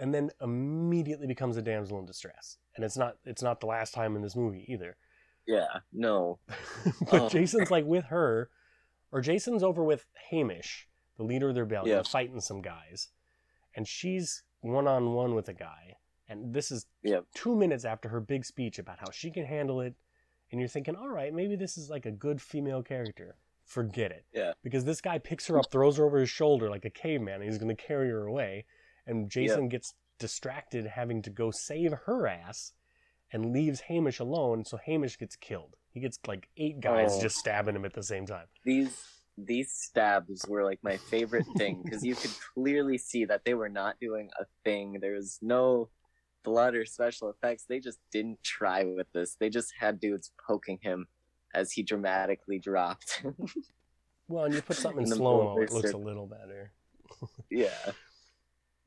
and 0.00 0.12
then 0.14 0.30
immediately 0.40 1.26
becomes 1.26 1.56
a 1.56 1.62
damsel 1.62 1.98
in 1.98 2.06
distress. 2.06 2.58
And 2.76 2.84
it's 2.84 2.96
not, 2.96 3.16
it's 3.24 3.42
not 3.42 3.60
the 3.60 3.66
last 3.66 3.92
time 3.94 4.16
in 4.16 4.22
this 4.22 4.36
movie 4.36 4.64
either. 4.68 4.96
yeah, 5.46 5.80
no, 5.92 6.38
but 7.10 7.20
Oh. 7.22 7.28
Jason's 7.28 7.70
like 7.70 7.84
with 7.84 8.04
her, 8.06 8.50
or 9.10 9.20
Jason's 9.20 9.62
over 9.62 9.82
with 9.84 10.06
Hamish, 10.30 10.88
the 11.16 11.22
leader 11.24 11.48
of 11.48 11.54
the 11.54 11.62
rebellion, 11.62 11.96
Yeah. 11.98 12.02
fighting 12.02 12.40
some 12.40 12.62
guys, 12.62 13.08
and 13.74 13.86
she's 13.86 14.42
one 14.60 14.86
on 14.86 15.12
one 15.14 15.34
with 15.34 15.48
a 15.48 15.52
guy. 15.54 15.96
And 16.28 16.54
this 16.54 16.70
is 16.70 16.86
two 17.34 17.54
minutes 17.56 17.84
after 17.84 18.08
her 18.08 18.20
big 18.20 18.44
speech 18.46 18.78
about 18.78 19.00
how 19.00 19.10
she 19.10 19.30
can 19.30 19.44
handle 19.44 19.80
it, 19.82 19.94
and 20.50 20.60
you're 20.60 20.68
thinking, 20.68 20.96
all 20.96 21.08
right, 21.08 21.32
maybe 21.34 21.56
this 21.56 21.76
is 21.76 21.90
like 21.90 22.06
a 22.06 22.10
good 22.10 22.40
female 22.40 22.82
character. 22.82 23.36
Forget 23.64 24.12
it. 24.12 24.24
Yeah. 24.32 24.52
Because 24.62 24.84
this 24.84 25.00
guy 25.00 25.18
picks 25.18 25.46
her 25.48 25.58
up, 25.58 25.70
throws 25.70 25.96
her 25.98 26.04
over 26.04 26.18
his 26.18 26.30
shoulder 26.30 26.70
like 26.70 26.84
a 26.84 26.90
caveman, 26.90 27.36
and 27.36 27.44
he's 27.44 27.58
going 27.58 27.74
to 27.74 27.82
carry 27.82 28.08
her 28.10 28.26
away. 28.26 28.64
And 29.06 29.30
Jason 29.30 29.68
gets 29.68 29.94
distracted 30.18 30.86
having 30.86 31.22
to 31.22 31.30
go 31.30 31.50
save 31.50 31.92
her 32.06 32.26
ass 32.28 32.72
and 33.32 33.52
leaves 33.52 33.80
Hamish 33.80 34.18
alone, 34.20 34.64
so 34.64 34.76
Hamish 34.76 35.18
gets 35.18 35.36
killed. 35.36 35.74
He 35.90 36.00
gets 36.00 36.18
like 36.26 36.48
eight 36.56 36.80
guys 36.80 37.14
Oh. 37.14 37.20
just 37.22 37.36
stabbing 37.36 37.74
him 37.76 37.84
at 37.84 37.94
the 37.94 38.02
same 38.02 38.26
time. 38.26 38.46
these 38.64 39.04
these 39.38 39.72
stabs 39.72 40.44
were 40.46 40.62
like 40.62 40.78
my 40.82 40.98
favorite 40.98 41.46
thing 41.56 41.80
because 41.82 42.04
you 42.04 42.14
could 42.14 42.30
clearly 42.54 42.98
see 42.98 43.24
that 43.24 43.44
they 43.46 43.54
were 43.54 43.70
not 43.70 43.98
doing 43.98 44.28
a 44.38 44.44
thing. 44.62 44.98
There 45.00 45.14
was 45.14 45.38
no 45.40 45.88
blood 46.44 46.74
or 46.74 46.84
special 46.84 47.30
effects. 47.30 47.64
They 47.66 47.80
just 47.80 47.98
didn't 48.12 48.42
try 48.42 48.84
with 48.84 49.10
this. 49.12 49.34
They 49.40 49.48
just 49.48 49.72
had 49.80 49.98
dudes 50.00 50.30
poking 50.46 50.80
him 50.82 51.08
as 51.54 51.72
he 51.72 51.82
dramatically 51.82 52.58
dropped. 52.58 53.24
Well, 54.28 54.44
and 54.44 54.54
you 54.54 54.62
put 54.62 54.76
something 54.76 55.02
in 55.02 55.08
slow 55.12 55.54
mo, 55.56 55.60
it 55.62 55.72
looks 55.72 55.92
a 55.92 55.96
little 55.98 56.26
better. 56.26 56.72
yeah, 57.50 57.68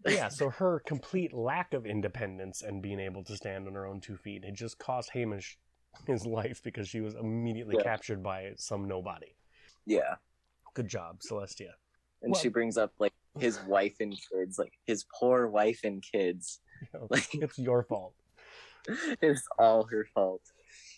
yeah, 0.08 0.28
so 0.30 0.50
her 0.50 0.82
complete 0.86 1.34
lack 1.34 1.74
of 1.74 1.86
independence 1.86 2.62
and 2.62 2.82
being 2.82 3.00
able 3.00 3.24
to 3.24 3.36
stand 3.36 3.68
on 3.68 3.74
her 3.74 3.86
own 3.86 4.00
two 4.02 4.18
feet 4.18 4.44
had 4.46 4.54
just 4.56 4.78
cost 4.78 5.10
Hamish 5.12 5.58
his 6.08 6.26
life 6.26 6.62
because 6.64 6.88
she 6.88 7.02
was 7.02 7.16
immediately 7.16 7.76
Yeah. 7.78 7.84
captured 7.84 8.22
by 8.24 8.54
some 8.58 8.88
nobody. 8.88 9.36
yeah. 9.86 10.16
Good 10.74 10.88
job, 10.90 11.20
Celestia. 11.22 11.72
And 12.22 12.32
Well- 12.34 12.42
she 12.42 12.50
brings 12.50 12.78
up 12.78 12.92
like 13.00 13.14
his 13.40 13.62
wife 13.64 13.96
and 14.02 14.14
kids, 14.30 14.60
like 14.60 14.74
his 14.86 15.06
poor 15.20 15.48
wife 15.48 15.82
and 15.86 16.04
kids. 16.04 16.60
You 16.82 16.88
know, 17.00 17.08
Like 17.10 17.34
it's 17.34 17.58
your 17.58 17.84
fault, 17.84 18.14
it's 19.22 19.48
all 19.58 19.84
her 19.86 20.06
fault. 20.14 20.42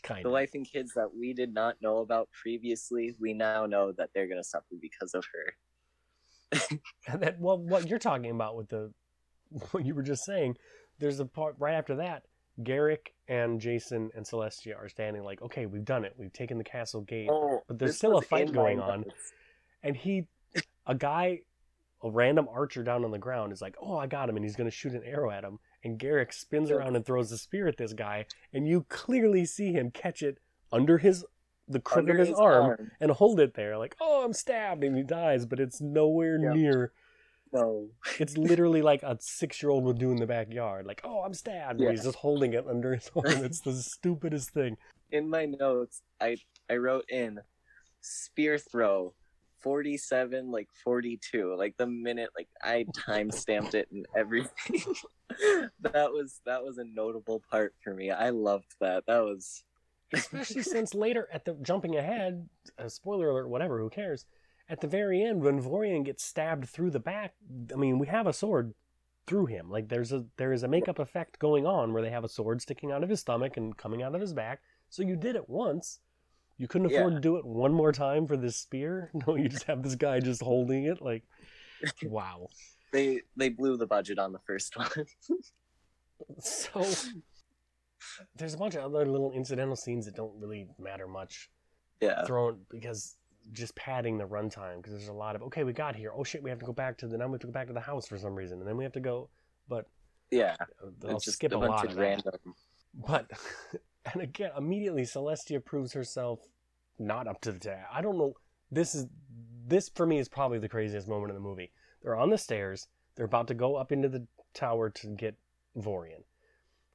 kind 0.03 0.23
The 0.25 0.29
of. 0.29 0.33
wife 0.33 0.51
and 0.55 0.65
kids 0.67 0.93
that 0.95 1.13
we 1.13 1.33
did 1.33 1.53
not 1.53 1.79
know 1.81 1.99
about 1.99 2.29
previously, 2.31 3.15
we 3.19 3.33
now 3.33 3.65
know 3.67 3.91
that 3.91 4.09
they're 4.13 4.27
gonna 4.27 4.43
suffer 4.43 4.75
because 4.81 5.13
of 5.13 5.23
her. 5.31 5.53
Then, 7.13 7.35
well, 7.39 7.57
what 7.57 7.87
you're 7.89 7.99
talking 7.99 8.31
about 8.31 8.55
with 8.55 8.69
the, 8.69 8.91
what 9.71 9.85
you 9.85 9.95
were 9.95 10.03
just 10.03 10.25
saying, 10.25 10.57
there's 10.99 11.19
a 11.19 11.25
part 11.25 11.55
right 11.59 11.75
after 11.75 11.95
that. 11.97 12.23
Garrick 12.63 13.13
and 13.27 13.61
Jason 13.61 14.09
and 14.15 14.25
Celestia 14.25 14.75
are 14.77 14.89
standing 14.89 15.23
like, 15.23 15.41
okay, 15.41 15.67
we've 15.67 15.85
done 15.85 16.03
it. 16.03 16.13
We've 16.17 16.33
taken 16.33 16.57
the 16.57 16.63
castle 16.63 17.01
gate. 17.01 17.29
Oh, 17.31 17.61
But 17.67 17.77
there's 17.77 17.97
still 17.97 18.17
a 18.17 18.21
fight 18.21 18.51
going 18.51 18.79
on. 18.79 19.01
notes. 19.01 19.33
and 19.83 19.95
he 19.95 20.25
a 20.87 20.95
guy 20.95 21.41
a 22.03 22.09
random 22.09 22.47
archer 22.51 22.83
down 22.83 23.03
on 23.03 23.11
the 23.11 23.17
ground 23.17 23.51
is 23.51 23.61
like 23.61 23.75
oh 23.81 23.97
i 23.97 24.05
got 24.07 24.29
him 24.29 24.35
and 24.35 24.45
he's 24.45 24.55
going 24.55 24.69
to 24.69 24.75
shoot 24.75 24.93
an 24.93 25.01
arrow 25.03 25.29
at 25.31 25.43
him 25.43 25.59
and 25.83 25.97
Garrick 25.97 26.33
spins 26.33 26.71
around 26.71 26.95
and 26.95 27.05
throws 27.05 27.29
the 27.29 27.37
spear 27.37 27.67
at 27.67 27.77
this 27.77 27.93
guy, 27.93 28.25
and 28.53 28.67
you 28.67 28.85
clearly 28.89 29.45
see 29.45 29.71
him 29.71 29.91
catch 29.91 30.21
it 30.21 30.39
under 30.71 30.97
his 30.97 31.23
the 31.67 31.79
crook 31.79 32.09
of 32.09 32.17
his, 32.17 32.29
his 32.29 32.39
arm, 32.39 32.65
arm. 32.65 32.91
and 32.99 33.11
hold 33.11 33.39
it 33.39 33.53
there, 33.53 33.77
like, 33.77 33.95
oh, 33.99 34.23
I'm 34.23 34.33
stabbed, 34.33 34.83
and 34.83 34.95
he 34.95 35.03
dies, 35.03 35.45
but 35.45 35.59
it's 35.59 35.81
nowhere 35.81 36.37
Yeah. 36.41 36.53
near. 36.53 36.91
No. 37.53 37.87
It's 38.19 38.37
literally 38.37 38.81
like 38.81 39.03
a 39.03 39.17
six 39.21 39.63
year 39.63 39.69
old 39.69 39.85
would 39.85 39.97
do 39.97 40.11
in 40.11 40.17
the 40.17 40.27
backyard, 40.27 40.85
like, 40.85 41.01
oh, 41.03 41.21
I'm 41.23 41.33
stabbed, 41.33 41.79
and 41.81 41.91
he's 41.91 42.03
just 42.03 42.17
holding 42.17 42.53
it 42.53 42.65
under 42.67 42.93
his 42.95 43.09
arm. 43.15 43.43
It's 43.45 43.61
the 43.61 43.73
stupidest 43.73 44.49
thing. 44.51 44.77
In 45.11 45.29
my 45.29 45.45
notes, 45.45 46.01
I 46.19 46.37
I 46.69 46.75
wrote 46.75 47.05
in 47.09 47.39
spear 48.01 48.57
throw 48.57 49.13
47 49.59 50.51
like 50.51 50.69
42 50.83 51.55
like 51.57 51.75
the 51.77 51.87
minute 51.87 52.29
like 52.37 52.47
i 52.63 52.85
time 52.95 53.31
stamped 53.31 53.73
it 53.73 53.87
and 53.91 54.05
everything 54.15 54.81
that 55.81 56.11
was 56.11 56.39
that 56.45 56.63
was 56.63 56.77
a 56.77 56.83
notable 56.85 57.41
part 57.49 57.73
for 57.83 57.93
me 57.93 58.11
i 58.11 58.29
loved 58.29 58.75
that 58.79 59.03
that 59.07 59.19
was 59.23 59.63
especially 60.13 60.63
since 60.63 60.93
later 60.93 61.27
at 61.33 61.45
the 61.45 61.53
jumping 61.61 61.95
ahead 61.97 62.47
uh, 62.77 62.87
spoiler 62.89 63.29
alert 63.29 63.49
whatever 63.49 63.79
who 63.79 63.89
cares? 63.89 64.25
At 64.69 64.81
the 64.81 64.87
very 64.87 65.23
end 65.23 65.41
when 65.43 65.61
Vorian 65.61 66.03
gets 66.05 66.23
stabbed 66.23 66.67
through 66.67 66.91
the 66.91 66.99
back 66.99 67.33
i 67.73 67.75
mean 67.77 67.99
we 67.99 68.07
have 68.07 68.27
a 68.27 68.33
sword 68.33 68.73
through 69.27 69.45
him. 69.47 69.69
Like 69.69 69.89
there's 69.89 70.11
a 70.13 70.25
there 70.37 70.53
is 70.53 70.63
a 70.63 70.67
makeup 70.67 70.99
effect 70.99 71.37
going 71.39 71.65
on 71.65 71.91
where 71.93 72.01
they 72.01 72.09
have 72.09 72.23
a 72.23 72.29
sword 72.29 72.61
sticking 72.61 72.91
out 72.91 73.03
of 73.03 73.09
his 73.09 73.19
stomach 73.19 73.57
and 73.57 73.75
coming 73.77 74.01
out 74.01 74.15
of 74.15 74.21
his 74.21 74.33
back. 74.33 74.61
So 74.89 75.03
you 75.03 75.15
did 75.17 75.35
it 75.35 75.49
once. 75.49 75.99
You 76.57 76.67
couldn't 76.67 76.87
afford 76.87 77.11
Yeah. 77.13 77.17
to 77.17 77.21
do 77.21 77.35
it 77.37 77.45
one 77.45 77.73
more 77.73 77.91
time 77.91 78.25
for 78.25 78.37
this 78.37 78.55
spear. 78.55 79.11
No 79.27 79.35
you 79.35 79.49
just 79.49 79.65
have 79.65 79.83
this 79.83 79.95
guy 79.95 80.19
just 80.21 80.41
holding 80.41 80.85
it 80.85 81.01
like 81.01 81.23
wow. 82.03 82.47
They 82.93 83.21
they 83.35 83.49
blew 83.49 83.75
the 83.75 83.85
budget 83.85 84.17
on 84.17 84.31
the 84.31 84.39
first 84.39 84.75
one. 84.77 84.87
So 86.39 86.83
there's 88.35 88.53
a 88.53 88.57
bunch 88.57 88.75
of 88.75 88.83
other 88.83 89.05
little 89.05 89.31
incidental 89.31 89.75
scenes 89.75 90.05
that 90.05 90.15
don't 90.15 90.33
really 90.39 90.67
matter 90.79 91.07
much. 91.07 91.49
Yeah. 92.01 92.25
Thrown 92.25 92.59
because 92.69 93.17
just 93.53 93.75
padding 93.75 94.17
the 94.17 94.25
runtime 94.25 94.77
because 94.77 94.93
there's 94.93 95.07
a 95.07 95.13
lot 95.13 95.35
of 95.35 95.41
okay 95.43 95.63
we 95.63 95.73
got 95.73 95.95
here. 95.95 96.11
Oh 96.15 96.23
shit 96.23 96.43
we 96.43 96.49
have 96.49 96.59
to 96.59 96.65
go 96.65 96.73
back 96.73 96.97
to 96.99 97.07
the 97.07 97.17
now 97.17 97.27
we 97.27 97.33
have 97.33 97.41
to 97.41 97.47
go 97.47 97.53
back 97.53 97.67
to 97.67 97.73
the 97.73 97.79
house 97.79 98.07
for 98.07 98.17
some 98.17 98.35
reason 98.35 98.59
and 98.59 98.67
then 98.67 98.77
we 98.77 98.83
have 98.83 98.93
to 98.93 98.99
go 98.99 99.29
but 99.67 99.85
yeah. 100.31 100.55
I'll 101.07 101.19
just 101.19 101.37
skip 101.37 101.53
a 101.53 101.57
lot 101.57 101.85
of 101.85 101.91
of 101.91 101.95
that. 101.95 102.01
random 102.01 102.33
but 102.93 103.31
and 104.13 104.21
again 104.21 104.51
immediately 104.57 105.03
Celestia 105.03 105.63
proves 105.63 105.93
herself 105.93 106.39
not 106.99 107.27
up 107.27 107.41
to 107.41 107.51
the 107.51 107.59
task 107.59 107.87
I 107.91 108.01
don't 108.01 108.17
know 108.17 108.33
this 108.71 108.93
is 108.93 109.07
this 109.65 109.89
for 109.89 110.05
me 110.05 110.19
is 110.19 110.29
probably 110.29 110.59
the 110.59 110.69
craziest 110.69 111.07
moment 111.07 111.29
in 111.29 111.35
the 111.35 111.41
movie. 111.41 111.71
They're 112.01 112.15
on 112.15 112.29
the 112.29 112.37
stairs 112.37 112.87
they're 113.15 113.25
about 113.25 113.47
to 113.47 113.53
go 113.53 113.75
up 113.75 113.91
into 113.91 114.07
the 114.07 114.25
tower 114.53 114.89
to 114.89 115.07
get 115.07 115.35
Vorian 115.77 116.23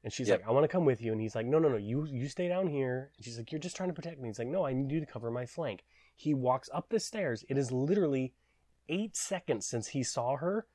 and 0.04 0.12
she's 0.12 0.28
Yep. 0.28 0.40
like, 0.40 0.48
I 0.48 0.52
want 0.52 0.64
to 0.64 0.68
come 0.68 0.84
with 0.84 1.00
you. 1.00 1.12
And 1.12 1.20
he's 1.20 1.34
like, 1.34 1.46
No, 1.46 1.58
no, 1.58 1.68
no, 1.68 1.76
you 1.76 2.06
you 2.06 2.28
stay 2.28 2.48
down 2.48 2.66
here. 2.68 3.10
And 3.16 3.24
she's 3.24 3.38
like, 3.38 3.52
You're 3.52 3.60
just 3.60 3.76
trying 3.76 3.88
to 3.88 3.94
protect 3.94 4.20
me. 4.20 4.28
He's 4.28 4.38
like, 4.38 4.48
No, 4.48 4.64
I 4.66 4.72
need 4.72 4.90
you 4.90 5.00
to 5.00 5.06
cover 5.06 5.30
my 5.30 5.46
flank. 5.46 5.84
He 6.16 6.34
walks 6.34 6.68
up 6.72 6.88
the 6.88 7.00
stairs. 7.00 7.44
It 7.48 7.56
is 7.58 7.72
literally 7.72 8.34
eight 8.88 9.16
seconds 9.16 9.66
since 9.66 9.88
he 9.88 10.02
saw 10.02 10.36
her, 10.36 10.66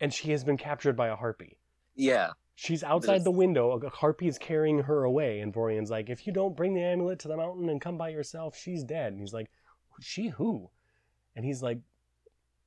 and 0.00 0.12
she 0.12 0.30
has 0.30 0.44
been 0.44 0.56
captured 0.56 0.96
by 0.96 1.08
a 1.08 1.16
harpy. 1.16 1.58
yeah 1.94 2.30
She's 2.54 2.82
outside 2.82 3.22
the 3.22 3.30
window. 3.30 3.70
A 3.70 3.88
harpy 3.88 4.26
is 4.26 4.36
carrying 4.36 4.80
her 4.80 5.04
away, 5.04 5.38
and 5.40 5.54
Vorian's 5.54 5.90
like, 5.90 6.10
If 6.10 6.26
you 6.26 6.32
don't 6.32 6.56
bring 6.56 6.74
the 6.74 6.82
amulet 6.82 7.20
to 7.20 7.28
the 7.28 7.36
mountain 7.36 7.68
and 7.68 7.80
come 7.80 7.96
by 7.96 8.08
yourself, 8.08 8.56
she's 8.56 8.82
dead. 8.82 9.12
And 9.12 9.20
he's 9.20 9.32
like, 9.32 9.48
She 10.00 10.28
who? 10.28 10.70
And 11.36 11.44
he's 11.44 11.62
like, 11.62 11.78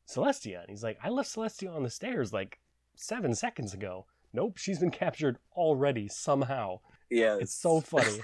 Celestia. 0.08 0.62
And 0.62 0.70
he's 0.70 0.84
like, 0.84 0.98
I 1.04 1.10
left 1.10 1.30
Celestia 1.36 1.74
on 1.76 1.84
the 1.84 1.90
stairs 1.90 2.32
like 2.34 2.60
seven 2.96 3.36
seconds 3.36 3.74
ago. 3.74 4.06
Nope, 4.34 4.58
she's 4.58 4.80
been 4.80 4.92
captured 4.92 5.38
already 5.56 6.08
somehow. 6.08 6.80
yeah 7.10 7.38
It's 7.40 7.54
so 7.54 7.82
funny. 7.94 8.20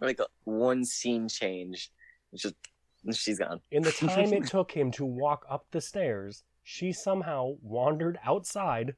like 0.00 0.20
a, 0.20 0.26
one 0.44 0.84
scene 0.84 1.28
change 1.28 1.90
just 2.34 2.54
she's 3.12 3.38
gone 3.38 3.60
In 3.70 3.82
the 3.82 3.92
time 4.08 4.32
it 4.32 4.46
took 4.46 4.70
him 4.72 4.90
to 4.92 5.04
walk 5.04 5.44
up 5.48 5.66
the 5.70 5.80
stairs, 5.80 6.42
she 6.64 6.92
somehow 6.92 7.54
wandered 7.62 8.18
outside 8.24 8.94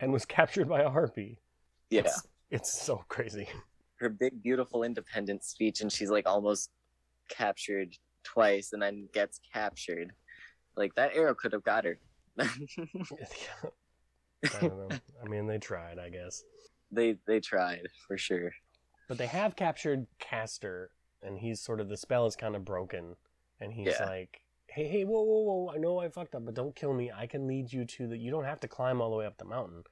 and 0.00 0.12
was 0.12 0.24
captured 0.36 0.68
by 0.68 0.82
a 0.82 0.90
harpy. 0.90 1.38
yeah 1.90 2.00
It's, 2.00 2.26
it's 2.50 2.72
so 2.82 3.04
crazy. 3.08 3.48
her 4.00 4.08
big 4.08 4.42
beautiful 4.42 4.82
independent 4.82 5.44
speech 5.44 5.80
and 5.82 5.90
she's 5.92 6.10
like 6.10 6.26
almost 6.26 6.70
captured 7.28 7.96
twice 8.24 8.72
and 8.72 8.82
then 8.82 9.08
gets 9.14 9.38
captured 9.52 10.12
like 10.76 10.94
that 10.96 11.14
arrow 11.14 11.34
could 11.34 11.52
have 11.52 11.62
got 11.62 11.84
her 11.84 11.98
I 14.56 14.60
don't 14.60 14.78
know. 14.88 14.98
I 15.24 15.28
mean, 15.28 15.46
they 15.46 15.58
tried, 15.58 15.98
I 15.98 16.08
guess. 16.10 16.42
they 16.90 17.16
they 17.26 17.40
tried 17.40 17.88
for 18.06 18.16
sure 18.18 18.52
But 19.08 19.18
they 19.18 19.26
have 19.26 19.56
captured 19.56 20.06
Castor, 20.18 20.90
and 21.22 21.38
he's 21.38 21.60
sort 21.60 21.80
of 21.80 21.88
the 21.88 21.96
spell 21.96 22.26
is 22.26 22.36
kind 22.36 22.54
of 22.56 22.64
broken, 22.64 23.16
and 23.60 23.72
he's 23.72 23.86
Yeah. 24.00 24.06
like, 24.06 24.42
"Hey, 24.68 24.88
hey, 24.88 25.04
whoa, 25.04 25.22
whoa, 25.22 25.42
whoa! 25.42 25.72
I 25.74 25.78
know 25.78 25.98
I 25.98 26.08
fucked 26.08 26.34
up, 26.34 26.44
but 26.44 26.54
don't 26.54 26.74
kill 26.74 26.92
me. 26.94 27.10
I 27.12 27.26
can 27.26 27.46
lead 27.46 27.72
you 27.72 27.84
to 27.84 28.06
the. 28.08 28.16
You 28.16 28.30
don't 28.30 28.44
have 28.44 28.60
to 28.60 28.68
climb 28.68 29.00
all 29.00 29.10
the 29.10 29.16
way 29.16 29.26
up 29.26 29.38
the 29.38 29.44
mountain. 29.44 29.84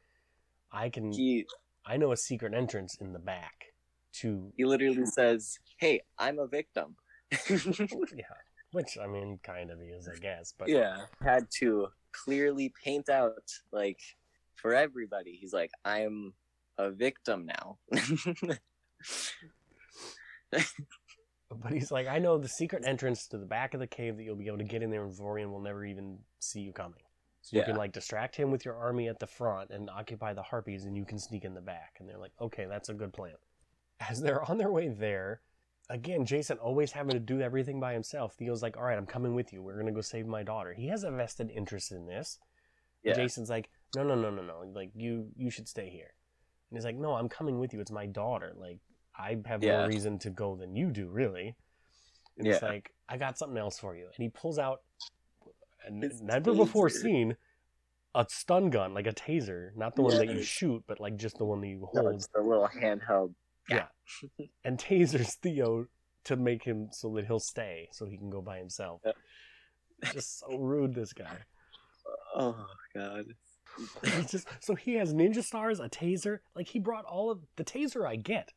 I 0.70 0.88
can. 0.88 1.12
he 1.12 1.46
I 1.84 1.96
know 1.96 2.12
a 2.12 2.16
secret 2.16 2.54
entrance 2.54 2.96
in 3.00 3.12
the 3.12 3.18
back 3.18 3.74
to. 4.20 4.52
he 4.56 4.64
literally 4.64 5.06
says 5.06 5.58
hey 5.78 6.02
i'm 6.18 6.38
a 6.38 6.46
victim 6.46 6.94
Yeah, 7.50 8.36
which 8.72 8.98
I 9.02 9.06
mean, 9.06 9.40
kind 9.42 9.70
of 9.70 9.80
is, 9.80 10.06
I 10.08 10.18
guess. 10.18 10.52
But 10.56 10.68
yeah 10.68 11.06
had 11.22 11.50
to 11.60 11.88
clearly 12.12 12.72
paint 12.84 13.08
out 13.08 13.48
like 13.72 14.00
for 14.56 14.74
everybody 14.74 15.36
he's 15.40 15.52
like 15.52 15.70
i'm 15.84 16.32
a 16.78 16.90
victim 16.90 17.46
now 17.46 17.78
But 21.54 21.72
he's 21.72 21.90
like, 21.90 22.08
I 22.08 22.18
know 22.18 22.38
the 22.38 22.48
secret 22.48 22.84
entrance 22.86 23.26
to 23.28 23.36
the 23.38 23.44
back 23.44 23.74
of 23.74 23.80
the 23.80 23.86
cave 23.86 24.16
that 24.16 24.22
you'll 24.22 24.36
be 24.36 24.46
able 24.46 24.58
to 24.58 24.64
get 24.64 24.82
in 24.82 24.90
there, 24.90 25.04
and 25.04 25.12
Vorian 25.12 25.50
will 25.50 25.60
never 25.60 25.84
even 25.84 26.18
see 26.38 26.60
you 26.60 26.72
coming. 26.72 27.02
So 27.42 27.56
you 27.56 27.60
Yeah. 27.60 27.66
can 27.66 27.76
like 27.76 27.92
distract 27.92 28.36
him 28.36 28.50
with 28.50 28.64
your 28.64 28.76
army 28.76 29.08
at 29.08 29.18
the 29.18 29.26
front 29.26 29.70
and 29.70 29.90
occupy 29.90 30.32
the 30.32 30.42
harpies, 30.42 30.84
and 30.86 30.96
you 30.96 31.04
can 31.04 31.18
sneak 31.18 31.44
in 31.44 31.54
the 31.54 31.60
back. 31.60 31.96
And 32.00 32.08
they're 32.08 32.18
like, 32.18 32.32
okay, 32.40 32.64
that's 32.64 32.88
a 32.88 32.94
good 32.94 33.12
plan. 33.12 33.34
As 34.00 34.20
they're 34.22 34.42
on 34.50 34.56
their 34.56 34.72
way 34.72 34.88
there, 34.88 35.42
again, 35.90 36.24
Jason 36.24 36.56
always 36.58 36.92
having 36.92 37.12
to 37.14 37.20
do 37.20 37.42
everything 37.42 37.80
by 37.80 37.92
himself. 37.92 38.34
Theo's 38.34 38.62
like, 38.62 38.76
all 38.78 38.84
right, 38.84 38.96
I'm 38.96 39.06
coming 39.06 39.34
with 39.34 39.52
you. 39.52 39.62
We're 39.62 39.78
gonna 39.78 39.92
go 39.92 40.00
save 40.00 40.26
my 40.26 40.42
daughter. 40.42 40.72
He 40.72 40.88
has 40.88 41.04
a 41.04 41.10
vested 41.10 41.50
interest 41.50 41.92
in 41.92 42.06
this. 42.06 42.38
Yeah 43.04 43.14
Jason's 43.14 43.50
like, 43.50 43.68
no, 43.94 44.02
no, 44.04 44.14
no, 44.14 44.30
no, 44.30 44.42
no. 44.42 44.64
Like 44.74 44.90
you, 44.94 45.28
you 45.36 45.50
should 45.50 45.68
stay 45.68 45.90
here. 45.90 46.14
And 46.70 46.78
he's 46.78 46.84
like, 46.84 46.96
no, 46.96 47.14
I'm 47.14 47.28
coming 47.28 47.58
with 47.58 47.72
you. 47.74 47.80
It's 47.80 47.90
my 47.90 48.06
daughter. 48.06 48.52
Like 48.56 48.78
I 49.16 49.36
have 49.46 49.62
Yeah. 49.62 49.78
more 49.78 49.88
reason 49.88 50.18
to 50.20 50.30
go 50.30 50.56
than 50.56 50.74
you 50.74 50.90
do, 50.90 51.08
really. 51.08 51.54
And 52.38 52.46
he's 52.46 52.62
Yeah. 52.62 52.68
like, 52.68 52.90
I 53.08 53.18
got 53.18 53.38
something 53.38 53.58
else 53.58 53.78
for 53.78 53.94
you. 53.94 54.06
And 54.06 54.22
he 54.22 54.28
pulls 54.30 54.58
out 54.58 54.80
never 55.90 56.54
before 56.54 56.88
seen 56.88 57.36
a 58.14 58.26
stun 58.28 58.70
gun, 58.70 58.94
like 58.94 59.06
a 59.06 59.12
taser, 59.12 59.74
not 59.76 59.96
the 59.96 60.02
one 60.02 60.16
that 60.18 60.28
you 60.28 60.42
shoot, 60.42 60.82
but 60.86 61.00
like 61.00 61.16
just 61.16 61.38
the 61.38 61.44
one 61.44 61.60
that 61.60 61.68
you 61.68 61.88
No, 61.92 62.02
hold, 62.02 62.14
it's 62.14 62.28
the 62.34 62.40
little 62.40 62.68
handheld 62.68 63.34
Yeah. 63.68 63.86
and 64.64 64.78
tasers 64.78 65.34
Theo 65.42 65.86
to 66.24 66.36
make 66.36 66.62
him 66.62 66.88
so 66.92 67.12
that 67.16 67.26
he'll 67.26 67.40
stay, 67.40 67.88
so 67.92 68.06
he 68.06 68.16
can 68.16 68.30
go 68.30 68.40
by 68.40 68.58
himself. 68.58 69.00
Yeah. 69.04 69.12
Just 70.12 70.38
so 70.40 70.56
rude, 70.56 70.94
this 70.94 71.12
guy. 71.12 71.38
oh 72.34 72.66
god 72.94 73.26
just 74.30 74.46
so 74.60 74.74
he 74.74 74.94
has 74.94 75.12
ninja 75.14 75.42
stars, 75.42 75.80
a 75.80 75.88
taser. 75.88 76.38
Like 76.54 76.68
he 76.68 76.78
brought 76.78 77.04
all 77.04 77.30
of 77.30 77.40
the 77.56 77.64
taser 77.64 78.06
I 78.06 78.16
get. 78.16 78.52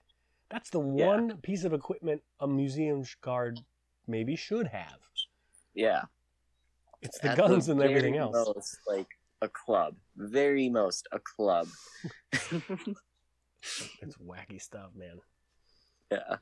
That's 0.50 0.70
the 0.70 0.80
Yeah. 0.82 1.08
one 1.08 1.38
piece 1.38 1.64
of 1.64 1.74
equipment 1.74 2.22
a 2.40 2.48
museum 2.48 3.04
guard 3.22 3.60
maybe 4.08 4.36
should 4.36 4.68
have. 4.68 5.00
yeah 5.74 6.04
It's 7.02 7.20
the 7.20 7.32
At 7.32 7.38
guns 7.38 7.68
and 7.70 7.82
everything 7.82 8.14
very 8.14 8.20
else. 8.20 8.48
most, 8.56 8.78
like 8.88 9.08
a 9.42 9.50
club 9.50 9.96
very 10.16 10.70
most 10.70 11.08
a 11.12 11.20
club 11.20 11.68
It's 14.02 14.16
wacky 14.18 14.62
stuff, 14.62 14.92
man. 14.96 15.18
yeah 16.12 16.38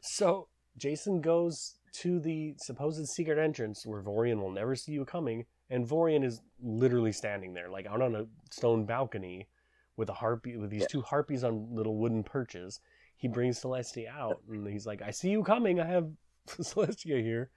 So 0.00 0.48
Jason 0.78 1.20
goes 1.20 1.74
to 2.00 2.18
the 2.18 2.54
supposed 2.58 3.06
secret 3.08 3.38
entrance 3.38 3.84
where 3.86 4.02
Vorian 4.02 4.40
will 4.40 4.50
never 4.50 4.74
see 4.74 4.92
you 4.92 5.04
coming, 5.04 5.44
and 5.72 5.86
Vorian 5.88 6.22
is 6.24 6.40
literally 6.62 7.12
standing 7.12 7.54
there, 7.54 7.68
like 7.70 7.86
out 7.86 8.00
on 8.02 8.14
a 8.14 8.26
stone 8.50 8.84
balcony 8.84 9.48
with 9.96 10.08
a 10.08 10.14
harpy 10.14 10.56
with 10.56 10.70
these 10.70 10.82
Yeah. 10.82 10.86
two 10.90 11.02
harpies 11.02 11.42
on 11.44 11.74
little 11.74 11.96
wooden 11.96 12.22
perches. 12.22 12.80
He 13.16 13.26
brings 13.28 13.60
Celestia 13.60 14.08
out 14.08 14.40
and 14.48 14.66
he's 14.68 14.86
like, 14.86 15.02
I 15.02 15.10
see 15.10 15.30
you 15.30 15.42
coming, 15.42 15.80
I 15.80 15.86
have 15.86 16.10
Celestia 16.46 17.22
here. 17.22 17.50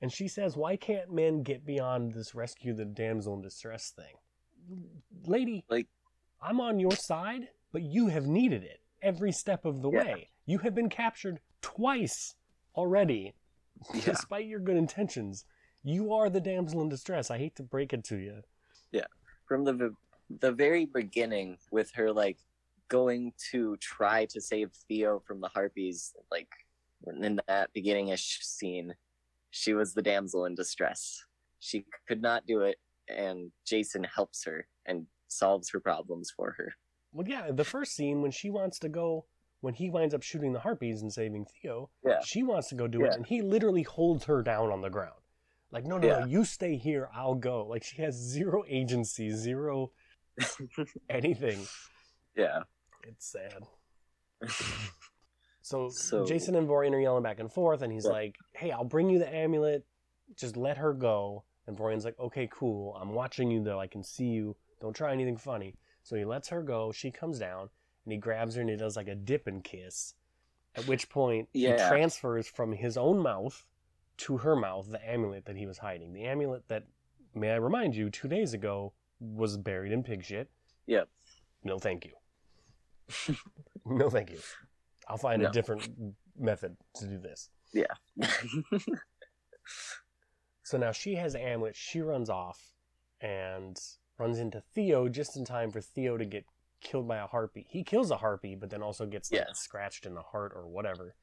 And 0.00 0.12
she 0.12 0.28
says, 0.28 0.56
Why 0.56 0.76
can't 0.76 1.12
men 1.12 1.42
get 1.42 1.66
beyond 1.66 2.12
this 2.12 2.34
rescue 2.34 2.72
the 2.74 2.84
damsel 2.84 3.34
in 3.34 3.42
distress 3.42 3.90
thing? 3.90 4.14
Lady, 5.26 5.64
Like- 5.68 5.88
I'm 6.40 6.60
on 6.60 6.78
your 6.78 6.92
side, 6.92 7.48
but 7.72 7.82
you 7.82 8.06
have 8.08 8.26
needed 8.26 8.62
it 8.62 8.80
every 9.02 9.32
step 9.32 9.64
of 9.64 9.82
the 9.82 9.90
Yeah. 9.90 10.04
way. 10.04 10.30
You 10.46 10.58
have 10.58 10.74
been 10.74 10.88
captured 10.88 11.40
twice 11.62 12.34
already, 12.74 13.34
yeah 13.92 14.00
despite 14.04 14.46
your 14.46 14.60
good 14.60 14.76
intentions. 14.76 15.44
You 15.88 16.12
are 16.12 16.28
the 16.28 16.40
damsel 16.40 16.82
in 16.82 16.90
distress. 16.90 17.30
I 17.30 17.38
hate 17.38 17.56
to 17.56 17.62
break 17.62 17.94
it 17.94 18.04
to 18.04 18.16
you. 18.16 18.42
Yeah, 18.92 19.06
from 19.46 19.64
the 19.64 19.94
the 20.28 20.52
very 20.52 20.84
beginning 20.84 21.56
with 21.70 21.90
her 21.94 22.12
like 22.12 22.36
going 22.88 23.32
to 23.52 23.74
try 23.78 24.26
to 24.26 24.38
save 24.40 24.70
Theo 24.86 25.22
from 25.26 25.40
the 25.40 25.48
harpies, 25.48 26.14
like 26.30 26.48
in 27.06 27.40
that 27.48 27.70
beginningish 27.74 28.42
scene, 28.42 28.94
she 29.50 29.72
was 29.72 29.94
the 29.94 30.02
damsel 30.02 30.44
in 30.44 30.54
distress. 30.54 31.24
She 31.60 31.86
could 32.06 32.20
not 32.20 32.46
do 32.46 32.60
it, 32.60 32.76
and 33.08 33.50
Jason 33.66 34.04
helps 34.04 34.44
her 34.44 34.66
and 34.84 35.06
solves 35.28 35.70
her 35.70 35.80
problems 35.80 36.30
for 36.30 36.52
her. 36.58 36.74
Well, 37.12 37.26
yeah, 37.26 37.50
the 37.50 37.64
first 37.64 37.94
scene 37.94 38.20
when 38.20 38.30
she 38.30 38.50
wants 38.50 38.78
to 38.80 38.90
go, 38.90 39.24
when 39.62 39.72
he 39.72 39.88
winds 39.88 40.12
up 40.12 40.22
shooting 40.22 40.52
the 40.52 40.60
harpies 40.60 41.00
and 41.00 41.10
saving 41.10 41.46
Theo, 41.46 41.88
Yeah. 42.06 42.20
she 42.22 42.42
wants 42.42 42.68
to 42.68 42.74
go 42.74 42.86
do 42.86 43.04
it, 43.06 43.14
and 43.14 43.26
he 43.26 43.40
literally 43.40 43.84
holds 43.84 44.24
her 44.26 44.42
down 44.42 44.70
on 44.70 44.82
the 44.82 44.90
ground. 44.90 45.20
Like, 45.70 45.84
no, 45.84 45.98
no, 45.98 46.06
Yeah. 46.06 46.18
no, 46.20 46.26
you 46.26 46.44
stay 46.44 46.76
here, 46.76 47.08
I'll 47.14 47.34
go. 47.34 47.66
Like, 47.66 47.82
she 47.84 48.00
has 48.02 48.14
zero 48.14 48.64
agency, 48.68 49.30
zero 49.30 49.92
anything. 51.10 51.66
Yeah. 52.36 52.62
It's 53.04 53.26
sad. 53.32 53.64
So, 55.62 55.90
So- 55.90 56.24
Jason 56.24 56.54
and 56.54 56.66
Vorian 56.66 56.92
are 56.94 56.98
yelling 57.00 57.22
back 57.22 57.40
and 57.40 57.52
forth, 57.52 57.82
and 57.82 57.92
he's 57.92 58.06
Yeah. 58.06 58.12
like, 58.12 58.36
"Hey, 58.54 58.70
I'll 58.70 58.84
bring 58.84 59.10
you 59.10 59.18
the 59.18 59.28
amulet. 59.28 59.84
Just 60.34 60.56
let 60.56 60.78
her 60.78 60.94
go." 60.94 61.44
And 61.66 61.76
Vorian's 61.76 62.06
like, 62.06 62.18
"Okay, 62.18 62.48
cool. 62.50 62.96
I'm 62.96 63.12
watching 63.12 63.50
you 63.50 63.62
though. 63.62 63.78
I 63.78 63.86
can 63.86 64.02
see 64.02 64.28
you. 64.28 64.56
Don't 64.80 64.96
try 64.96 65.12
anything 65.12 65.36
funny." 65.36 65.76
So 66.04 66.16
he 66.16 66.24
lets 66.24 66.48
her 66.48 66.62
go. 66.62 66.90
She 66.90 67.10
comes 67.10 67.38
down, 67.38 67.68
and 68.06 68.12
he 68.12 68.16
grabs 68.18 68.54
her 68.54 68.62
and 68.62 68.70
he 68.70 68.76
does 68.76 68.96
like 68.96 69.08
a 69.08 69.14
dip 69.14 69.46
and 69.46 69.62
kiss. 69.62 70.14
At 70.74 70.86
which 70.86 71.10
point, 71.10 71.50
he 71.52 71.66
transfers 71.66 72.46
from 72.48 72.72
his 72.72 72.96
own 72.96 73.18
mouth 73.18 73.66
to 74.18 74.38
her 74.38 74.54
mouth 74.56 74.90
the 74.90 75.08
amulet 75.08 75.44
that 75.46 75.56
he 75.56 75.66
was 75.66 75.78
hiding. 75.78 76.12
The 76.12 76.24
amulet 76.24 76.68
that, 76.68 76.84
may 77.34 77.50
I 77.50 77.56
remind 77.56 77.94
you, 77.96 78.10
two 78.10 78.28
days 78.28 78.52
ago 78.54 78.92
was 79.20 79.56
buried 79.56 79.92
in 79.92 80.02
pig 80.02 80.24
shit. 80.24 80.50
Yep. 80.86 81.08
No, 81.64 81.78
thank 81.78 82.04
you. 82.06 83.34
no, 83.86 84.10
thank 84.10 84.30
you. 84.30 84.38
I'll 85.08 85.16
find 85.16 85.42
a 85.42 85.50
different 85.50 85.88
method 86.38 86.76
to 86.96 87.06
do 87.06 87.18
this. 87.18 87.48
Yeah. 87.72 87.94
So 90.62 90.76
now 90.76 90.92
she 90.92 91.14
has 91.14 91.32
the 91.32 91.40
amulet. 91.40 91.74
She 91.74 92.02
runs 92.02 92.28
off 92.28 92.74
and 93.22 93.74
runs 94.18 94.38
into 94.38 94.60
Theo 94.74 95.08
just 95.08 95.34
in 95.34 95.46
time 95.46 95.70
for 95.70 95.80
Theo 95.80 96.18
to 96.18 96.26
get 96.26 96.44
killed 96.82 97.08
by 97.08 97.16
a 97.16 97.26
harpy. 97.26 97.66
He 97.70 97.82
kills 97.82 98.10
a 98.10 98.18
harpy, 98.18 98.54
but 98.54 98.68
then 98.68 98.82
also 98.82 99.06
gets 99.06 99.32
like, 99.32 99.40
Yeah. 99.40 99.52
scratched 99.54 100.04
in 100.04 100.12
the 100.14 100.20
heart 100.20 100.52
or 100.54 100.66
whatever. 100.66 101.14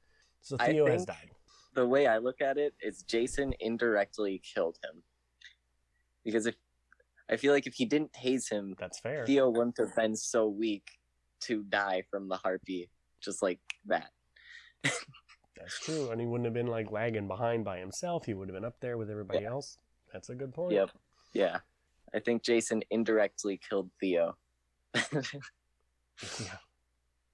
So 0.42 0.58
Theo 0.58 0.88
has 0.88 1.06
died. 1.06 1.30
The 1.76 1.86
way 1.86 2.08
I 2.08 2.18
look 2.18 2.42
at 2.42 2.58
it 2.58 2.74
is 2.82 3.04
Jason 3.04 3.54
indirectly 3.60 4.42
killed 4.54 4.78
him. 4.84 5.04
Because 6.24 6.46
if 6.48 6.56
I 7.30 7.38
feel 7.38 7.54
like 7.54 7.68
if 7.68 7.74
he 7.76 7.86
didn't 7.86 8.12
tase 8.14 8.50
him, 8.50 8.76
That's 8.80 9.00
fair. 9.00 9.26
Theo 9.26 9.50
wouldn't 9.50 9.78
have 9.78 9.96
been 9.96 10.16
so 10.16 10.48
weak 10.48 10.88
to 11.42 11.64
die 11.64 12.04
from 12.10 12.28
the 12.30 12.38
harpy 12.38 12.90
just 13.22 13.42
like 13.44 13.60
that. 13.88 14.12
That's 14.84 15.80
true. 15.82 16.10
And 16.12 16.20
he 16.20 16.28
wouldn't 16.28 16.46
have 16.46 16.54
been 16.54 16.68
like 16.68 16.92
lagging 16.92 17.28
behind 17.28 17.66
by 17.66 17.80
himself. 17.80 18.26
He 18.26 18.34
would 18.34 18.48
have 18.50 18.56
been 18.56 18.66
up 18.66 18.80
there 18.80 18.98
with 18.98 19.10
everybody 19.10 19.44
Yeah. 19.44 19.52
else. 19.52 19.78
That's 20.14 20.30
a 20.30 20.36
good 20.36 20.54
point. 20.54 20.74
Yep. 20.74 20.92
Yeah. 21.34 21.60
I 22.14 22.20
think 22.20 22.44
Jason 22.44 22.82
indirectly 22.90 23.60
killed 23.68 23.90
Theo. 24.00 24.36
Yeah. 26.40 26.58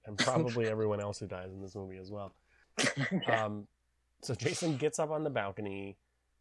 And 0.06 0.18
probably 0.18 0.66
everyone 0.66 1.00
else 1.00 1.20
who 1.20 1.28
dies 1.28 1.52
in 1.52 1.62
this 1.62 1.76
movie 1.76 1.98
as 1.98 2.10
well. 2.10 2.34
Um, 3.28 3.68
so 4.22 4.34
Jason 4.34 4.76
gets 4.78 4.98
up 4.98 5.10
on 5.10 5.24
the 5.24 5.30
balcony. 5.30 5.96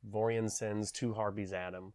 Vorian 0.09 0.49
sends 0.49 0.91
two 0.91 1.13
harpies 1.13 1.53
at 1.53 1.73
him. 1.73 1.93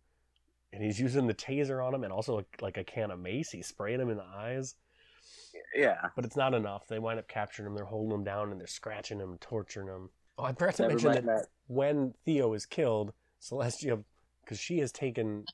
And 0.73 0.83
he's 0.83 1.01
using 1.01 1.27
the 1.27 1.35
taser 1.35 1.85
on 1.85 1.95
him 1.95 2.05
and 2.05 2.13
also 2.13 2.35
like, 2.37 2.59
like 2.61 2.77
a 2.77 2.85
can 2.85 3.11
of 3.11 3.19
mace. 3.19 3.51
He's 3.51 3.67
spraying 3.69 4.01
him 4.01 4.11
in 4.11 4.17
the 4.19 4.25
eyes. 4.25 4.75
yeah. 5.75 6.09
But 6.15 6.25
it's 6.25 6.37
not 6.37 6.55
enough. 6.55 6.87
They 6.89 6.99
wind 6.99 7.19
up 7.19 7.29
capturing 7.29 7.67
him. 7.69 7.75
They're 7.75 7.85
holding 7.85 8.13
him 8.19 8.25
down 8.25 8.51
and 8.51 8.61
they're 8.61 8.67
scratching 8.67 9.19
him, 9.21 9.39
torturing 9.41 9.89
him. 9.89 10.11
Oh, 10.39 10.45
I 10.45 10.53
forgot 10.53 10.75
to 10.77 10.89
mention 10.89 11.13
that, 11.13 11.25
that. 11.25 11.47
when 11.69 12.13
Theo 12.27 12.53
is 12.53 12.67
killed, 12.67 13.13
Celestia, 13.41 14.03
because 14.45 14.59
she 14.61 14.79
has 14.79 14.93
taken 14.93 15.45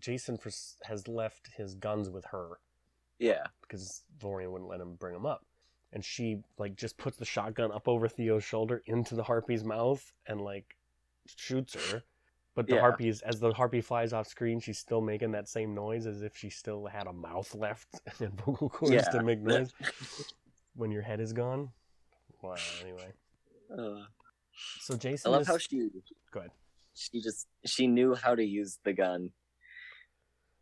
Jason 0.00 0.38
for, 0.38 0.50
has 0.84 1.06
left 1.06 1.50
his 1.56 1.74
guns 1.74 2.10
with 2.10 2.24
her 2.32 2.58
Yeah. 3.20 3.44
because 3.60 4.02
Vorian 4.18 4.50
wouldn't 4.50 4.70
let 4.70 4.80
him 4.80 4.94
bring 4.98 5.14
them 5.14 5.26
up. 5.26 5.44
And 5.92 6.04
she 6.04 6.38
like 6.58 6.74
just 6.76 6.96
puts 6.96 7.16
the 7.18 7.24
shotgun 7.24 7.70
up 7.72 7.86
over 7.88 8.08
Theo's 8.08 8.44
shoulder 8.44 8.82
into 8.86 9.14
the 9.14 9.22
harpy's 9.22 9.62
mouth 9.64 10.12
and 10.26 10.40
like 10.40 10.76
shoots 11.26 11.74
her. 11.74 12.04
But 12.54 12.66
the 12.66 12.74
Yeah. 12.76 12.80
harpy 12.80 13.08
is 13.08 13.22
as 13.22 13.40
the 13.40 13.52
harpy 13.52 13.80
flies 13.80 14.12
off 14.12 14.26
screen, 14.26 14.60
she's 14.60 14.78
still 14.78 15.00
making 15.00 15.32
that 15.32 15.48
same 15.48 15.74
noise 15.74 16.06
as 16.06 16.22
if 16.22 16.36
she 16.36 16.50
still 16.50 16.86
had 16.86 17.06
a 17.06 17.12
mouth 17.12 17.54
left 17.54 18.00
and 18.20 18.32
vocal 18.40 18.68
cords 18.70 18.94
Yeah. 18.94 19.02
to 19.10 19.22
make 19.22 19.40
noise 19.42 19.72
when 20.74 20.90
your 20.90 21.02
head 21.02 21.20
is 21.20 21.32
gone. 21.32 21.70
Well, 22.42 22.56
anyway. 22.80 23.12
Uh, 23.70 24.04
So 24.80 24.96
Jason. 24.96 25.28
I 25.30 25.32
love 25.32 25.42
is 25.42 25.48
how 25.48 25.58
she 25.58 25.88
go 26.30 26.40
ahead. 26.40 26.52
she 26.94 27.20
just 27.20 27.46
she 27.64 27.86
knew 27.86 28.14
how 28.14 28.34
to 28.34 28.44
use 28.44 28.78
the 28.84 28.92
gun. 28.92 29.30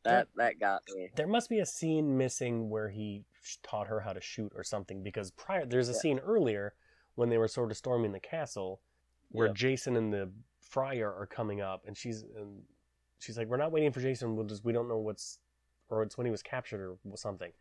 That 0.04 0.28
that 0.36 0.58
got 0.58 0.82
me. 0.94 1.10
There 1.14 1.26
must 1.26 1.48
be 1.50 1.58
a 1.60 1.66
scene 1.66 2.16
missing 2.16 2.70
where 2.70 2.88
he 2.88 3.24
taught 3.62 3.86
her 3.88 4.00
how 4.00 4.12
to 4.12 4.20
shoot 4.20 4.52
or 4.54 4.62
something 4.64 5.02
because 5.02 5.30
prior 5.32 5.66
there's 5.66 5.88
a 5.88 5.92
Yeah. 5.92 5.98
scene 5.98 6.18
earlier 6.20 6.74
when 7.14 7.28
they 7.28 7.38
were 7.38 7.48
sort 7.48 7.70
of 7.70 7.76
storming 7.76 8.12
the 8.12 8.20
castle 8.20 8.80
where 9.30 9.48
Yep. 9.48 9.56
Jason 9.56 9.96
and 9.96 10.12
the 10.12 10.30
friar 10.60 11.12
are 11.12 11.26
coming 11.26 11.60
up 11.60 11.84
and 11.86 11.96
she's 11.96 12.22
and 12.22 12.62
she's 13.18 13.36
like 13.36 13.48
we're 13.48 13.56
not 13.56 13.72
waiting 13.72 13.92
for 13.92 14.00
Jason. 14.00 14.36
We'll 14.36 14.46
just 14.46 14.64
we 14.64 14.72
don't 14.72 14.88
know 14.88 14.98
what's 14.98 15.38
or 15.88 16.02
it's 16.02 16.16
when 16.16 16.26
he 16.26 16.30
was 16.30 16.42
captured 16.42 16.80
or 17.04 17.16
something. 17.16 17.52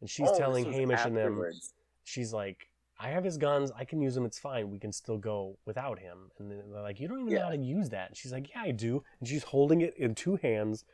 And 0.00 0.08
she's 0.08 0.28
Oh, 0.30 0.38
telling 0.38 0.70
Hamish 0.70 1.04
and 1.04 1.16
them 1.16 1.26
afterwards. 1.32 1.74
she's 2.04 2.32
like 2.32 2.68
I 2.98 3.08
have 3.08 3.24
his 3.24 3.38
guns. 3.38 3.72
I 3.74 3.86
can 3.86 4.02
use 4.02 4.14
them. 4.14 4.26
It's 4.26 4.38
fine. 4.38 4.68
We 4.70 4.78
can 4.78 4.92
still 4.92 5.16
go 5.16 5.56
without 5.64 5.98
him. 5.98 6.30
And 6.38 6.50
they're 6.50 6.82
like 6.82 7.00
you 7.00 7.08
don't 7.08 7.20
even 7.20 7.34
know 7.34 7.42
how 7.44 7.50
to 7.50 7.56
use 7.56 7.88
that. 7.90 8.08
And 8.08 8.16
she's 8.16 8.32
like 8.32 8.50
yeah 8.50 8.62
I 8.62 8.70
do. 8.72 9.02
And 9.20 9.28
she's 9.28 9.44
holding 9.44 9.80
it 9.80 9.94
in 9.96 10.14
two 10.14 10.36
hands 10.36 10.84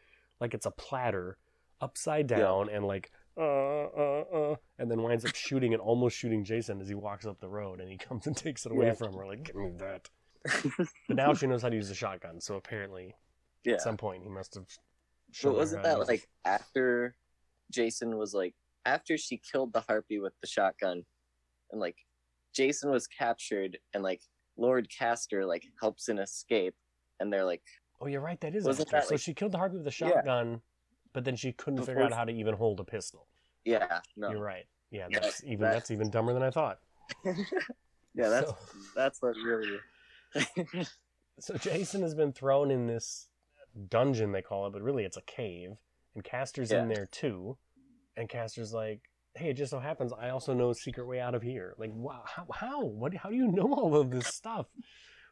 like 0.41 0.55
it's 0.55 0.66
a 0.66 0.70
platter 0.70 1.37
upside 1.80 2.30
Yeah. 2.30 2.39
down 2.39 2.68
and 2.70 2.84
like 2.87 3.11
uh 3.39 3.41
uh 3.43 4.24
uh 4.32 4.57
and 4.78 4.91
then 4.91 5.03
winds 5.03 5.24
up 5.24 5.34
shooting 5.34 5.74
and 5.74 5.82
almost 5.82 6.16
shooting 6.16 6.43
Jason 6.45 6.80
as 6.80 6.89
he 6.89 6.95
walks 6.95 7.26
up 7.26 7.39
the 7.41 7.49
road 7.49 7.80
and 7.80 7.91
he 7.91 7.99
comes 8.09 8.26
and 8.26 8.37
takes 8.37 8.64
it 8.66 8.72
away 8.72 8.87
Yeah. 8.87 8.95
from 8.95 9.12
her 9.14 9.26
like 9.26 9.45
give 9.45 9.57
me 9.57 9.72
that 9.78 10.09
but 11.09 11.16
now 11.16 11.34
she 11.34 11.47
knows 11.47 11.62
how 11.62 11.68
to 11.68 11.76
use 11.76 11.89
the 11.89 11.95
shotgun 11.95 12.41
so 12.41 12.55
apparently 12.57 13.14
yeah. 13.64 13.74
at 13.74 13.82
some 13.82 13.97
point 13.97 14.22
he 14.22 14.28
must 14.28 14.55
have 14.55 14.66
But 15.43 15.55
wasn't 15.57 15.82
that 15.82 15.99
it. 15.99 16.09
like 16.09 16.28
after 16.45 17.14
Jason 17.70 18.16
was 18.16 18.32
like 18.32 18.55
after 18.84 19.18
she 19.18 19.37
killed 19.39 19.72
the 19.72 19.80
harpy 19.80 20.18
with 20.20 20.32
the 20.41 20.47
shotgun 20.47 21.05
and 21.72 21.80
like 21.80 21.97
Jason 22.55 22.91
was 22.91 23.07
captured 23.07 23.76
and 23.93 24.03
like 24.03 24.22
Lord 24.57 24.89
Castor 24.89 25.45
like 25.45 25.64
helps 25.80 26.09
in 26.09 26.18
escape 26.18 26.74
and 27.20 27.30
they're 27.32 27.45
like 27.45 27.64
oh 28.01 28.07
you're 28.07 28.20
right 28.20 28.40
that 28.40 28.55
is 28.55 28.64
Wasn't 28.64 28.90
that, 28.90 29.07
so 29.09 29.16
she 29.16 29.34
killed 29.34 29.53
the 29.53 29.59
harpy 29.59 29.76
with 29.78 29.86
a 29.86 29.90
Yeah. 29.90 30.11
shotgun 30.11 30.61
but 31.12 31.24
then 31.24 31.36
she 31.36 31.53
couldn't 31.53 31.84
figure 31.84 32.03
out 32.03 32.12
how 32.12 32.24
to 32.24 32.32
even 32.32 32.55
hold 32.55 32.80
a 32.80 32.84
pistol 32.84 33.26
yeah 33.64 34.01
no 34.16 34.30
you're 34.30 34.40
right 34.42 34.66
yeah 34.90 35.07
Yeah, 35.11 35.20
that's 35.20 35.42
even 35.44 35.61
that- 35.61 35.72
that's 35.72 35.90
even 35.90 36.11
dumber 36.11 36.32
than 36.32 36.42
I 36.42 36.51
thought 36.51 36.78
yeah 37.24 38.28
that's 38.28 38.51
So- 38.51 38.57
that's 38.94 39.22
what 39.22 39.34
really 39.36 39.78
So 41.38 41.55
Jason 41.59 42.01
has 42.03 42.14
been 42.14 42.32
thrown 42.32 42.70
in 42.70 42.86
this 42.86 43.28
dungeon, 43.90 44.32
they 44.32 44.40
call 44.40 44.66
it, 44.66 44.72
but 44.72 44.80
really 44.80 45.05
it's 45.05 45.18
a 45.18 45.22
cave. 45.22 45.72
And 46.14 46.24
Castor's 46.24 46.72
in 46.72 46.88
there 46.88 47.05
too. 47.12 47.59
And 48.16 48.26
Castor's 48.26 48.72
like, 48.72 49.03
hey, 49.34 49.51
it 49.51 49.55
just 49.55 49.70
so 49.70 49.78
happens 49.78 50.14
I 50.18 50.30
also 50.30 50.55
know 50.55 50.70
a 50.70 50.74
secret 50.74 51.07
way 51.07 51.20
out 51.20 51.34
of 51.34 51.42
here. 51.42 51.74
Like, 51.76 51.90
wow, 51.92 52.22
how? 52.24 52.47
How, 52.55 52.84
what, 52.86 53.12
how 53.14 53.28
do 53.28 53.36
you 53.36 53.49
know 53.49 53.70
all 53.74 53.94
of 53.97 54.11
this 54.11 54.28
stuff? 54.28 54.64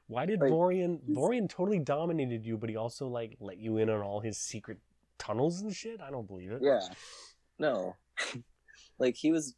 Why 0.07 0.27
did 0.27 0.41
Like, 0.41 0.51
Vorian, 0.53 1.01
Vorian 1.09 1.49
totally 1.49 1.79
dominated 1.79 2.45
you, 2.45 2.57
but 2.59 2.69
he 2.69 2.77
also, 2.77 3.09
like, 3.09 3.37
let 3.41 3.59
you 3.59 3.79
in 3.79 3.89
on 3.89 4.01
all 4.03 4.21
his 4.21 4.37
secret 4.39 4.79
tunnels 5.19 5.61
and 5.63 5.75
shit? 5.75 6.01
I 6.01 6.11
don't 6.11 6.27
believe 6.27 6.51
it. 6.53 6.61
yeah 6.63 6.81
no 7.59 7.95
like 8.99 9.15
he 9.17 9.31
was 9.31 9.55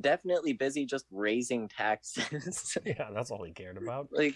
definitely 0.00 0.52
busy 0.52 0.86
just 0.86 1.04
raising 1.10 1.68
taxes 1.68 2.78
Yeah, 2.86 3.10
that's 3.12 3.30
all 3.32 3.42
he 3.42 3.52
cared 3.52 3.76
about. 3.76 4.08
like 4.12 4.34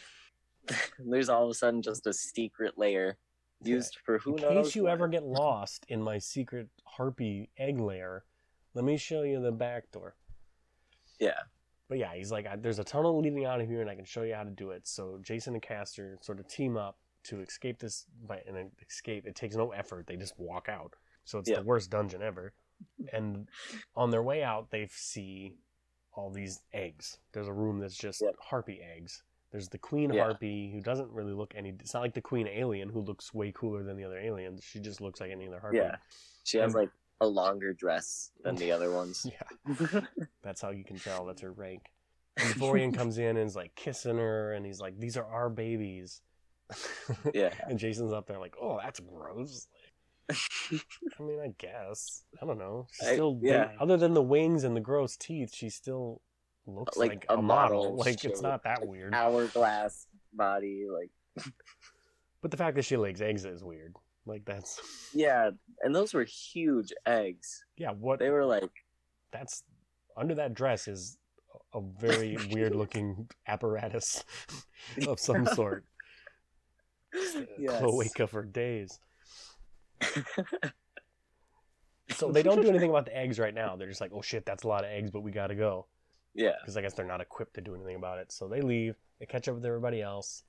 there's 0.99 1.29
all 1.29 1.45
of 1.45 1.51
a 1.51 1.55
sudden 1.55 1.83
just 1.83 2.07
a 2.09 2.13
secret 2.13 2.77
layer 2.77 3.17
used 3.63 3.97
for 4.05 4.19
who 4.19 4.35
in 4.37 4.43
knows 4.43 4.67
case 4.67 4.77
you 4.77 4.83
what. 4.85 4.93
ever 4.93 5.09
get 5.09 5.23
lost 5.25 5.87
in 5.89 6.03
my 6.03 6.19
secret 6.19 6.69
harpy 6.85 7.49
egg 7.57 7.79
layer, 7.79 8.25
let 8.75 8.85
me 8.85 8.97
show 8.97 9.23
you 9.23 9.41
the 9.41 9.53
back 9.53 9.91
door. 9.93 10.17
yeah 11.21 11.39
But 11.89 11.99
yeah, 11.99 12.15
he's 12.15 12.33
like, 12.33 12.47
there's 12.63 12.79
a 12.81 12.85
tunnel 12.85 13.21
leading 13.21 13.45
out 13.45 13.61
of 13.61 13.69
here, 13.69 13.81
and 13.81 13.89
I 13.89 13.95
can 13.95 14.05
show 14.05 14.23
you 14.23 14.35
how 14.35 14.43
to 14.43 14.51
do 14.51 14.71
it. 14.71 14.87
So 14.89 15.19
Jason 15.23 15.55
and 15.55 15.63
Castor 15.63 16.19
sort 16.21 16.41
of 16.41 16.49
team 16.49 16.77
up 16.77 16.99
to 17.25 17.41
escape 17.41 17.79
this, 17.79 18.07
by, 18.27 18.43
and 18.47 18.71
escape. 18.89 19.27
It 19.27 19.35
takes 19.37 19.55
no 19.57 19.71
effort; 19.73 20.07
they 20.07 20.17
just 20.17 20.39
walk 20.39 20.69
out. 20.69 20.95
So 21.25 21.39
it's 21.39 21.49
Yeah. 21.49 21.57
the 21.57 21.63
worst 21.63 21.91
dungeon 21.91 22.23
ever. 22.23 22.53
And 23.13 23.49
on 23.95 24.11
their 24.11 24.23
way 24.23 24.43
out, 24.43 24.71
they 24.71 24.87
see 24.89 25.57
all 26.13 26.31
these 26.31 26.63
eggs. 26.73 27.19
There's 27.33 27.49
a 27.49 27.53
room 27.53 27.79
that's 27.79 27.97
just 27.97 28.21
Yeah. 28.23 28.31
harpy 28.41 28.81
eggs. 28.81 29.23
There's 29.51 29.69
the 29.69 29.79
queen 29.79 30.13
Yeah. 30.13 30.25
harpy 30.25 30.71
who 30.73 30.81
doesn't 30.81 31.11
really 31.11 31.33
look 31.33 31.55
any. 31.55 31.71
It's 31.71 31.95
not 31.95 32.01
like 32.01 32.15
the 32.15 32.21
queen 32.23 32.47
alien 32.49 32.89
who 32.89 33.01
looks 33.01 33.33
way 33.35 33.53
cooler 33.53 33.83
than 33.83 33.97
the 33.97 34.05
other 34.05 34.19
aliens. 34.19 34.63
She 34.65 34.81
just 34.81 35.01
looks 35.01 35.21
like 35.21 35.31
any 35.31 35.47
other 35.49 35.61
harpy. 35.61 35.79
yeah 35.79 35.97
she 36.45 36.59
has 36.59 36.75
And- 36.75 36.83
like 36.83 36.91
a 37.21 37.27
longer 37.27 37.73
dress 37.73 38.31
than 38.43 38.57
the 38.57 38.73
other 38.73 38.91
ones. 38.93 39.27
Yeah, 39.71 40.01
that's 40.43 40.61
how 40.61 40.71
you 40.71 40.85
can 40.85 40.99
tell 40.99 41.25
that's 41.27 41.43
her 41.43 41.53
rank. 41.53 41.83
And 42.39 42.55
Vorian 42.55 42.95
comes 42.95 43.17
in 43.19 43.37
and 43.37 43.47
is 43.47 43.57
like 43.57 43.75
kissing 43.75 44.19
her, 44.19 44.53
and 44.53 44.67
he's 44.67 44.81
like, 44.81 44.99
"These 44.99 45.17
are 45.17 45.25
our 45.27 45.49
babies." 45.49 46.21
yeah. 47.35 47.51
and 47.69 47.79
Jason's 47.79 48.13
up 48.13 48.27
there 48.27 48.39
like, 48.39 48.55
"Oh, 48.61 48.79
that's 48.83 49.01
gross." 49.01 49.69
I 50.31 51.23
mean, 51.23 51.39
I 51.41 51.55
guess 51.59 52.25
I 52.43 52.47
don't 52.47 52.59
know. 52.59 52.89
She's 52.93 53.09
I- 53.09 53.13
still, 53.15 53.39
yeah. 53.43 53.71
other 53.81 53.97
than 53.97 54.13
the 54.15 54.23
wings 54.23 54.65
and 54.65 54.77
the 54.77 54.81
gross 54.81 55.17
teeth, 55.17 55.55
she 55.55 55.71
still 55.71 56.21
looks 56.67 56.97
like, 56.97 57.11
Like 57.11 57.27
a, 57.29 57.35
a 57.35 57.43
model. 57.43 57.83
model, 57.85 57.97
Like 57.97 58.25
it's 58.25 58.43
not 58.43 58.65
that 58.65 58.87
weird. 58.87 59.15
Hourglass 59.15 60.07
body, 60.33 60.87
like 60.93 61.11
But 62.43 62.51
the 62.51 62.57
fact 62.57 62.75
that 62.77 62.85
she 62.85 62.97
lays 62.97 63.23
eggs 63.23 63.45
is 63.45 63.63
weird. 63.63 63.95
Like 64.27 64.45
that's 64.45 64.81
yeah, 65.15 65.51
and 65.83 65.95
those 65.95 66.13
were 66.15 66.25
huge 66.25 66.93
eggs. 67.07 67.65
yeah. 67.77 67.91
What 67.91 68.19
They 68.19 68.31
were 68.31 68.45
like 68.45 68.71
that's 69.33 69.63
under 70.17 70.35
that 70.35 70.55
dress 70.55 70.89
is 70.89 71.19
a 71.75 71.81
very 71.81 72.37
weird 72.51 72.75
looking 72.75 73.29
apparatus 73.47 74.25
of 75.07 75.21
some 75.21 75.47
sort. 75.47 75.85
yes. 77.59 77.79
Cloaca 77.81 78.27
for 78.27 78.45
days. 78.45 78.99
So 82.11 82.31
they 82.31 82.43
don't 82.43 82.63
do 82.63 82.69
anything 82.69 82.91
about 82.91 83.05
the 83.07 83.17
eggs 83.17 83.39
right 83.39 83.53
now. 83.55 83.77
They're 83.77 83.89
just 83.89 84.01
like, 84.01 84.13
oh 84.15 84.23
shit, 84.23 84.47
that's 84.47 84.63
a 84.65 84.69
lot 84.69 84.85
of 84.85 84.91
eggs, 84.91 85.11
but 85.11 85.21
we 85.23 85.33
gotta 85.33 85.55
go. 85.55 85.87
Yeah. 86.35 86.53
Because 86.61 86.77
I 86.77 86.83
guess 86.83 86.95
they're 86.95 87.05
not 87.07 87.21
equipped 87.21 87.55
to 87.55 87.61
do 87.61 87.75
anything 87.75 87.97
about 87.97 88.19
it. 88.19 88.31
So 88.31 88.49
they 88.49 88.61
leave, 88.61 88.97
they 89.19 89.27
catch 89.27 89.49
up 89.49 89.55
with 89.55 89.65
everybody 89.67 90.03
else. 90.03 90.45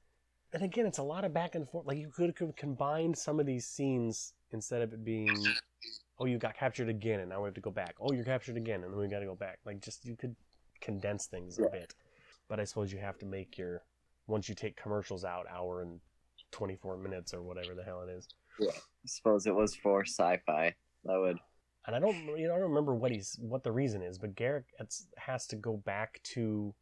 And 0.54 0.64
again, 0.64 0.86
it's 0.86 0.98
a 0.98 1.04
lot 1.04 1.26
of 1.26 1.34
back 1.34 1.56
and 1.56 1.70
forth. 1.70 1.86
Like 1.86 1.98
you 1.98 2.10
could 2.10 2.34
have 2.39 2.56
combined 2.56 3.18
some 3.18 3.39
of 3.39 3.45
these 3.45 3.68
scenes 3.68 4.34
instead 4.52 4.82
of 4.82 4.93
it 4.93 5.04
being, 5.04 5.36
oh, 6.20 6.26
you 6.26 6.38
got 6.38 6.56
captured 6.56 6.89
again, 6.89 7.20
and 7.20 7.30
now 7.30 7.41
we 7.41 7.48
have 7.48 7.54
to 7.56 7.62
go 7.62 7.72
back. 7.72 7.95
Oh, 8.00 8.14
you're 8.14 8.24
captured 8.24 8.58
again, 8.58 8.84
and 8.84 8.93
then 8.93 9.00
we 9.00 9.08
got 9.08 9.20
to 9.20 9.26
go 9.26 9.36
back. 9.36 9.60
Like 9.66 9.82
just 9.82 10.06
you 10.06 10.16
could 10.16 10.36
condense 10.80 11.26
things 11.26 11.60
a 11.60 11.70
bit. 11.70 11.93
But 12.48 12.60
I 12.60 12.64
suppose 12.64 12.93
you 12.93 13.00
have 13.00 13.18
to 13.20 13.26
make 13.26 13.58
your 13.58 13.84
once 14.28 14.48
you 14.48 14.56
take 14.56 14.82
commercials 14.82 15.26
out, 15.26 15.45
hour 15.52 15.82
and 15.82 16.00
twenty 16.52 16.76
four 16.76 16.98
minutes 16.98 17.34
or 17.34 17.41
whatever 17.43 17.76
the 17.76 17.84
hell 17.84 18.02
it 18.08 18.12
is. 18.12 18.28
Yeah, 18.60 18.70
I 18.72 19.08
suppose 19.08 19.45
it 19.45 19.56
was 19.56 19.76
for 19.76 20.06
sci-fi. 20.06 20.74
That 21.04 21.20
would 21.20 21.38
and 21.88 21.95
I 21.95 22.00
don't 22.00 22.16
you 22.38 22.48
know, 22.48 22.56
I 22.56 22.60
don't 22.60 22.70
remember 22.70 22.93
what 22.93 23.12
he's 23.12 23.38
what 23.39 23.64
the 23.64 23.72
reason 23.72 24.02
is, 24.02 24.18
but 24.18 24.36
Garrick 24.36 24.66
has 25.18 25.48
to 25.48 25.56
go 25.56 25.78
back 25.78 26.22
to 26.34 26.76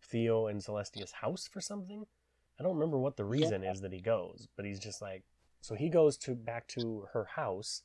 Theo 0.00 0.46
and 0.46 0.60
Celestia's 0.60 1.12
house 1.12 1.48
for 1.52 1.60
something. 1.60 2.06
I 2.62 2.64
don't 2.68 2.76
remember 2.76 2.98
what 2.98 3.16
the 3.16 3.24
reason 3.24 3.64
is 3.64 3.80
that 3.80 3.92
he 3.92 4.00
goes, 4.00 4.46
but 4.56 4.64
he's 4.64 4.78
just 4.78 5.02
like 5.02 5.24
so 5.62 5.74
he 5.74 5.88
goes 5.88 6.16
to 6.18 6.36
back 6.36 6.68
to 6.68 7.06
her 7.12 7.26
house 7.34 7.82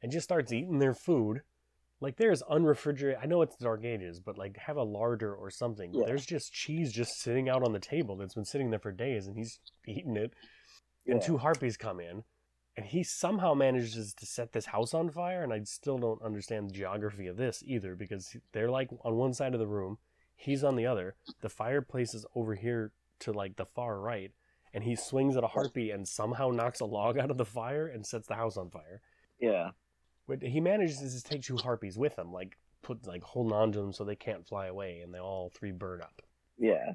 and 0.00 0.12
just 0.12 0.24
starts 0.24 0.52
eating 0.52 0.78
their 0.78 0.94
food. 0.94 1.40
Like 2.00 2.16
there's 2.16 2.40
unrefrigerated. 2.48 3.18
I 3.20 3.26
know 3.26 3.42
it's 3.42 3.56
dark 3.56 3.84
ages, 3.84 4.20
but 4.20 4.38
like 4.38 4.56
have 4.56 4.76
a 4.76 4.84
larder 4.84 5.34
or 5.34 5.50
something. 5.50 5.92
Yeah. 5.92 6.04
There's 6.06 6.24
just 6.24 6.52
cheese 6.52 6.92
just 6.92 7.20
sitting 7.20 7.48
out 7.48 7.64
on 7.64 7.72
the 7.72 7.80
table 7.80 8.16
that's 8.16 8.34
been 8.34 8.44
sitting 8.44 8.70
there 8.70 8.78
for 8.78 8.92
days, 8.92 9.26
and 9.26 9.36
he's 9.36 9.58
eating 9.84 10.16
it. 10.16 10.32
yeah. 11.04 11.14
And 11.14 11.22
two 11.22 11.38
harpies 11.38 11.76
come 11.76 11.98
in, 11.98 12.22
and 12.76 12.86
he 12.86 13.02
somehow 13.02 13.54
manages 13.54 14.14
to 14.16 14.26
set 14.26 14.52
this 14.52 14.66
house 14.66 14.94
on 14.94 15.10
fire. 15.10 15.42
And 15.42 15.52
I 15.52 15.60
still 15.64 15.98
don't 15.98 16.22
understand 16.22 16.68
the 16.68 16.74
geography 16.74 17.26
of 17.26 17.36
this 17.36 17.64
either, 17.66 17.96
because 17.96 18.36
they're 18.52 18.70
like 18.70 18.90
on 19.04 19.16
one 19.16 19.34
side 19.34 19.54
of 19.54 19.60
the 19.60 19.66
room, 19.66 19.98
he's 20.36 20.62
on 20.62 20.76
the 20.76 20.86
other. 20.86 21.16
The 21.42 21.48
fireplace 21.48 22.14
is 22.14 22.24
over 22.34 22.54
here 22.54 22.92
to 23.20 23.32
like 23.32 23.56
the 23.56 23.66
far 23.66 23.98
right, 24.00 24.32
and 24.74 24.84
he 24.84 24.96
swings 24.96 25.36
at 25.36 25.44
a 25.44 25.48
harpy 25.48 25.90
and 25.90 26.06
somehow 26.06 26.50
knocks 26.50 26.80
a 26.80 26.84
log 26.84 27.18
out 27.22 27.30
of 27.30 27.38
the 27.38 27.44
fire 27.44 27.86
and 27.86 28.04
sets 28.06 28.26
the 28.28 28.34
house 28.34 28.56
on 28.56 28.70
fire. 28.70 29.00
yeah. 29.40 29.70
But 30.28 30.42
he 30.42 30.60
manages 30.60 30.98
to 31.00 31.28
take 31.28 31.42
two 31.42 31.56
harpies 31.56 31.98
with 31.98 32.16
him, 32.16 32.32
like 32.32 32.56
put 32.82 33.04
like 33.06 33.22
holding 33.24 33.52
on 33.52 33.72
to 33.72 33.80
them 33.80 33.92
so 33.92 34.04
they 34.04 34.14
can't 34.16 34.46
fly 34.46 34.66
away, 34.66 35.00
and 35.00 35.12
they 35.12 35.18
all 35.18 35.50
three 35.52 35.72
burn 35.72 36.00
up. 36.02 36.22
Yeah. 36.56 36.92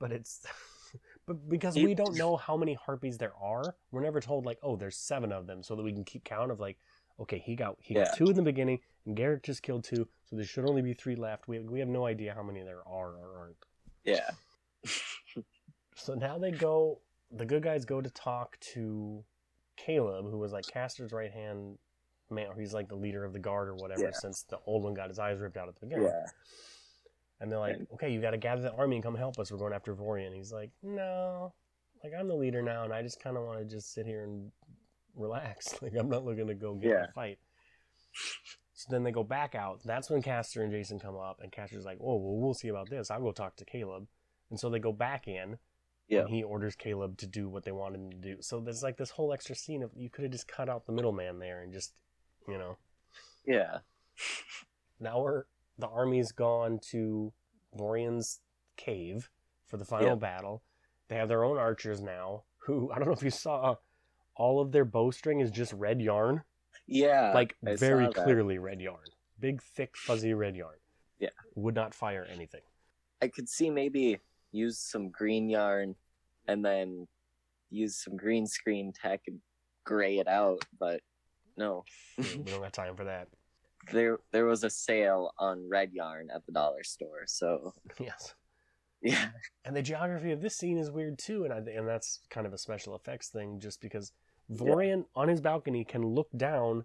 But 0.00 0.10
it's, 0.12 0.46
but 1.26 1.48
because 1.50 1.76
we 1.76 1.92
don't 1.94 2.16
know 2.16 2.36
how 2.36 2.56
many 2.56 2.72
harpies 2.74 3.18
there 3.18 3.34
are, 3.42 3.74
we're 3.92 4.00
never 4.00 4.20
told 4.20 4.46
like, 4.46 4.58
oh, 4.62 4.76
there's 4.76 4.96
seven 4.96 5.32
of 5.32 5.46
them, 5.46 5.62
so 5.62 5.76
that 5.76 5.82
we 5.82 5.92
can 5.92 6.04
keep 6.04 6.24
count 6.24 6.50
of 6.50 6.60
like, 6.60 6.78
okay, 7.20 7.38
he 7.38 7.56
got 7.56 7.76
he 7.80 7.94
Yeah. 7.94 8.04
got 8.06 8.16
two 8.16 8.26
in 8.30 8.36
the 8.36 8.42
beginning, 8.42 8.80
and 9.04 9.14
Garrick 9.14 9.42
just 9.42 9.62
killed 9.62 9.84
two, 9.84 10.08
so 10.24 10.36
there 10.36 10.46
should 10.46 10.64
only 10.66 10.80
be 10.80 10.94
three 10.94 11.16
left. 11.16 11.46
We 11.46 11.58
we 11.58 11.80
have 11.80 11.88
no 11.88 12.06
idea 12.06 12.32
how 12.34 12.42
many 12.42 12.62
there 12.62 12.80
are 12.88 13.10
or 13.16 13.38
aren't. 13.38 13.56
Yeah. 14.04 14.30
So 15.98 16.14
now 16.14 16.38
they 16.38 16.50
go. 16.50 17.00
The 17.30 17.44
good 17.44 17.62
guys 17.62 17.84
go 17.84 18.00
to 18.00 18.08
talk 18.10 18.58
to 18.72 19.22
Caleb, 19.76 20.30
who 20.30 20.38
was 20.38 20.52
like 20.52 20.64
Castor's 20.66 21.12
right 21.12 21.30
hand 21.32 21.76
man. 22.30 22.46
Or 22.48 22.54
he's 22.60 22.72
like 22.74 22.88
the 22.88 22.94
leader 22.96 23.24
of 23.24 23.32
the 23.32 23.38
guard 23.38 23.68
or 23.68 23.74
whatever, 23.74 24.02
Yeah. 24.04 24.10
since 24.12 24.42
the 24.44 24.58
old 24.66 24.84
one 24.84 24.94
got 24.94 25.08
his 25.08 25.18
eyes 25.18 25.38
ripped 25.38 25.56
out 25.56 25.68
at 25.68 25.74
the 25.76 25.86
beginning. 25.86 26.06
Yeah. 26.08 26.26
And 27.40 27.50
they're 27.52 27.58
like, 27.58 27.76
And- 27.76 27.86
okay, 27.94 28.10
you 28.10 28.20
got 28.20 28.30
to 28.32 28.38
gather 28.38 28.62
the 28.62 28.72
army 28.72 28.96
and 28.96 29.02
come 29.02 29.14
help 29.14 29.38
us. 29.38 29.50
We're 29.52 29.58
going 29.58 29.72
after 29.72 29.94
Vorian. 29.94 30.34
He's 30.34 30.52
like, 30.52 30.70
no, 30.82 31.52
like 32.04 32.12
I'm 32.18 32.28
the 32.28 32.34
leader 32.34 32.62
now, 32.62 32.84
and 32.84 32.92
I 32.92 33.02
just 33.02 33.20
kind 33.22 33.36
of 33.36 33.44
want 33.44 33.58
to 33.60 33.64
just 33.64 33.92
sit 33.92 34.06
here 34.06 34.24
and 34.24 34.50
relax. 35.16 35.74
Like 35.82 35.92
I'm 35.98 36.08
not 36.08 36.24
looking 36.24 36.46
to 36.48 36.54
go 36.54 36.74
get 36.74 36.90
in 36.90 36.96
Yeah. 36.96 37.04
a 37.08 37.12
fight. 37.12 37.38
So 38.74 38.86
then 38.90 39.02
they 39.04 39.10
go 39.10 39.24
back 39.24 39.54
out. 39.54 39.80
That's 39.84 40.08
when 40.10 40.22
Castor 40.22 40.62
and 40.62 40.70
Jason 40.70 40.98
come 40.98 41.16
up, 41.16 41.40
and 41.42 41.50
Castor's 41.50 41.84
like, 41.84 41.98
oh, 42.00 42.16
well, 42.16 42.36
we'll 42.38 42.54
see 42.54 42.68
about 42.68 42.88
this. 42.90 43.10
I'll 43.10 43.20
go 43.20 43.32
talk 43.32 43.56
to 43.56 43.64
Caleb. 43.64 44.06
And 44.50 44.58
so 44.58 44.70
they 44.70 44.78
go 44.78 44.92
back 44.92 45.26
in, 45.28 45.58
Yeah. 46.08 46.20
and 46.20 46.30
he 46.30 46.42
orders 46.42 46.74
Caleb 46.74 47.18
to 47.18 47.26
do 47.26 47.48
what 47.48 47.64
they 47.64 47.72
want 47.72 47.94
him 47.94 48.10
to 48.10 48.16
do. 48.16 48.36
So 48.40 48.60
there's 48.60 48.82
like 48.82 48.96
this 48.96 49.10
whole 49.10 49.32
extra 49.32 49.54
scene 49.54 49.82
of 49.82 49.90
you 49.94 50.08
could 50.10 50.22
have 50.24 50.32
just 50.32 50.48
cut 50.48 50.68
out 50.68 50.86
the 50.86 50.92
middleman 50.92 51.38
there 51.38 51.62
and 51.62 51.72
just, 51.72 51.92
you 52.48 52.56
know, 52.58 52.78
Yeah. 53.44 53.78
now 55.00 55.20
we're 55.20 55.44
the 55.78 55.86
army's 55.86 56.32
gone 56.32 56.80
to 56.90 57.32
Vorian's 57.76 58.40
cave 58.76 59.30
for 59.66 59.76
the 59.76 59.84
final 59.84 60.08
Yeah. 60.08 60.14
battle. 60.16 60.62
They 61.08 61.16
have 61.16 61.28
their 61.28 61.44
own 61.44 61.56
archers 61.58 62.00
now. 62.00 62.44
Who 62.66 62.90
I 62.92 62.96
don't 62.98 63.06
know 63.06 63.12
if 63.14 63.22
you 63.22 63.30
saw, 63.30 63.76
all 64.34 64.60
of 64.60 64.72
their 64.72 64.84
bowstring 64.84 65.40
is 65.40 65.50
just 65.50 65.72
red 65.72 66.00
yarn, 66.00 66.42
Yeah. 66.86 67.32
like 67.34 67.54
I 67.66 67.76
very 67.76 68.10
clearly 68.12 68.58
red 68.58 68.80
yarn, 68.80 69.06
big, 69.38 69.62
thick, 69.62 69.96
fuzzy 69.96 70.32
red 70.34 70.56
yarn. 70.56 70.78
Yeah. 71.18 71.30
would 71.56 71.74
not 71.74 71.94
fire 71.94 72.24
anything. 72.30 72.62
I 73.20 73.26
could 73.28 73.48
see 73.48 73.68
maybe 73.70 74.20
use 74.52 74.78
some 74.78 75.10
green 75.10 75.48
yarn 75.48 75.94
and 76.46 76.64
then 76.64 77.06
use 77.70 78.02
some 78.02 78.16
green 78.16 78.46
screen 78.46 78.92
tech 78.92 79.20
and 79.26 79.40
gray 79.84 80.18
it 80.18 80.28
out, 80.28 80.62
but 80.78 81.00
no. 81.56 81.84
we 82.18 82.24
don't 82.44 82.62
have 82.62 82.72
time 82.72 82.96
for 82.96 83.04
that. 83.04 83.28
There 83.90 84.18
there 84.32 84.44
was 84.44 84.64
a 84.64 84.70
sale 84.70 85.32
on 85.38 85.66
red 85.66 85.92
yarn 85.94 86.28
at 86.34 86.44
the 86.44 86.52
dollar 86.52 86.84
store, 86.84 87.22
so 87.26 87.72
yes. 87.98 88.34
yeah. 89.00 89.30
And 89.64 89.74
the 89.74 89.80
geography 89.80 90.32
of 90.32 90.42
this 90.42 90.56
scene 90.56 90.76
is 90.76 90.90
weird 90.90 91.18
too, 91.18 91.44
and 91.44 91.54
I, 91.54 91.58
and 91.58 91.88
that's 91.88 92.20
kind 92.28 92.46
of 92.46 92.52
a 92.52 92.58
special 92.58 92.94
effects 92.96 93.30
thing, 93.30 93.60
just 93.60 93.80
because 93.80 94.12
Vorian 94.52 95.04
on 95.14 95.28
his 95.28 95.40
balcony 95.40 95.84
can 95.84 96.02
look 96.02 96.28
down 96.36 96.84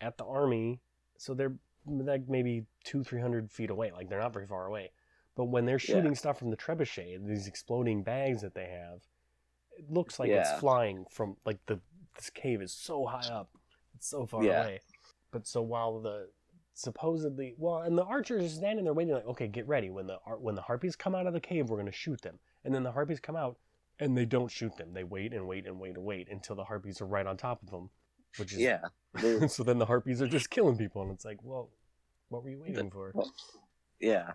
at 0.00 0.18
the 0.18 0.24
army, 0.24 0.80
so 1.18 1.34
they're 1.34 1.56
like 1.86 2.28
maybe 2.28 2.66
two, 2.84 3.02
three 3.02 3.20
hundred 3.20 3.50
feet 3.50 3.70
away, 3.70 3.90
like 3.90 4.08
they're 4.08 4.20
not 4.20 4.34
very 4.34 4.46
far 4.46 4.66
away. 4.66 4.92
But 5.36 5.44
when 5.44 5.64
they're 5.66 5.74
Yeah. 5.76 5.94
shooting 5.94 6.14
stuff 6.16 6.38
from 6.38 6.50
the 6.50 6.56
trebuchet, 6.56 7.24
these 7.26 7.46
exploding 7.46 8.02
bags 8.02 8.40
that 8.42 8.54
they 8.54 8.66
have, 8.70 9.02
it 9.78 9.88
looks 9.90 10.18
like 10.18 10.30
Yeah. 10.30 10.40
it's 10.40 10.58
flying 10.60 11.04
from 11.10 11.36
like 11.44 11.64
the 11.66 11.80
this 12.16 12.30
cave 12.30 12.62
is 12.62 12.72
so 12.72 13.04
high 13.04 13.28
up, 13.28 13.50
it's 13.94 14.08
so 14.08 14.26
far 14.26 14.42
Yeah. 14.42 14.62
away. 14.62 14.80
But 15.30 15.46
so 15.46 15.60
while 15.62 16.00
the 16.00 16.30
supposedly 16.72 17.54
well, 17.58 17.82
and 17.82 17.96
the 17.96 18.04
archers 18.04 18.44
are 18.44 18.48
standing 18.56 18.84
there 18.86 18.94
waiting, 18.94 19.14
like, 19.14 19.26
okay, 19.26 19.48
get 19.48 19.66
ready. 19.68 19.90
When 19.90 20.06
the 20.06 20.16
when 20.38 20.54
the 20.54 20.62
harpies 20.62 20.96
come 20.96 21.14
out 21.14 21.26
of 21.26 21.32
the 21.34 21.40
cave, 21.40 21.68
we're 21.68 21.76
gonna 21.78 21.92
shoot 21.92 22.22
them. 22.22 22.38
And 22.64 22.74
then 22.74 22.82
the 22.82 22.92
harpies 22.92 23.20
come 23.20 23.36
out, 23.36 23.58
and 23.98 24.16
they 24.16 24.24
don't 24.24 24.48
shoot 24.50 24.74
them. 24.76 24.92
They 24.94 25.04
wait 25.04 25.32
and 25.34 25.46
wait 25.46 25.66
and 25.66 25.78
wait 25.78 25.96
and 25.96 26.04
wait 26.04 26.28
until 26.30 26.56
the 26.56 26.64
harpies 26.64 27.00
are 27.02 27.06
right 27.06 27.26
on 27.26 27.36
top 27.36 27.62
of 27.62 27.70
them, 27.70 27.90
which 28.38 28.52
is 28.54 28.58
Yeah. 28.60 28.80
So 29.50 29.62
then 29.62 29.78
the 29.78 29.86
harpies 29.86 30.20
are 30.22 30.26
just 30.28 30.48
killing 30.50 30.76
people, 30.78 31.02
and 31.02 31.10
it's 31.12 31.24
like, 31.26 31.38
well, 31.42 31.70
what 32.28 32.42
were 32.42 32.50
you 32.50 32.60
waiting 32.60 32.90
for? 32.90 33.12
yeah. 34.00 34.32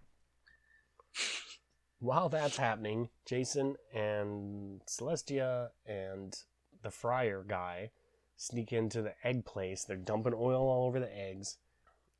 While 1.99 2.29
that's 2.29 2.57
happening, 2.57 3.09
Jason 3.25 3.75
and 3.93 4.81
Celestia 4.87 5.69
and 5.85 6.35
the 6.81 6.89
friar 6.89 7.43
guy 7.47 7.91
sneak 8.37 8.73
into 8.73 9.03
the 9.03 9.13
egg 9.23 9.45
place. 9.45 9.83
They're 9.83 9.97
dumping 9.97 10.33
oil 10.33 10.67
all 10.67 10.87
over 10.87 10.99
the 10.99 11.15
eggs. 11.15 11.57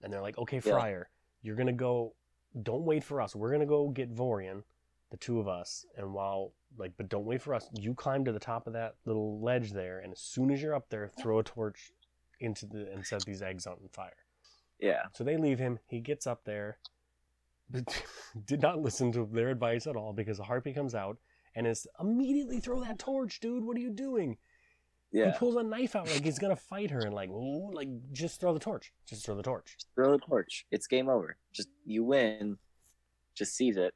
And 0.04 0.14
they're 0.14 0.22
like, 0.22 0.38
okay, 0.38 0.62
Yeah. 0.64 1.04
you're 1.42 1.56
going 1.56 1.68
to 1.68 1.74
go. 1.74 2.14
Don't 2.62 2.84
wait 2.86 3.04
for 3.04 3.22
us. 3.22 3.36
We're 3.36 3.50
going 3.50 3.62
to 3.62 3.66
go 3.66 3.89
get 3.89 4.14
Vorian, 4.14 4.64
the 5.10 5.18
two 5.18 5.39
of 5.39 5.48
us. 5.48 5.86
And 5.98 6.14
while, 6.14 6.54
like, 6.78 6.92
but 6.98 7.10
don't 7.10 7.26
wait 7.26 7.42
for 7.42 7.54
us. 7.56 7.68
You 7.74 7.96
climb 7.96 8.24
to 8.26 8.32
the 8.32 8.39
top 8.39 8.68
of 8.68 8.74
that 8.74 8.96
little 9.06 9.39
ledge 9.42 9.72
there. 9.72 10.00
And 10.00 10.12
as 10.14 10.20
soon 10.20 10.52
as 10.52 10.62
you're 10.62 10.76
up 10.76 10.89
there, 10.89 11.10
throw 11.20 11.39
a 11.39 11.44
torch 11.44 11.92
into 12.39 12.66
the, 12.68 12.92
and 12.92 13.06
set 13.06 13.24
these 13.26 13.42
eggs 13.42 13.66
on 13.66 13.78
fire. 13.92 14.12
Yeah. 14.80 15.04
So 15.14 15.24
they 15.24 15.38
leave 15.38 15.60
him. 15.60 15.80
He 15.88 16.02
gets 16.02 16.28
up 16.28 16.44
there, 16.44 16.78
did 18.45 18.61
not 18.61 18.82
listen 18.82 19.11
to 19.13 19.28
their 19.32 19.49
advice 19.49 19.88
at 19.88 19.95
all 19.95 20.13
because 20.13 20.39
a 20.39 20.43
harpy 20.43 20.74
comes 20.74 20.95
out 20.95 21.17
and 21.55 21.67
is 21.67 21.88
immediately 21.99 22.59
throw 22.59 22.82
that 22.82 22.99
torch, 22.99 23.39
dude. 23.39 23.63
What 23.63 23.78
are 23.78 23.82
you 23.82 23.91
doing? 23.91 24.38
Yeah. 25.11 25.32
He 25.32 25.38
pulls 25.38 25.55
a 25.57 25.63
knife 25.63 25.95
out 25.95 26.09
like 26.09 26.24
he's 26.24 26.39
gonna 26.39 26.55
fight 26.55 26.89
her 26.91 27.01
and 27.01 27.13
like, 27.13 27.30
ooh, 27.30 27.72
like 27.74 27.89
just 28.13 28.39
throw 28.39 28.53
the 28.53 28.59
torch. 28.59 28.93
Just 29.05 29.26
throw 29.26 29.36
the 29.36 29.43
torch. 29.43 29.76
Just 29.78 29.88
Throw 29.95 30.11
the 30.11 30.19
torch. 30.19 30.65
It's 30.72 30.88
game 30.88 31.09
over. 31.09 31.38
Just 31.53 31.67
you 31.86 32.03
win. 32.03 32.57
Just 33.36 33.55
seize 33.55 33.78
it. 33.78 33.93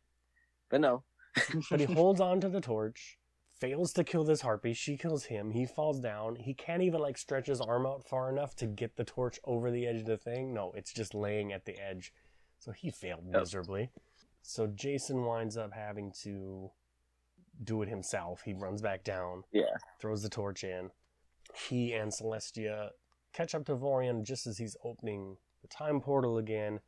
But 0.69 0.81
no. 0.81 1.03
But 1.69 1.79
he 1.79 1.85
holds 1.85 2.21
on 2.21 2.39
to 2.41 2.49
the 2.49 2.61
torch, 2.61 3.17
fails 3.59 3.93
to 3.93 4.03
kill 4.03 4.23
this 4.23 4.41
harpy. 4.41 4.73
She 4.73 4.97
kills 4.97 5.25
him. 5.25 5.51
He 5.51 5.65
falls 5.65 5.99
down. 5.99 6.35
He 6.35 6.53
can't 6.53 6.81
even 6.81 7.01
like 7.01 7.17
stretch 7.17 7.47
his 7.47 7.61
arm 7.61 7.85
out 7.85 8.07
far 8.07 8.29
enough 8.29 8.55
to 8.57 8.65
get 8.65 8.95
the 8.95 9.03
torch 9.03 9.39
over 9.45 9.71
the 9.71 9.87
edge 9.87 10.01
of 10.01 10.05
the 10.05 10.17
thing. 10.17 10.53
No, 10.53 10.73
it's 10.75 10.93
just 10.93 11.13
laying 11.13 11.53
at 11.53 11.65
the 11.65 11.77
edge. 11.79 12.13
So 12.65 12.71
he 12.71 12.89
failed 12.89 13.23
Yep. 13.25 13.33
miserably. 13.41 13.91
So 14.41 14.65
Jason 14.65 15.23
winds 15.23 15.55
up 15.55 15.71
having 15.73 16.11
to 16.23 16.71
do 17.63 17.83
it 17.83 17.89
himself. 17.89 18.41
He 18.41 18.53
runs 18.53 18.81
back 18.81 19.03
down, 19.03 19.43
Yeah. 19.51 19.77
throws 19.99 20.23
the 20.23 20.29
torch 20.29 20.63
in. 20.63 20.91
He 21.53 21.93
and 21.93 22.11
Celestia 22.11 22.93
catch 23.33 23.53
up 23.53 23.65
to 23.65 23.75
Vorian 23.75 24.23
just 24.23 24.47
as 24.47 24.57
he's 24.57 24.75
opening 24.83 25.37
the 25.61 25.67
time 25.67 26.01
portal 26.01 26.39
again. 26.39 26.81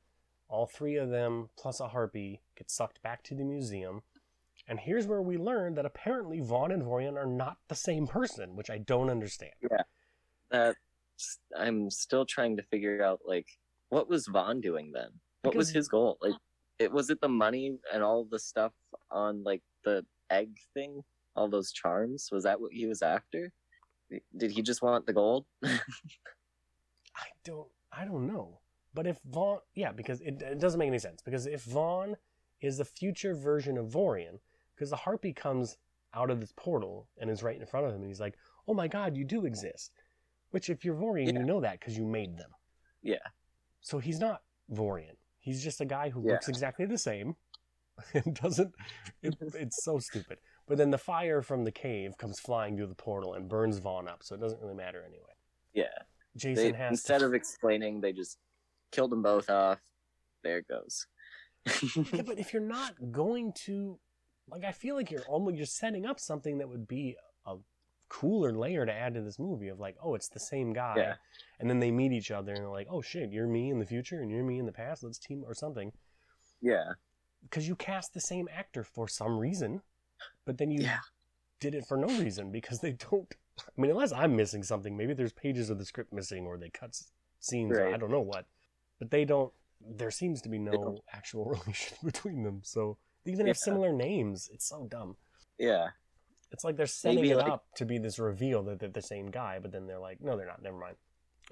All 0.48 0.66
three 0.66 0.96
of 0.96 1.10
them, 1.12 1.52
plus 1.56 1.80
a 1.80 1.90
harpy, 1.90 2.42
get 2.56 2.72
sucked 2.72 3.04
back 3.04 3.22
to 3.26 3.36
the 3.36 3.44
museum. 3.44 4.02
And 4.68 4.80
here's 4.80 5.06
where 5.06 5.22
we 5.22 5.38
learn 5.38 5.76
that 5.76 5.86
apparently 5.86 6.40
Vaughn 6.40 6.72
and 6.72 6.82
Vorian 6.82 7.18
are 7.18 7.28
not 7.28 7.60
the 7.68 7.76
same 7.76 8.08
person, 8.08 8.56
which 8.56 8.72
I 8.72 8.80
don't 8.80 9.12
understand. 9.12 9.54
Yeah. 9.62 9.84
That 10.50 10.78
I'm 11.56 11.92
still 11.92 12.26
trying 12.26 12.58
to 12.58 12.64
figure 12.64 13.04
out 13.04 13.22
like 13.28 13.60
what 13.90 14.10
was 14.10 14.26
Vaughn 14.26 14.60
doing 14.60 14.92
then? 14.92 15.22
What 15.48 15.56
was 15.56 15.70
his 15.70 15.88
goal? 15.88 16.18
Like 16.22 16.34
uh 16.34 16.38
it 16.80 16.92
was 16.92 17.10
it 17.10 17.20
the 17.22 17.30
money 17.30 17.76
and 17.92 18.04
all 18.04 18.24
the 18.26 18.40
stuff 18.40 18.72
on 19.10 19.44
like 19.44 19.64
the 19.84 20.06
egg 20.30 20.58
thing? 20.74 21.04
All 21.36 21.50
those 21.50 21.72
charms? 21.72 22.30
Was 22.32 22.44
that 22.44 22.60
what 22.62 22.72
he 22.72 22.86
was 22.86 23.02
after? 23.02 23.52
Did 24.38 24.52
he 24.52 24.62
just 24.62 24.82
want 24.82 25.06
the 25.06 25.14
gold? 25.14 25.46
I 25.64 27.28
don't 27.44 27.68
I 27.92 28.06
don't 28.06 28.28
know. 28.28 28.60
But 28.94 29.08
if 29.08 29.20
Vaughn 29.26 29.60
yeah, 29.76 29.92
because 29.92 30.22
it, 30.22 30.42
it 30.42 30.60
doesn't 30.60 30.80
make 30.80 30.88
any 30.88 31.00
sense. 31.00 31.22
Because 31.22 31.46
if 31.48 31.64
Vaughn 31.64 32.16
is 32.62 32.78
the 32.78 32.86
future 32.86 33.36
version 33.36 33.78
of 33.78 33.88
Vorian, 33.88 34.40
because 34.76 34.90
the 34.90 34.96
harpy 34.96 35.34
comes 35.34 35.78
out 36.14 36.32
of 36.32 36.40
this 36.40 36.54
portal 36.56 37.08
and 37.20 37.30
is 37.30 37.44
right 37.44 37.60
in 37.60 37.66
front 37.66 37.86
of 37.86 37.92
him 37.94 38.02
and 38.02 38.08
he's 38.10 38.20
like, 38.20 38.36
Oh 38.68 38.74
my 38.74 38.88
god, 38.88 39.16
you 39.16 39.24
do 39.26 39.46
exist. 39.46 39.92
Which 40.52 40.70
if 40.70 40.86
you're 40.86 40.96
Vorian, 40.96 41.34
Yeah. 41.34 41.40
you 41.40 41.46
know 41.46 41.62
that 41.62 41.80
because 41.80 41.98
you 41.98 42.06
made 42.06 42.38
them. 42.38 42.52
Yeah. 43.02 43.26
So 43.82 44.00
he's 44.00 44.20
not 44.20 44.42
Vorian. 44.72 45.17
He's 45.48 45.64
just 45.64 45.80
a 45.80 45.86
guy 45.86 46.10
who 46.10 46.22
Yeah. 46.26 46.34
looks 46.34 46.50
exactly 46.50 46.86
the 46.86 46.98
same 46.98 47.38
and 48.14 48.36
doesn't. 48.36 48.74
It, 49.24 49.34
it's 49.42 49.82
so 49.82 49.98
stupid. 49.98 50.40
But 50.68 50.78
then 50.78 50.92
the 50.92 50.98
fire 50.98 51.42
from 51.42 51.64
the 51.64 51.72
cave 51.72 52.18
comes 52.18 52.38
flying 52.38 52.76
through 52.76 52.88
the 52.88 52.96
portal 52.96 53.34
and 53.36 53.48
burns 53.48 53.78
Vaughn 53.78 54.10
up, 54.10 54.24
so 54.24 54.36
it 54.36 54.42
doesn't 54.42 54.60
really 54.62 54.76
matter 54.76 55.02
anyway. 55.08 55.32
Yeah. 55.74 55.86
Jason 56.36 56.74
They, 56.74 56.78
has 56.78 56.92
instead 56.92 57.20
to. 57.20 57.28
of 57.28 57.34
explaining, 57.34 58.02
they 58.02 58.12
just 58.12 58.38
killed 58.92 59.12
them 59.12 59.22
both 59.22 59.50
off. 59.50 59.80
There 60.44 60.58
it 60.58 60.68
goes. 60.68 61.08
yeah, 62.14 62.24
but 62.24 62.38
if 62.40 62.52
you're 62.52 62.62
not 62.62 62.94
going 63.12 63.54
to, 63.66 63.98
like, 64.50 64.66
I 64.66 64.74
feel 64.74 64.96
like 64.96 65.10
you're 65.10 65.26
almost 65.30 65.56
you're 65.56 65.66
setting 65.66 66.06
up 66.06 66.20
something 66.20 66.58
that 66.58 66.68
would 66.68 66.88
be 66.90 67.16
cooler 68.10 68.54
layer 68.54 68.86
to 68.86 68.94
add 68.94 69.14
to 69.16 69.22
this 69.22 69.38
movie 69.40 69.68
of 69.68 69.80
like, 69.80 69.96
oh, 70.02 70.16
it's 70.16 70.30
the 70.30 70.40
same 70.40 70.74
guy, 70.74 70.96
Yeah. 70.98 71.16
and 71.60 71.70
then 71.70 71.80
they 71.80 71.92
meet 71.92 72.12
each 72.12 72.32
other 72.32 72.54
and 72.54 72.62
they're 72.62 72.70
like, 72.70 72.88
oh 72.90 73.02
shit, 73.02 73.32
you're 73.32 73.48
me 73.48 73.70
in 73.70 73.80
the 73.80 73.86
future 73.86 74.22
and 74.22 74.32
you're 74.32 74.44
me 74.44 74.60
in 74.60 74.66
the 74.66 74.72
past. 74.72 75.04
Let's 75.04 75.18
team 75.20 75.44
or 75.46 75.54
something. 75.54 75.92
yeah. 76.62 76.94
because 77.44 77.68
you 77.68 77.76
cast 77.76 78.14
the 78.14 78.20
same 78.22 78.48
actor 78.52 78.84
for 78.84 79.08
some 79.08 79.38
reason, 79.38 79.82
but 80.46 80.58
then 80.58 80.72
you 80.72 80.82
Yeah. 80.82 81.00
did 81.60 81.76
it 81.76 81.86
for 81.86 81.96
no 81.98 82.08
reason 82.20 82.52
because 82.52 82.80
they 82.82 82.94
don't. 82.94 83.34
I 83.60 83.82
mean, 83.82 83.92
unless 83.92 84.12
I'm 84.12 84.36
missing 84.36 84.64
something, 84.64 84.96
maybe 84.98 85.14
there's 85.14 85.34
pages 85.34 85.70
of 85.70 85.78
the 85.80 85.86
script 85.86 86.12
missing 86.14 86.46
or 86.46 86.58
they 86.58 86.70
cut 86.70 87.00
scenes. 87.40 87.78
Or 87.78 87.88
I 87.94 87.98
don't 87.98 88.12
know 88.12 88.22
what, 88.22 88.46
but 89.00 89.10
they 89.12 89.24
don't. 89.26 89.52
There 89.82 90.12
seems 90.12 90.42
to 90.42 90.50
be 90.50 90.58
no 90.60 91.00
actual 91.14 91.46
relation 91.56 91.98
between 92.04 92.44
them. 92.44 92.62
So 92.64 92.98
they 93.24 93.32
even 93.32 93.48
have 93.48 93.56
Yeah. 93.58 93.64
similar 93.64 93.92
names. 93.94 94.50
It's 94.54 94.66
so 94.68 94.88
dumb. 94.90 95.16
Yeah. 95.58 95.90
It's 96.52 96.64
like 96.64 96.78
they're 96.78 96.88
setting 96.88 97.18
Maybe, 97.18 97.32
it 97.32 97.38
like- 97.38 97.52
up 97.52 97.66
to 97.76 97.86
be 97.86 97.98
this 97.98 98.20
reveal 98.20 98.64
that 98.64 98.80
they're 98.80 98.90
the 98.90 99.02
same 99.02 99.30
guy, 99.32 99.60
but 99.60 99.72
then 99.72 99.86
they're 99.88 100.00
like, 100.00 100.22
no, 100.22 100.38
they're 100.38 100.48
not. 100.48 100.62
Never 100.62 100.78
mind. 100.78 100.96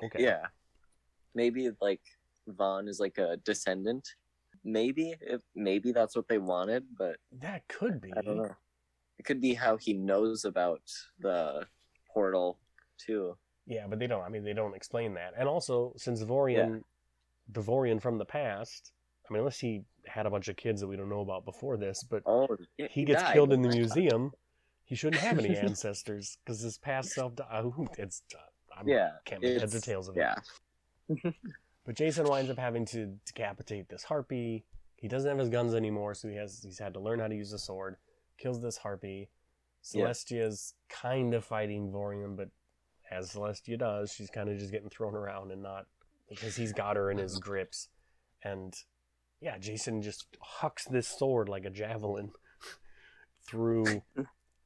Okay. 0.03 0.23
Yeah. 0.23 0.45
Maybe 1.33 1.69
like 1.81 2.01
Vaughn 2.47 2.87
is 2.87 2.99
like 2.99 3.17
a 3.17 3.37
descendant. 3.37 4.07
Maybe 4.63 5.13
if 5.21 5.41
maybe 5.55 5.91
that's 5.91 6.15
what 6.15 6.27
they 6.27 6.37
wanted, 6.37 6.83
but 6.97 7.17
That 7.39 7.67
could 7.67 8.01
be. 8.01 8.11
I 8.15 8.21
don't 8.21 8.37
know. 8.37 8.55
It 9.19 9.23
could 9.25 9.41
be 9.41 9.53
how 9.53 9.77
he 9.77 9.93
knows 9.93 10.43
about 10.45 10.81
the 11.19 11.65
portal 12.11 12.57
too. 12.97 13.37
Yeah, 13.67 13.85
but 13.87 13.99
they 13.99 14.07
don't. 14.07 14.23
I 14.23 14.29
mean, 14.29 14.43
they 14.43 14.53
don't 14.53 14.75
explain 14.75 15.13
that. 15.15 15.33
And 15.37 15.47
also, 15.47 15.93
since 15.97 16.21
Vorian, 16.23 16.81
the 17.49 17.61
Vorian 17.61 18.01
from 18.01 18.17
the 18.17 18.25
past, 18.25 18.91
I 19.29 19.33
mean, 19.33 19.39
unless 19.39 19.59
he 19.59 19.83
had 20.05 20.25
a 20.25 20.29
bunch 20.29 20.47
of 20.49 20.55
kids 20.55 20.81
that 20.81 20.87
we 20.87 20.95
don't 20.95 21.09
know 21.09 21.21
about 21.21 21.45
before 21.45 21.77
this, 21.77 22.03
but 22.03 22.21
Oh, 22.25 22.47
he 22.77 23.03
gets 23.05 23.23
died. 23.23 23.33
killed 23.33 23.53
in 23.53 23.61
the 23.61 23.69
museum. 23.69 24.31
He 24.85 24.95
shouldn't 24.95 25.21
have 25.21 25.39
any 25.39 25.55
ancestors 25.57 26.37
because 26.43 26.61
his 26.61 26.77
past 26.77 27.11
self. 27.11 27.35
Di- 27.35 27.47
oh, 27.51 27.87
it's 27.97 28.21
uh, 28.33 28.39
I 28.77 28.83
Yeah, 28.85 29.11
can't 29.25 29.41
make 29.41 29.59
heads 29.59 29.75
or 29.75 29.79
tails 29.81 30.07
of 30.07 30.15
it. 30.17 30.19
Yeah, 30.19 31.31
But 31.85 31.95
Jason 31.95 32.25
winds 32.27 32.49
up 32.49 32.57
having 32.57 32.85
to 32.87 33.17
decapitate 33.25 33.89
this 33.89 34.03
harpy. 34.03 34.65
He 34.95 35.07
doesn't 35.07 35.29
have 35.29 35.37
his 35.37 35.49
guns 35.49 35.75
anymore, 35.75 36.13
so 36.15 36.27
he 36.27 36.35
has 36.35 36.61
he's 36.63 36.79
had 36.79 36.93
to 36.95 36.99
learn 36.99 37.19
how 37.19 37.27
to 37.27 37.35
use 37.35 37.53
a 37.53 37.59
sword. 37.59 37.97
Kills 38.37 38.61
this 38.61 38.77
harpy. 38.77 39.29
Yeah. 39.93 40.05
Celestia's 40.05 40.73
kind 40.89 41.35
of 41.35 41.45
fighting 41.45 41.91
Vorian, 41.91 42.35
but 42.35 42.49
as 43.11 43.33
Celestia 43.33 43.77
does, 43.77 44.11
she's 44.11 44.31
kind 44.31 44.49
of 44.49 44.57
just 44.57 44.71
getting 44.71 44.89
thrown 44.89 45.13
around 45.13 45.51
and 45.51 45.61
not 45.61 45.85
because 46.27 46.55
he's 46.55 46.73
got 46.73 46.95
her 46.95 47.11
in 47.11 47.19
his 47.19 47.37
grips. 47.37 47.89
And 48.43 48.75
yeah, 49.41 49.59
Jason 49.59 50.01
just 50.01 50.25
hucks 50.41 50.85
this 50.85 51.07
sword 51.07 51.49
like 51.49 51.65
a 51.65 51.69
javelin 51.69 52.31
through 53.47 54.01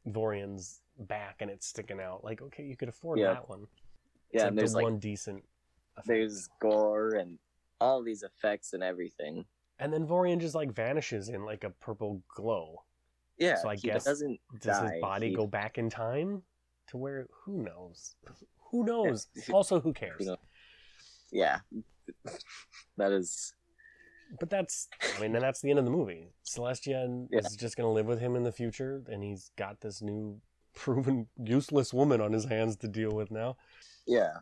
Vorian's 0.07 0.81
back, 0.97 1.37
and 1.41 1.49
it's 1.51 1.67
sticking 1.67 1.99
out. 1.99 2.23
Like, 2.23 2.41
okay, 2.41 2.63
you 2.63 2.75
could 2.75 2.89
afford 2.89 3.19
Yeah. 3.19 3.33
that 3.33 3.49
one. 3.49 3.67
Yeah. 4.31 4.45
and 4.47 4.55
the 4.57 4.61
there's 4.61 4.75
like 4.75 4.83
one 4.83 4.99
decent. 4.99 5.43
effect. 5.97 6.07
there's 6.07 6.47
gore 6.61 7.15
and 7.15 7.39
all 7.81 8.03
these 8.03 8.21
effects 8.23 8.73
and 8.73 8.83
everything. 8.83 9.45
And 9.79 9.91
then 9.91 10.05
Vorian 10.05 10.39
just 10.39 10.53
like 10.55 10.71
vanishes 10.71 11.29
in 11.29 11.43
like 11.45 11.63
a 11.63 11.69
purple 11.71 12.21
glow. 12.35 12.83
Yeah, 13.37 13.55
So 13.55 13.69
I 13.69 13.75
guess- 13.75 14.03
doesn't 14.05 14.39
Does 14.61 14.77
die. 14.77 14.91
his 14.93 15.01
body 15.01 15.29
He- 15.29 15.35
go 15.35 15.47
back 15.47 15.77
in 15.77 15.89
time 15.89 16.43
to 16.87 16.97
where? 16.97 17.27
Who 17.45 17.63
knows? 17.63 18.15
Who 18.71 18.83
knows? 18.83 19.27
Also, 19.53 19.79
who 19.79 19.93
cares? 19.93 20.29
Yeah, 21.31 21.59
that 22.97 23.11
is 23.11 23.53
But 24.39 24.49
that's, 24.49 24.87
I 25.17 25.21
mean, 25.21 25.31
then 25.31 25.41
that's 25.41 25.61
the 25.61 25.69
end 25.69 25.79
of 25.79 25.85
the 25.85 25.91
movie. 25.91 26.27
Celestia 26.45 27.27
Yeah. 27.31 27.39
is 27.39 27.55
just 27.55 27.75
going 27.77 27.87
to 27.87 27.91
live 27.93 28.05
with 28.05 28.19
him 28.19 28.35
in 28.35 28.43
the 28.43 28.51
future, 28.51 29.03
and 29.07 29.23
he's 29.23 29.51
got 29.57 29.81
this 29.81 30.01
new, 30.01 30.39
proven 30.75 31.27
useless 31.43 31.93
woman 31.93 32.21
on 32.21 32.31
his 32.31 32.45
hands 32.45 32.75
to 32.77 32.87
deal 32.87 33.11
with 33.11 33.31
now. 33.31 33.57
yeah. 34.05 34.33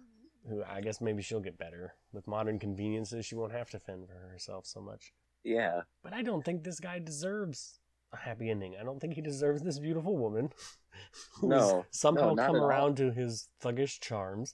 Who 0.49 0.63
I 0.63 0.79
guess 0.79 1.01
maybe 1.01 1.21
she'll 1.21 1.41
get 1.41 1.57
better 1.57 1.95
with 2.13 2.25
modern 2.25 2.57
conveniences. 2.57 3.25
She 3.25 3.35
won't 3.35 3.51
have 3.51 3.69
to 3.71 3.79
fend 3.79 4.07
for 4.07 4.29
herself 4.31 4.65
so 4.65 4.79
much. 4.79 5.11
Yeah, 5.43 5.81
But 6.03 6.13
I 6.13 6.21
don't 6.21 6.43
think 6.43 6.63
this 6.63 6.79
guy 6.79 6.99
deserves 6.99 7.79
a 8.13 8.17
happy 8.17 8.49
ending. 8.49 8.75
I 8.79 8.83
don't 8.83 8.99
think 9.01 9.13
he 9.15 9.21
deserves 9.21 9.61
this 9.61 9.77
beautiful 9.79 10.15
woman 10.17 10.51
who's 11.33 11.49
No, 11.49 11.85
somehow 11.91 12.33
no, 12.33 12.45
come 12.45 12.55
at 12.55 12.61
all. 12.61 12.67
around 12.67 12.95
to 12.97 13.11
his 13.11 13.49
thuggish 13.61 13.99
charms. 13.99 14.53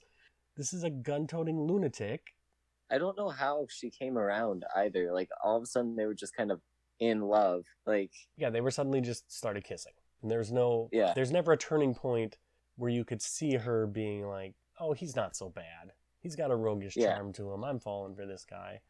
This 0.57 0.73
is 0.73 0.83
a 0.83 0.89
gun-toting 0.89 1.59
lunatic. 1.61 2.33
I 2.93 2.97
don't 2.99 3.17
know 3.17 3.29
how 3.29 3.65
she 3.69 3.89
came 3.89 4.17
around 4.17 4.63
either. 4.75 5.11
Like 5.11 5.29
all 5.43 5.57
of 5.57 5.63
a 5.63 5.65
sudden 5.65 5.95
they 5.95 6.05
were 6.05 6.13
just 6.13 6.35
kind 6.35 6.51
of 6.51 6.61
in 6.99 7.21
love. 7.21 7.65
Like 7.85 8.11
Yeah, 8.37 8.49
they 8.51 8.61
were 8.61 8.71
suddenly 8.71 9.01
just 9.01 9.31
started 9.31 9.63
kissing. 9.63 9.93
And 10.21 10.29
there's 10.29 10.51
no 10.51 10.89
Yeah. 10.91 11.13
there's 11.15 11.31
never 11.31 11.51
a 11.53 11.57
turning 11.57 11.95
point 11.95 12.37
where 12.75 12.91
you 12.91 13.03
could 13.03 13.21
see 13.21 13.55
her 13.55 13.87
being 13.87 14.27
like, 14.27 14.53
"Oh, 14.79 14.93
he's 14.93 15.15
not 15.15 15.35
so 15.35 15.49
bad. 15.49 15.93
He's 16.19 16.35
got 16.35 16.51
a 16.51 16.55
roguish 16.55 16.95
Yeah. 16.95 17.15
charm 17.15 17.33
to 17.33 17.51
him. 17.51 17.63
I'm 17.63 17.79
falling 17.79 18.15
for 18.15 18.25
this 18.25 18.45
guy." 18.45 18.81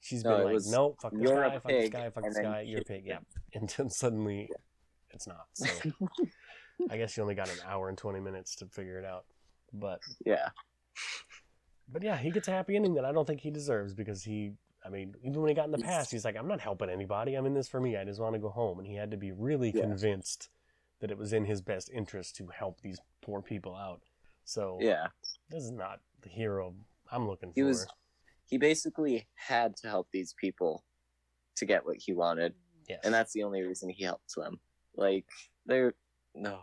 She's 0.00 0.24
No, 0.24 0.36
been 0.36 0.44
like, 0.44 0.54
was, 0.54 0.70
"No, 0.72 0.96
fuck 1.00 1.12
this 1.12 1.30
guy, 1.30 1.58
fuck 1.58 1.68
this 1.68 1.90
guy, 1.90 2.10
fuck 2.10 2.24
this 2.24 2.38
guy, 2.38 2.62
you're 2.62 2.80
a 2.80 2.84
pig." 2.84 3.04
yeah. 3.06 3.18
And 3.54 3.68
then 3.68 3.90
suddenly 3.90 4.50
it's 5.10 5.26
not. 5.26 5.46
So 5.54 5.66
I 6.90 6.96
guess 6.96 7.16
you 7.16 7.22
only 7.22 7.34
got 7.34 7.50
an 7.50 7.58
hour 7.66 7.90
and 7.90 7.98
20 7.98 8.20
minutes 8.20 8.56
to 8.56 8.66
figure 8.66 8.98
it 8.98 9.04
out. 9.04 9.26
But 9.74 10.00
yeah, 10.24 10.48
but 11.92 12.02
yeah, 12.02 12.16
he 12.16 12.30
gets 12.30 12.48
a 12.48 12.52
happy 12.52 12.76
ending 12.76 12.94
that 12.94 13.04
I 13.04 13.12
don't 13.12 13.26
think 13.26 13.40
he 13.40 13.50
deserves 13.50 13.94
because 13.94 14.22
he, 14.22 14.52
I 14.84 14.88
mean, 14.88 15.14
even 15.22 15.40
when 15.40 15.48
he 15.48 15.54
got 15.54 15.66
in 15.66 15.72
the 15.72 15.78
past, 15.78 16.10
he's 16.10 16.24
like, 16.24 16.36
I'm 16.36 16.48
not 16.48 16.60
helping 16.60 16.90
anybody. 16.90 17.34
I'm 17.34 17.46
in 17.46 17.54
this 17.54 17.68
for 17.68 17.80
me. 17.80 17.96
I 17.96 18.04
just 18.04 18.20
want 18.20 18.34
to 18.34 18.38
go 18.38 18.48
home. 18.48 18.78
And 18.78 18.86
he 18.86 18.94
had 18.94 19.10
to 19.10 19.16
be 19.16 19.32
really 19.32 19.70
Yeah. 19.74 19.82
convinced 19.82 20.48
that 21.00 21.10
it 21.10 21.18
was 21.18 21.32
in 21.32 21.44
his 21.44 21.62
best 21.62 21.90
interest 21.92 22.36
to 22.36 22.46
help 22.48 22.80
these 22.80 23.00
poor 23.22 23.40
people 23.42 23.74
out. 23.74 24.02
So 24.44 24.78
yeah. 24.80 25.08
this 25.48 25.62
is 25.64 25.70
not 25.70 26.00
the 26.22 26.28
hero 26.28 26.74
I'm 27.10 27.26
looking 27.26 27.52
He 27.54 27.62
for. 27.62 27.68
was 27.68 27.86
he 28.46 28.58
basically 28.58 29.26
had 29.34 29.76
to 29.76 29.88
help 29.88 30.08
these 30.12 30.34
people 30.34 30.84
to 31.56 31.64
get 31.64 31.84
what 31.86 31.96
he 31.98 32.12
wanted, 32.12 32.54
yes. 32.88 33.00
and 33.04 33.14
that's 33.14 33.32
the 33.32 33.42
only 33.44 33.62
reason 33.62 33.88
he 33.88 34.02
helped 34.04 34.34
them. 34.34 34.58
Like 34.96 35.24
they're 35.66 35.94
no, 36.34 36.60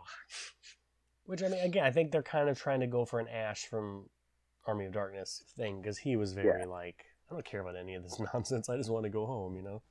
Which 1.24 1.42
I 1.42 1.48
mean, 1.48 1.60
again, 1.60 1.84
I 1.84 1.90
think 1.90 2.10
they're 2.12 2.22
kind 2.22 2.48
of 2.48 2.58
trying 2.58 2.80
to 2.80 2.86
go 2.86 3.04
for 3.04 3.20
an 3.20 3.28
Ash 3.28 3.66
from 3.66 4.08
Army 4.68 4.86
of 4.86 4.92
Darkness 4.92 5.42
thing 5.56 5.80
because 5.80 5.98
he 5.98 6.16
was 6.16 6.32
very 6.34 6.64
like, 6.66 7.04
I 7.30 7.34
don't 7.34 7.44
care 7.44 7.60
about 7.60 7.76
any 7.76 7.94
of 7.94 8.02
this 8.02 8.20
nonsense. 8.34 8.68
I 8.68 8.76
just 8.76 8.90
want 8.90 9.04
to 9.04 9.10
go 9.10 9.26
home, 9.26 9.56
you 9.56 9.62
know. 9.62 9.82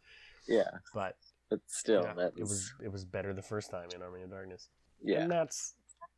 Yeah, 0.48 0.70
But 0.94 1.18
but 1.50 1.60
still, 1.68 2.04
yeah, 2.04 2.14
that 2.14 2.34
it 2.38 2.44
was 2.44 2.74
it 2.84 2.92
was 2.92 3.04
better 3.04 3.34
the 3.34 3.42
first 3.42 3.70
time 3.72 3.90
in 3.94 4.02
Army 4.02 4.22
of 4.22 4.30
Darkness. 4.30 4.70
yeah, 5.04 5.22
and 5.22 5.32
that's 5.32 5.74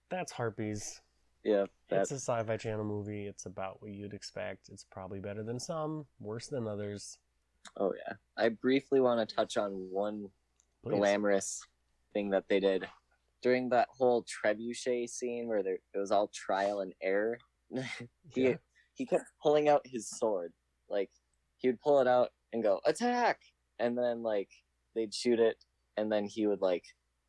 that's 0.10 0.32
Harpies. 0.32 1.01
yeah. 1.43 1.64
It's 1.64 1.72
That's 1.89 2.12
a 2.12 2.16
Sci-Fi 2.16 2.57
Channel 2.57 2.84
movie. 2.86 3.26
It's 3.28 3.45
about 3.47 3.82
what 3.82 3.91
you'd 3.91 4.14
expect. 4.14 4.70
It's 4.70 4.84
probably 4.84 5.20
better 5.20 5.43
than 5.43 5.60
some, 5.60 6.05
worse 6.20 6.47
than 6.47 6.68
others. 6.68 7.18
oh 7.78 7.93
yeah. 7.95 8.14
I 8.38 8.49
briefly 8.49 8.99
want 9.01 9.28
to 9.28 9.36
touch 9.36 9.57
on 9.57 9.72
one 9.91 10.28
Please. 10.84 10.97
glamorous 10.97 11.62
thing 12.14 12.30
that 12.32 12.45
they 12.49 12.60
did 12.60 12.88
during 13.41 13.70
that 13.70 13.88
whole 13.89 14.24
trebuchet 14.26 15.10
scene 15.10 15.47
where 15.47 15.64
there, 15.64 15.78
it 15.93 15.97
was 15.97 16.12
all 16.12 16.28
trial 16.28 16.82
and 16.82 16.93
error. 17.01 17.38
he 18.34 18.49
Yeah. 18.49 18.55
he 18.93 19.05
kept 19.05 19.26
pulling 19.41 19.70
out 19.70 19.82
his 19.86 20.09
sword, 20.09 20.53
like 20.89 21.09
he 21.57 21.67
would 21.67 21.80
pull 21.82 21.99
it 21.99 22.07
out 22.07 22.30
and 22.53 22.63
go 22.63 22.80
attack, 22.86 23.39
and 23.80 23.97
then 23.97 24.24
like 24.24 24.49
they'd 24.95 25.13
shoot 25.13 25.39
it, 25.39 25.63
and 25.97 26.11
then 26.11 26.26
he 26.26 26.47
would 26.47 26.61
like 26.61 26.86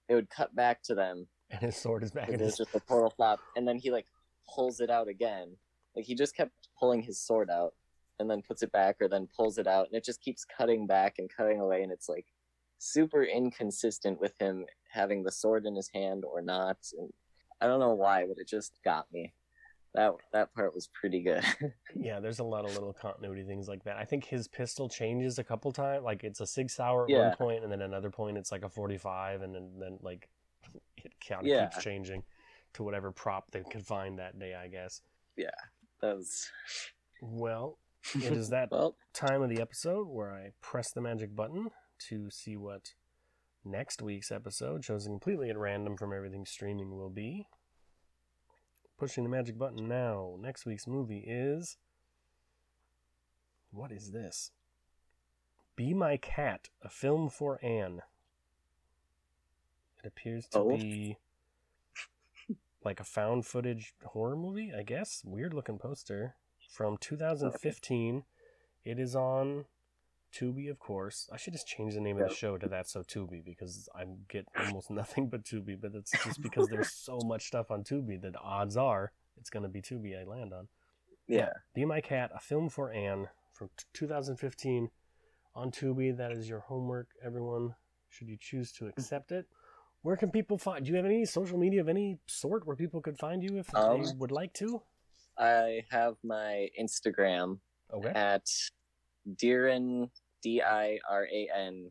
it 0.09 0.15
would 0.15 0.31
cut 0.31 0.55
back 0.55 0.83
to 0.85 0.95
them, 0.95 1.27
and 1.51 1.61
his 1.61 1.77
sword 1.77 2.03
is 2.03 2.11
back 2.11 2.29
in 2.29 2.41
his. 2.41 2.57
just 2.57 2.75
a 2.75 2.81
portal 2.81 3.11
flap, 3.11 3.39
and 3.57 3.67
then 3.67 3.79
he 3.79 3.91
like 3.91 4.07
pulls 4.55 4.81
it 4.81 4.91
out 4.91 5.09
again. 5.09 5.57
Like 5.95 6.05
he 6.05 6.15
just 6.15 6.37
kept 6.37 6.53
pulling 6.79 7.03
his 7.03 7.21
sword 7.21 7.51
out, 7.51 7.75
and 8.19 8.31
then 8.31 8.43
puts 8.43 8.63
it 8.63 8.73
back, 8.73 8.97
or 9.01 9.09
then 9.09 9.29
pulls 9.37 9.59
it 9.59 9.67
out, 9.67 9.87
and 9.87 9.95
it 9.97 10.05
just 10.05 10.21
keeps 10.23 10.45
cutting 10.45 10.87
back 10.87 11.17
and 11.19 11.31
cutting 11.35 11.61
away, 11.61 11.83
and 11.83 11.93
it's 11.93 12.09
like 12.09 12.27
super 12.79 13.23
inconsistent 13.23 14.19
with 14.21 14.33
him 14.41 14.65
having 14.91 15.23
the 15.23 15.31
sword 15.31 15.67
in 15.67 15.75
his 15.77 15.91
hand 15.93 16.25
or 16.25 16.41
not. 16.41 16.79
And 16.99 17.13
I 17.61 17.67
don't 17.67 17.79
know 17.79 17.95
why, 17.95 18.25
but 18.27 18.39
it 18.39 18.49
just 18.49 18.73
got 18.85 19.07
me. 19.13 19.35
That 19.95 20.13
that 20.33 20.55
part 20.55 20.75
was 20.75 20.87
pretty 20.89 21.23
good. 21.23 21.45
Yeah, 21.97 22.21
there's 22.21 22.39
a 22.39 22.45
lot 22.45 22.65
of 22.65 22.73
little 22.73 22.93
continuity 22.93 23.43
things 23.43 23.67
like 23.67 23.83
that. 23.83 23.97
I 23.97 24.05
think 24.05 24.25
his 24.25 24.47
pistol 24.47 24.89
changes 24.89 25.41
a 25.41 25.45
couple 25.45 25.73
times. 25.73 26.05
Like 26.05 26.23
it's 26.23 26.39
a 26.41 26.47
Sig 26.47 26.71
Sauer 26.71 27.05
at 27.05 27.11
Yeah. 27.11 27.29
one 27.29 27.37
point, 27.37 27.65
and 27.65 27.73
then 27.73 27.83
another 27.83 28.11
point 28.11 28.39
it's 28.39 28.53
like 28.53 28.63
a 28.65 28.69
45, 28.69 29.43
and 29.43 29.53
then 29.53 29.73
then 29.81 29.99
like 30.01 30.29
it 30.99 31.13
kind 31.27 31.41
of 31.41 31.49
Yeah. 31.49 31.65
keeps 31.67 31.83
changing 31.83 32.23
to 32.75 32.85
whatever 32.85 33.11
prop 33.11 33.51
they 33.51 33.65
could 33.69 33.85
find 33.85 34.21
that 34.21 34.39
day, 34.39 34.55
I 34.55 34.69
guess. 34.69 35.03
Yeah, 35.37 35.51
that 36.01 36.17
was 36.17 36.49
Well, 37.21 37.79
it 38.15 38.37
is 38.37 38.51
that 38.51 38.69
well, 38.71 38.95
time 39.13 39.43
of 39.43 39.51
the 39.51 39.61
episode 39.61 40.07
where 40.07 40.33
I 40.33 40.53
press 40.61 40.93
the 40.93 41.01
magic 41.01 41.35
button 41.35 41.71
to 42.09 42.31
see 42.31 42.57
what 42.57 42.95
next 43.65 44.01
week's 44.01 44.31
episode, 44.31 44.85
chosen 44.85 45.13
completely 45.15 45.51
at 45.51 45.59
random 45.59 45.97
from 45.97 46.13
everything 46.13 46.47
streaming, 46.47 46.97
will 46.97 47.11
be. 47.11 47.49
Pushing 49.01 49.25
the 49.25 49.31
magic 49.31 49.57
button 49.57 49.89
now. 49.89 50.37
Next 50.39 50.67
week's 50.67 50.87
movie 50.87 51.25
is. 51.27 51.79
What 53.71 53.91
is 53.93 54.11
this? 54.13 54.51
Be 55.75 55.95
My 55.95 56.19
Cat, 56.19 56.69
a 56.83 56.91
film 56.91 57.31
for 57.31 57.59
Anne. 57.65 58.03
It 60.05 60.07
appears 60.07 60.49
to 60.49 60.59
Oh. 60.59 60.77
be 60.77 61.17
like 62.85 63.01
a 63.01 63.05
found 63.05 63.47
footage 63.47 63.95
horror 64.05 64.37
movie, 64.37 64.71
I 64.71 64.83
guess. 64.83 65.23
Weird 65.25 65.55
looking 65.55 65.79
poster 65.79 66.37
from 66.69 66.99
2015. 66.99 68.27
It 68.85 68.99
is 68.99 69.17
on 69.17 69.65
Tubi, 70.33 70.71
of 70.71 70.79
course. 70.79 71.29
I 71.33 71.37
should 71.37 71.53
just 71.53 71.67
change 71.67 71.95
the 71.95 72.01
name 72.01 72.21
of 72.21 72.29
the 72.29 72.35
show 72.35 72.57
to 72.57 72.69
that 72.69 72.89
So 72.89 73.03
Tubi 73.03 73.45
because 73.45 73.89
I 73.95 74.05
get 74.29 74.47
almost 74.59 74.91
nothing 75.03 75.29
but 75.29 75.45
Tubi, 75.45 75.81
but 75.81 75.93
it's 75.95 76.13
just 76.25 76.41
because 76.41 76.69
there's 76.69 76.93
so 76.93 77.19
much 77.25 77.47
stuff 77.47 77.71
on 77.71 77.83
Tubi 77.85 78.21
that 78.23 78.35
odds 78.43 78.77
are 78.77 79.13
it's 79.39 79.51
going 79.51 79.63
to 79.63 79.69
be 79.69 79.81
Tubi 79.83 80.21
I 80.21 80.25
land 80.25 80.53
on. 80.53 80.69
yeah. 81.27 81.51
Be 81.75 81.85
My 81.85 82.01
Cat, 82.01 82.31
a 82.35 82.39
film 82.41 82.69
for 82.69 82.93
Anne 82.93 83.29
from 83.53 83.71
t- 83.77 83.85
2015 83.95 84.91
on 85.55 85.71
Tubi. 85.71 86.17
That 86.17 86.33
is 86.33 86.49
your 86.49 86.61
homework, 86.61 87.09
everyone, 87.25 87.75
should 88.09 88.29
you 88.29 88.37
choose 88.39 88.71
to 88.73 88.87
accept 88.87 89.33
it. 89.33 89.47
Where 90.03 90.17
can 90.17 90.31
people 90.31 90.57
find? 90.59 90.85
Do 90.85 90.91
you 90.91 90.97
have 90.97 91.05
any 91.07 91.25
social 91.27 91.59
media 91.59 91.81
of 91.81 91.89
any 91.89 92.19
sort 92.27 92.67
where 92.67 92.77
people 92.77 93.01
could 93.01 93.19
find 93.19 93.43
you 93.43 93.59
if 93.59 93.67
they 93.69 93.79
Um, 93.81 94.19
would 94.19 94.31
like 94.33 94.53
to? 94.55 94.83
I 95.39 95.85
have 95.91 96.17
my 96.23 96.69
Instagram 96.79 97.59
Okay. 97.93 98.09
at 98.15 98.47
Diran 99.37 100.11
D 100.43 100.63
I 100.63 100.99
R 101.09 101.27
A 101.33 101.49
N 101.55 101.91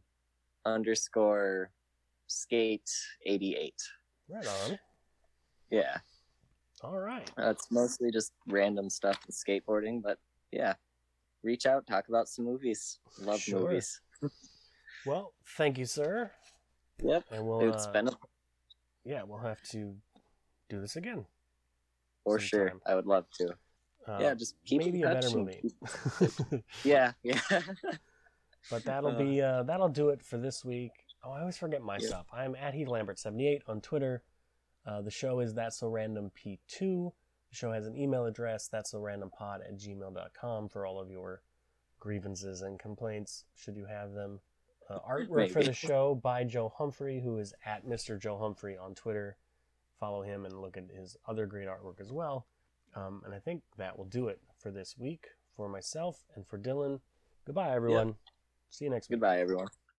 underscore 0.65 1.71
skate 2.27 2.89
eighty 3.25 3.55
eight. 3.55 3.81
Right 4.27 4.45
on. 4.47 4.79
Yeah, 5.71 5.97
All 6.83 6.97
right. 6.97 7.29
uh, 7.37 7.49
it's 7.51 7.69
mostly 7.71 8.11
just 8.11 8.31
random 8.47 8.89
stuff 8.89 9.19
with 9.27 9.35
skateboarding, 9.35 10.01
but 10.01 10.17
yeah, 10.51 10.73
reach 11.43 11.65
out, 11.67 11.85
talk 11.85 12.09
about 12.09 12.27
some 12.27 12.45
movies. 12.45 12.99
Love 13.19 13.39
Sure. 13.41 13.61
movies. 13.61 14.01
Well, 15.05 15.33
thank 15.57 15.77
you, 15.77 15.85
sir. 15.85 16.29
Yep, 17.01 17.23
And 17.31 17.45
we'll 17.47 17.69
it's 17.69 17.87
uh, 17.87 17.91
been 17.93 18.07
a, 18.09 18.11
yeah, 19.05 19.23
we'll 19.23 19.39
have 19.39 19.61
to 19.71 19.95
do 20.69 20.81
this 20.81 20.97
again. 20.97 21.25
for 22.25 22.37
sure. 22.37 22.73
I 22.85 22.95
would 22.95 23.05
love 23.05 23.25
to. 23.39 23.53
Uh, 24.07 24.17
yeah, 24.21 24.33
just 24.33 24.55
keep 24.65 24.79
maybe 24.79 25.01
a 25.03 25.07
better 25.07 25.29
movie. 25.29 25.73
yeah, 26.83 27.11
yeah. 27.23 27.39
But 28.69 28.83
that'll 28.83 29.13
be 29.13 29.41
uh, 29.41 29.63
that'll 29.63 29.89
do 29.89 30.09
it 30.09 30.21
for 30.21 30.37
this 30.37 30.65
week. 30.65 30.91
Oh, 31.23 31.31
I 31.31 31.39
always 31.39 31.57
forget 31.57 31.81
my 31.81 31.97
stuff. 31.97 32.27
I'm 32.31 32.55
at 32.55 32.73
Heath 32.73 32.89
Lambert 32.89 33.17
78 33.17 33.63
on 33.67 33.81
Twitter. 33.81 34.21
Uh, 34.85 35.01
the 35.01 35.09
show 35.11 35.39
is 35.39 35.53
That's 35.53 35.79
So 35.79 35.87
Random 35.87 36.29
P2. 36.37 37.11
The 37.49 37.55
show 37.55 37.71
has 37.71 37.87
an 37.87 37.97
email 37.97 38.25
address, 38.25 38.67
that's 38.67 38.91
so 38.91 38.99
random 38.99 39.31
pod 39.31 39.61
at 39.67 39.77
gmail.com 39.77 40.69
for 40.69 40.85
all 40.85 40.99
of 40.99 41.09
your 41.09 41.41
grievances 41.99 42.61
and 42.61 42.77
complaints, 42.77 43.45
should 43.55 43.75
you 43.75 43.85
have 43.85 44.13
them. 44.13 44.39
Uh, 44.89 44.99
artwork 45.07 45.51
for 45.51 45.63
the 45.63 45.73
show 45.73 46.15
by 46.15 46.43
Joe 46.43 46.71
Humphrey, 46.77 47.21
who 47.21 47.37
is 47.37 47.53
at 47.65 47.85
Mr. 47.85 48.19
Joe 48.19 48.37
Humphrey 48.37 48.77
on 48.77 48.95
Twitter. 48.95 49.37
Follow 49.99 50.21
him 50.21 50.45
and 50.45 50.61
look 50.61 50.77
at 50.77 50.89
his 50.95 51.17
other 51.27 51.45
great 51.45 51.67
artwork 51.67 51.99
as 51.99 52.11
well. 52.11 52.45
Um, 52.95 53.21
and 53.25 53.33
I 53.33 53.39
think 53.39 53.61
that 53.77 53.97
will 53.97 54.05
do 54.05 54.27
it 54.27 54.39
for 54.57 54.71
this 54.71 54.95
week 54.97 55.27
for 55.55 55.69
myself 55.69 56.23
and 56.35 56.45
for 56.47 56.57
Dylan. 56.57 56.99
Goodbye, 57.45 57.73
everyone. 57.73 58.15
See 58.69 58.85
you 58.85 58.91
next 58.91 59.09
week. 59.09 59.19
Goodbye, 59.19 59.39
everyone. 59.39 59.67